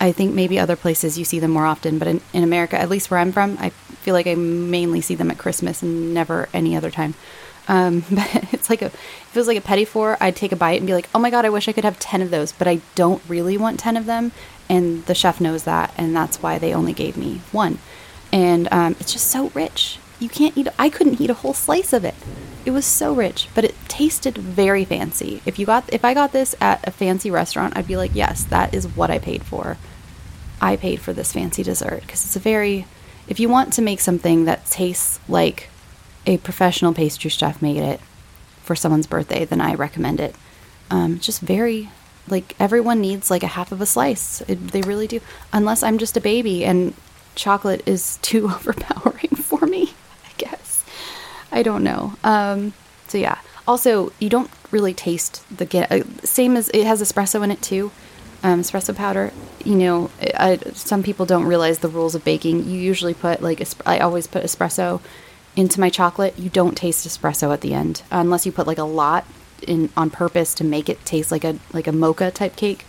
I 0.00 0.12
think 0.12 0.34
maybe 0.34 0.58
other 0.58 0.76
places 0.76 1.18
you 1.18 1.24
see 1.24 1.40
them 1.40 1.50
more 1.50 1.66
often, 1.66 1.98
but 1.98 2.06
in, 2.06 2.20
in 2.32 2.44
America, 2.44 2.78
at 2.78 2.88
least 2.88 3.10
where 3.10 3.18
I'm 3.18 3.32
from, 3.32 3.56
I 3.58 3.70
feel 3.70 4.14
like 4.14 4.28
I 4.28 4.36
mainly 4.36 5.00
see 5.00 5.16
them 5.16 5.30
at 5.30 5.38
Christmas 5.38 5.82
and 5.82 6.14
never 6.14 6.48
any 6.54 6.76
other 6.76 6.90
time. 6.90 7.14
Um, 7.68 8.00
but 8.10 8.52
it's 8.52 8.68
like 8.68 8.82
a, 8.82 8.86
if 8.86 9.30
it 9.34 9.38
was 9.38 9.46
like 9.46 9.58
a 9.58 9.62
petit 9.62 9.84
four, 9.84 10.16
I'd 10.20 10.36
take 10.36 10.52
a 10.52 10.56
bite 10.56 10.78
and 10.78 10.86
be 10.86 10.94
like, 10.94 11.08
oh 11.14 11.18
my 11.18 11.30
God, 11.30 11.44
I 11.44 11.50
wish 11.50 11.68
I 11.68 11.72
could 11.72 11.84
have 11.84 11.98
10 11.98 12.22
of 12.22 12.30
those, 12.30 12.52
but 12.52 12.66
I 12.66 12.80
don't 12.94 13.22
really 13.28 13.56
want 13.56 13.78
10 13.78 13.96
of 13.96 14.06
them. 14.06 14.32
And 14.68 15.04
the 15.06 15.14
chef 15.14 15.40
knows 15.40 15.64
that. 15.64 15.92
And 15.96 16.14
that's 16.16 16.42
why 16.42 16.58
they 16.58 16.74
only 16.74 16.92
gave 16.92 17.16
me 17.16 17.40
one. 17.52 17.78
And 18.32 18.68
um, 18.72 18.96
it's 18.98 19.12
just 19.12 19.28
so 19.28 19.48
rich. 19.50 19.98
You 20.18 20.28
can't 20.28 20.56
eat, 20.56 20.68
I 20.78 20.88
couldn't 20.88 21.20
eat 21.20 21.30
a 21.30 21.34
whole 21.34 21.54
slice 21.54 21.92
of 21.92 22.04
it. 22.04 22.14
It 22.64 22.72
was 22.72 22.84
so 22.84 23.14
rich, 23.14 23.48
but 23.54 23.64
it 23.64 23.74
tasted 23.86 24.36
very 24.36 24.84
fancy. 24.84 25.40
If 25.46 25.58
you 25.58 25.64
got, 25.64 25.90
if 25.92 26.04
I 26.04 26.12
got 26.12 26.32
this 26.32 26.54
at 26.60 26.86
a 26.86 26.90
fancy 26.90 27.30
restaurant, 27.30 27.76
I'd 27.76 27.86
be 27.86 27.96
like, 27.96 28.10
yes, 28.14 28.44
that 28.44 28.74
is 28.74 28.86
what 28.88 29.10
I 29.10 29.18
paid 29.18 29.42
for. 29.44 29.78
I 30.60 30.76
paid 30.76 31.00
for 31.00 31.12
this 31.12 31.32
fancy 31.32 31.62
dessert 31.62 32.00
because 32.02 32.24
it's 32.24 32.36
a 32.36 32.40
very, 32.40 32.84
if 33.28 33.38
you 33.38 33.48
want 33.48 33.72
to 33.74 33.82
make 33.82 34.00
something 34.00 34.44
that 34.44 34.66
tastes 34.66 35.20
like 35.28 35.70
a 36.28 36.36
professional 36.36 36.92
pastry 36.92 37.30
chef 37.30 37.62
made 37.62 37.78
it 37.78 38.00
for 38.62 38.76
someone's 38.76 39.06
birthday, 39.06 39.46
then 39.46 39.62
I 39.62 39.74
recommend 39.74 40.20
it. 40.20 40.36
Um, 40.90 41.18
just 41.18 41.40
very, 41.40 41.88
like, 42.28 42.54
everyone 42.60 43.00
needs 43.00 43.30
like 43.30 43.42
a 43.42 43.48
half 43.48 43.72
of 43.72 43.80
a 43.80 43.86
slice. 43.86 44.42
It, 44.42 44.68
they 44.68 44.82
really 44.82 45.06
do. 45.06 45.20
Unless 45.54 45.82
I'm 45.82 45.96
just 45.96 46.18
a 46.18 46.20
baby 46.20 46.66
and 46.66 46.92
chocolate 47.34 47.82
is 47.86 48.18
too 48.22 48.44
overpowering 48.44 49.30
for 49.36 49.66
me, 49.66 49.94
I 50.26 50.32
guess. 50.36 50.84
I 51.50 51.62
don't 51.62 51.82
know. 51.82 52.12
Um, 52.22 52.74
so, 53.06 53.16
yeah. 53.16 53.38
Also, 53.66 54.12
you 54.18 54.28
don't 54.28 54.50
really 54.70 54.92
taste 54.92 55.42
the 55.54 55.64
get. 55.64 55.90
Uh, 55.90 56.04
same 56.24 56.58
as 56.58 56.68
it 56.74 56.84
has 56.86 57.00
espresso 57.00 57.42
in 57.42 57.50
it 57.50 57.62
too. 57.62 57.90
Um, 58.42 58.60
espresso 58.60 58.94
powder. 58.94 59.32
You 59.64 59.76
know, 59.76 60.10
I, 60.20 60.58
some 60.74 61.02
people 61.02 61.24
don't 61.24 61.46
realize 61.46 61.78
the 61.78 61.88
rules 61.88 62.14
of 62.14 62.22
baking. 62.24 62.66
You 62.66 62.78
usually 62.78 63.14
put 63.14 63.42
like 63.42 63.66
I 63.84 63.98
always 63.98 64.26
put 64.26 64.44
espresso 64.44 65.00
into 65.58 65.80
my 65.80 65.90
chocolate, 65.90 66.38
you 66.38 66.48
don't 66.48 66.76
taste 66.76 67.06
espresso 67.06 67.52
at 67.52 67.62
the 67.62 67.74
end 67.74 68.02
unless 68.12 68.46
you 68.46 68.52
put 68.52 68.68
like 68.68 68.78
a 68.78 68.84
lot 68.84 69.26
in 69.66 69.90
on 69.96 70.08
purpose 70.08 70.54
to 70.54 70.62
make 70.62 70.88
it 70.88 71.04
taste 71.04 71.32
like 71.32 71.42
a 71.42 71.58
like 71.72 71.88
a 71.88 71.92
mocha 71.92 72.30
type 72.30 72.54
cake. 72.54 72.86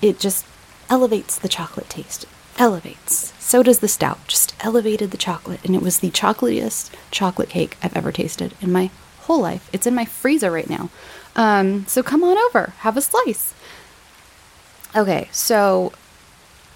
It 0.00 0.18
just 0.18 0.46
elevates 0.88 1.36
the 1.38 1.48
chocolate 1.48 1.90
taste. 1.90 2.24
Elevates. 2.58 3.34
So 3.38 3.62
does 3.62 3.80
the 3.80 3.88
stout. 3.88 4.26
Just 4.26 4.54
elevated 4.60 5.10
the 5.10 5.18
chocolate 5.18 5.62
and 5.66 5.76
it 5.76 5.82
was 5.82 5.98
the 5.98 6.10
chocolatiest 6.10 6.92
chocolate 7.10 7.50
cake 7.50 7.76
I've 7.82 7.94
ever 7.94 8.10
tasted 8.10 8.54
in 8.62 8.72
my 8.72 8.90
whole 9.20 9.42
life. 9.42 9.68
It's 9.70 9.86
in 9.86 9.94
my 9.94 10.06
freezer 10.06 10.50
right 10.50 10.70
now. 10.70 10.88
Um, 11.36 11.84
so 11.86 12.02
come 12.02 12.24
on 12.24 12.38
over, 12.38 12.72
have 12.78 12.96
a 12.96 13.02
slice. 13.02 13.52
Okay, 14.96 15.28
so 15.30 15.92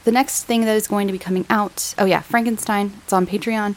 the 0.04 0.12
next 0.12 0.44
thing 0.44 0.66
that 0.66 0.76
is 0.76 0.86
going 0.86 1.06
to 1.06 1.12
be 1.14 1.18
coming 1.18 1.46
out, 1.48 1.94
oh 1.96 2.04
yeah, 2.04 2.20
Frankenstein. 2.20 2.92
It's 3.04 3.14
on 3.14 3.26
Patreon. 3.26 3.76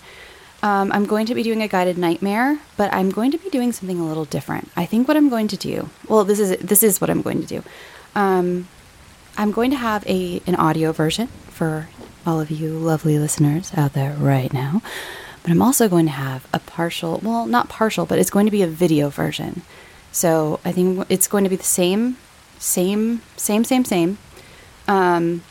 Um, 0.63 0.93
I'm 0.93 1.05
going 1.05 1.25
to 1.25 1.35
be 1.35 1.43
doing 1.43 1.61
a 1.61 1.67
guided 1.67 1.97
nightmare, 1.97 2.57
but 2.77 2.91
I'm 2.93 3.11
going 3.11 3.31
to 3.31 3.37
be 3.37 3.49
doing 3.49 3.73
something 3.73 3.99
a 3.99 4.07
little 4.07 4.23
different. 4.23 4.71
I 4.77 4.85
think 4.85 5.09
what 5.09 5.17
I'm 5.17 5.27
going 5.27 5.49
to 5.49 5.57
do, 5.57 5.89
well, 6.07 6.23
this 6.23 6.39
is 6.39 6.57
this 6.57 6.81
is 6.81 7.01
what 7.01 7.09
I'm 7.09 7.21
going 7.21 7.41
to 7.41 7.47
do. 7.47 7.63
Um, 8.15 8.69
I'm 9.37 9.51
going 9.51 9.71
to 9.71 9.77
have 9.77 10.07
a 10.07 10.41
an 10.47 10.55
audio 10.55 10.93
version 10.93 11.27
for 11.49 11.89
all 12.25 12.39
of 12.39 12.49
you 12.49 12.69
lovely 12.69 13.19
listeners 13.19 13.73
out 13.75 13.91
there 13.91 14.13
right 14.13 14.53
now, 14.53 14.81
but 15.41 15.51
I'm 15.51 15.61
also 15.61 15.89
going 15.89 16.05
to 16.05 16.11
have 16.13 16.47
a 16.53 16.59
partial, 16.59 17.19
well, 17.21 17.45
not 17.45 17.67
partial, 17.67 18.05
but 18.05 18.17
it's 18.17 18.29
going 18.29 18.45
to 18.45 18.51
be 18.51 18.61
a 18.61 18.67
video 18.67 19.09
version. 19.09 19.63
So 20.13 20.61
I 20.63 20.71
think 20.71 21.05
it's 21.09 21.27
going 21.27 21.43
to 21.43 21.49
be 21.49 21.57
the 21.57 21.63
same, 21.65 22.15
same, 22.57 23.21
same, 23.35 23.65
same, 23.65 23.83
same. 23.83 24.17
Um, 24.87 25.43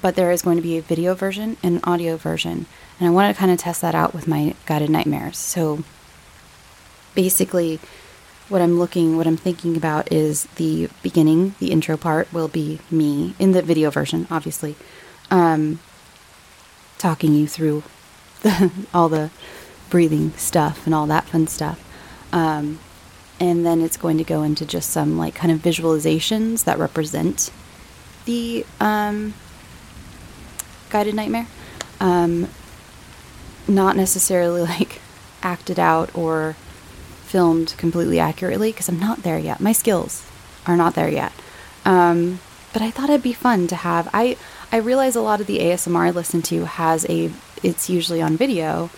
but 0.00 0.16
there 0.16 0.32
is 0.32 0.42
going 0.42 0.56
to 0.56 0.62
be 0.62 0.76
a 0.76 0.82
video 0.82 1.14
version 1.14 1.56
and 1.62 1.76
an 1.76 1.80
audio 1.84 2.16
version. 2.16 2.66
And 3.00 3.08
I 3.08 3.10
want 3.10 3.34
to 3.34 3.38
kind 3.38 3.50
of 3.50 3.58
test 3.58 3.80
that 3.80 3.94
out 3.94 4.14
with 4.14 4.28
my 4.28 4.54
guided 4.66 4.90
nightmares. 4.90 5.38
So 5.38 5.82
basically, 7.14 7.80
what 8.50 8.60
I'm 8.60 8.78
looking, 8.78 9.16
what 9.16 9.26
I'm 9.26 9.38
thinking 9.38 9.76
about 9.76 10.12
is 10.12 10.44
the 10.56 10.90
beginning, 11.02 11.54
the 11.60 11.70
intro 11.70 11.96
part 11.96 12.30
will 12.32 12.48
be 12.48 12.80
me 12.90 13.34
in 13.38 13.52
the 13.52 13.62
video 13.62 13.90
version, 13.90 14.26
obviously, 14.30 14.76
um, 15.30 15.78
talking 16.98 17.32
you 17.32 17.46
through 17.46 17.84
the, 18.42 18.70
all 18.94 19.08
the 19.08 19.30
breathing 19.88 20.32
stuff 20.32 20.84
and 20.84 20.94
all 20.94 21.06
that 21.06 21.24
fun 21.24 21.46
stuff. 21.46 21.82
Um, 22.32 22.80
and 23.40 23.64
then 23.64 23.80
it's 23.80 23.96
going 23.96 24.18
to 24.18 24.24
go 24.24 24.42
into 24.42 24.66
just 24.66 24.90
some 24.90 25.16
like 25.16 25.34
kind 25.34 25.50
of 25.50 25.60
visualizations 25.60 26.64
that 26.64 26.78
represent 26.78 27.50
the 28.26 28.66
um, 28.78 29.32
guided 30.90 31.14
nightmare. 31.14 31.46
Um, 32.00 32.48
not 33.70 33.96
necessarily 33.96 34.62
like 34.62 35.00
acted 35.42 35.78
out 35.78 36.14
or 36.14 36.54
filmed 37.24 37.74
completely 37.78 38.18
accurately 38.18 38.72
because 38.72 38.88
I'm 38.88 38.98
not 38.98 39.22
there 39.22 39.38
yet. 39.38 39.60
My 39.60 39.72
skills 39.72 40.26
are 40.66 40.76
not 40.76 40.94
there 40.94 41.08
yet. 41.08 41.32
Um, 41.84 42.40
but 42.72 42.82
I 42.82 42.90
thought 42.90 43.10
it'd 43.10 43.22
be 43.22 43.32
fun 43.32 43.66
to 43.68 43.76
have. 43.76 44.08
I 44.12 44.36
I 44.72 44.76
realize 44.76 45.16
a 45.16 45.20
lot 45.20 45.40
of 45.40 45.46
the 45.46 45.58
ASMR 45.58 46.06
I 46.06 46.10
listen 46.10 46.42
to 46.42 46.64
has 46.64 47.06
a. 47.08 47.30
It's 47.62 47.90
usually 47.90 48.22
on 48.22 48.36
video, 48.36 48.90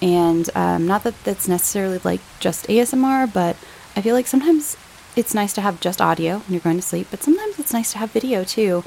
and 0.00 0.48
um, 0.54 0.86
not 0.86 1.02
that 1.04 1.22
that's 1.24 1.48
necessarily 1.48 1.98
like 2.04 2.20
just 2.40 2.66
ASMR, 2.68 3.32
but 3.32 3.56
I 3.96 4.02
feel 4.02 4.14
like 4.14 4.26
sometimes 4.26 4.76
it's 5.16 5.34
nice 5.34 5.52
to 5.54 5.60
have 5.60 5.80
just 5.80 6.00
audio 6.00 6.38
when 6.38 6.52
you're 6.52 6.60
going 6.60 6.76
to 6.76 6.82
sleep, 6.82 7.08
but 7.10 7.22
sometimes 7.22 7.58
it's 7.58 7.72
nice 7.72 7.92
to 7.92 7.98
have 7.98 8.10
video 8.10 8.44
too. 8.44 8.84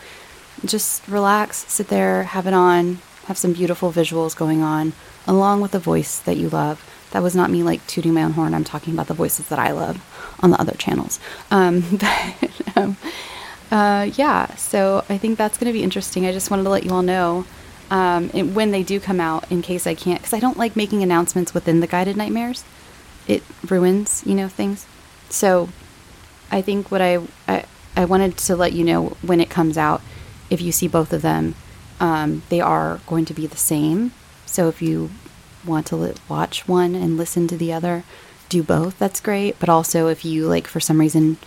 Just 0.64 1.08
relax, 1.08 1.66
sit 1.72 1.88
there, 1.88 2.24
have 2.24 2.46
it 2.48 2.54
on, 2.54 3.00
have 3.26 3.38
some 3.38 3.54
beautiful 3.54 3.92
visuals 3.92 4.36
going 4.36 4.62
on 4.62 4.94
along 5.28 5.61
with 5.61 5.72
the 5.72 5.80
voice 5.80 6.20
that 6.20 6.38
you 6.38 6.49
love. 6.49 6.86
That 7.11 7.24
was 7.24 7.36
not 7.36 7.49
me 7.49 7.63
like 7.63 7.86
tooting 7.88 8.13
my 8.13 8.24
own 8.24 8.34
horn. 8.34 8.53
I'm 8.53 8.63
talking 8.63 8.93
about 8.93 9.07
the 9.07 9.13
voices 9.13 9.47
that 9.47 9.59
I 9.59 9.72
love 9.72 10.03
on 10.41 10.51
the 10.51 10.61
other 10.61 10.76
channels. 10.76 11.20
Um, 11.49 11.84
but, 11.91 12.78
um, 12.78 12.97
uh, 13.72 14.09
yeah, 14.15 14.53
so 14.55 15.03
I 15.09 15.17
think 15.17 15.38
that's 15.38 15.57
going 15.57 15.72
to 15.72 15.78
be 15.78 15.84
interesting. 15.84 16.26
I 16.26 16.32
just 16.32 16.49
wanted 16.51 16.63
to 16.63 16.70
let 16.70 16.84
you 16.84 16.91
all 16.91 17.01
know 17.01 17.45
um, 17.91 18.30
when 18.53 18.72
they 18.72 18.84
do 18.84 18.99
come 18.99 19.20
out, 19.20 19.51
in 19.51 19.61
case 19.61 19.88
I 19.88 19.95
can't, 19.95 20.20
because 20.20 20.34
I 20.34 20.39
don't 20.39 20.57
like 20.57 20.76
making 20.76 21.03
announcements 21.03 21.53
within 21.53 21.80
the 21.80 21.88
guided 21.88 22.17
nightmares. 22.17 22.63
It 23.28 23.43
ruins, 23.67 24.24
you 24.26 24.36
know, 24.36 24.47
things. 24.47 24.86
So 25.30 25.70
I 26.51 26.61
think 26.61 26.91
what 26.91 27.01
I, 27.01 27.20
I, 27.47 27.65
I 27.95 28.05
wanted 28.05 28.38
to 28.38 28.55
let 28.55 28.74
you 28.74 28.84
know 28.84 29.17
when 29.22 29.39
it 29.39 29.49
comes 29.49 29.78
out, 29.78 30.01
if 30.49 30.61
you 30.61 30.72
see 30.72 30.88
both 30.88 31.13
of 31.13 31.22
them, 31.22 31.55
um, 31.99 32.43
they 32.49 32.61
are 32.61 32.99
going 33.07 33.26
to 33.26 33.34
be 33.34 33.45
the 33.45 33.57
same. 33.57 34.11
So 34.50 34.68
if 34.68 34.82
you 34.82 35.12
want 35.64 35.86
to 35.88 36.16
watch 36.28 36.68
one 36.68 36.95
and 36.95 37.18
listen 37.18 37.47
to 37.47 37.58
the 37.58 37.72
other, 37.72 38.04
do 38.50 38.64
both. 38.64 38.97
That's 38.97 39.22
great. 39.22 39.60
But 39.60 39.70
also, 39.70 40.08
if 40.08 40.26
you 40.26 40.47
like 40.47 40.68
for 40.68 40.80
some 40.80 41.00
reason 41.00 41.38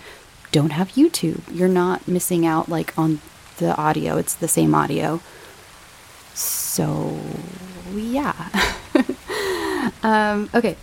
don't 0.53 0.71
have 0.71 0.91
YouTube, 0.91 1.41
you're 1.51 1.69
not 1.69 2.07
missing 2.07 2.47
out 2.47 2.69
like 2.69 2.97
on 2.97 3.21
the 3.59 3.77
audio. 3.77 4.17
It's 4.19 4.35
the 4.35 4.49
same 4.49 4.75
audio. 4.75 5.21
So 6.33 7.19
yeah. 7.93 8.49
um, 10.03 10.49
okay. 10.55 10.77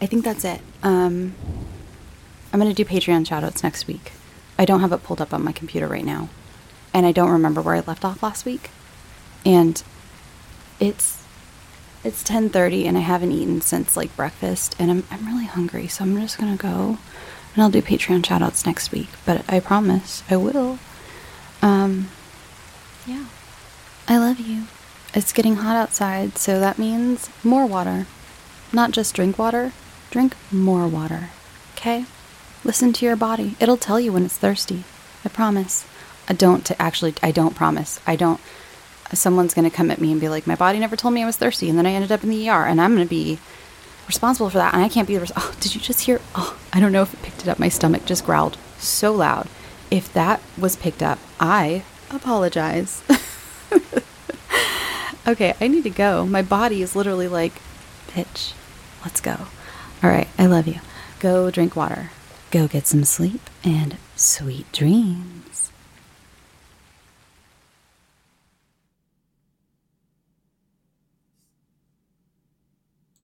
I 0.00 0.06
think 0.06 0.24
that's 0.24 0.44
it. 0.44 0.60
Um, 0.82 1.34
I'm 2.52 2.60
gonna 2.60 2.74
do 2.74 2.84
Patreon 2.84 3.24
shoutouts 3.24 3.62
next 3.62 3.86
week. 3.86 4.12
I 4.58 4.66
don't 4.66 4.80
have 4.80 4.92
it 4.92 5.02
pulled 5.02 5.22
up 5.22 5.32
on 5.32 5.42
my 5.42 5.52
computer 5.52 5.86
right 5.86 6.04
now, 6.04 6.28
and 6.92 7.06
I 7.06 7.12
don't 7.12 7.30
remember 7.30 7.62
where 7.62 7.76
I 7.76 7.80
left 7.80 8.04
off 8.04 8.22
last 8.22 8.44
week. 8.44 8.70
And 9.46 9.82
it's 10.82 11.22
it's 12.04 12.24
10:30 12.24 12.86
and 12.86 12.98
I 12.98 13.00
haven't 13.00 13.30
eaten 13.30 13.60
since 13.60 13.96
like 13.96 14.14
breakfast 14.16 14.74
and 14.78 14.90
I'm 14.90 15.04
I'm 15.10 15.26
really 15.26 15.46
hungry, 15.46 15.86
so 15.86 16.04
I'm 16.04 16.20
just 16.20 16.38
going 16.38 16.54
to 16.56 16.60
go 16.60 16.98
and 17.54 17.62
I'll 17.62 17.70
do 17.70 17.80
Patreon 17.80 18.22
shoutouts 18.22 18.66
next 18.66 18.90
week, 18.90 19.08
but 19.24 19.44
I 19.48 19.60
promise 19.60 20.24
I 20.28 20.36
will. 20.36 20.78
Um 21.62 22.08
yeah. 23.06 23.26
I 24.08 24.18
love 24.18 24.40
you. 24.40 24.64
It's 25.14 25.32
getting 25.32 25.56
hot 25.56 25.76
outside, 25.76 26.36
so 26.36 26.58
that 26.58 26.78
means 26.78 27.30
more 27.44 27.66
water. 27.66 28.06
Not 28.72 28.90
just 28.90 29.14
drink 29.14 29.38
water, 29.38 29.72
drink 30.10 30.34
more 30.50 30.88
water. 30.88 31.30
Okay? 31.74 32.06
Listen 32.64 32.92
to 32.94 33.06
your 33.06 33.16
body. 33.16 33.54
It'll 33.60 33.76
tell 33.76 34.00
you 34.00 34.12
when 34.12 34.24
it's 34.24 34.36
thirsty. 34.38 34.82
I 35.24 35.28
promise. 35.28 35.84
I 36.28 36.32
don't 36.32 36.64
t- 36.66 36.74
actually 36.78 37.14
I 37.22 37.30
don't 37.30 37.54
promise. 37.54 38.00
I 38.06 38.16
don't 38.16 38.40
someone's 39.18 39.54
going 39.54 39.68
to 39.68 39.76
come 39.76 39.90
at 39.90 40.00
me 40.00 40.12
and 40.12 40.20
be 40.20 40.28
like, 40.28 40.46
my 40.46 40.54
body 40.54 40.78
never 40.78 40.96
told 40.96 41.14
me 41.14 41.22
I 41.22 41.26
was 41.26 41.36
thirsty, 41.36 41.68
and 41.68 41.78
then 41.78 41.86
I 41.86 41.92
ended 41.92 42.12
up 42.12 42.24
in 42.24 42.30
the 42.30 42.48
ER, 42.48 42.66
and 42.66 42.80
I'm 42.80 42.94
going 42.94 43.06
to 43.06 43.10
be 43.10 43.38
responsible 44.06 44.50
for 44.50 44.58
that, 44.58 44.74
and 44.74 44.82
I 44.82 44.88
can't 44.88 45.08
be 45.08 45.14
the. 45.14 45.20
Res- 45.20 45.32
oh, 45.36 45.54
did 45.60 45.74
you 45.74 45.80
just 45.80 46.00
hear? 46.00 46.20
Oh, 46.34 46.58
I 46.72 46.80
don't 46.80 46.92
know 46.92 47.02
if 47.02 47.14
it 47.14 47.22
picked 47.22 47.42
it 47.42 47.48
up. 47.48 47.58
My 47.58 47.68
stomach 47.68 48.04
just 48.04 48.24
growled 48.24 48.56
so 48.78 49.12
loud. 49.12 49.48
If 49.90 50.12
that 50.14 50.40
was 50.58 50.76
picked 50.76 51.02
up, 51.02 51.18
I 51.38 51.84
apologize. 52.10 53.02
okay, 55.26 55.54
I 55.60 55.68
need 55.68 55.84
to 55.84 55.90
go. 55.90 56.26
My 56.26 56.42
body 56.42 56.82
is 56.82 56.96
literally 56.96 57.28
like, 57.28 57.52
bitch, 58.08 58.54
let's 59.04 59.20
go. 59.20 59.36
All 60.02 60.10
right, 60.10 60.28
I 60.38 60.46
love 60.46 60.66
you. 60.66 60.80
Go 61.20 61.50
drink 61.50 61.76
water. 61.76 62.10
Go 62.50 62.68
get 62.68 62.86
some 62.86 63.04
sleep 63.04 63.48
and 63.64 63.96
sweet 64.16 64.70
dreams. 64.72 65.41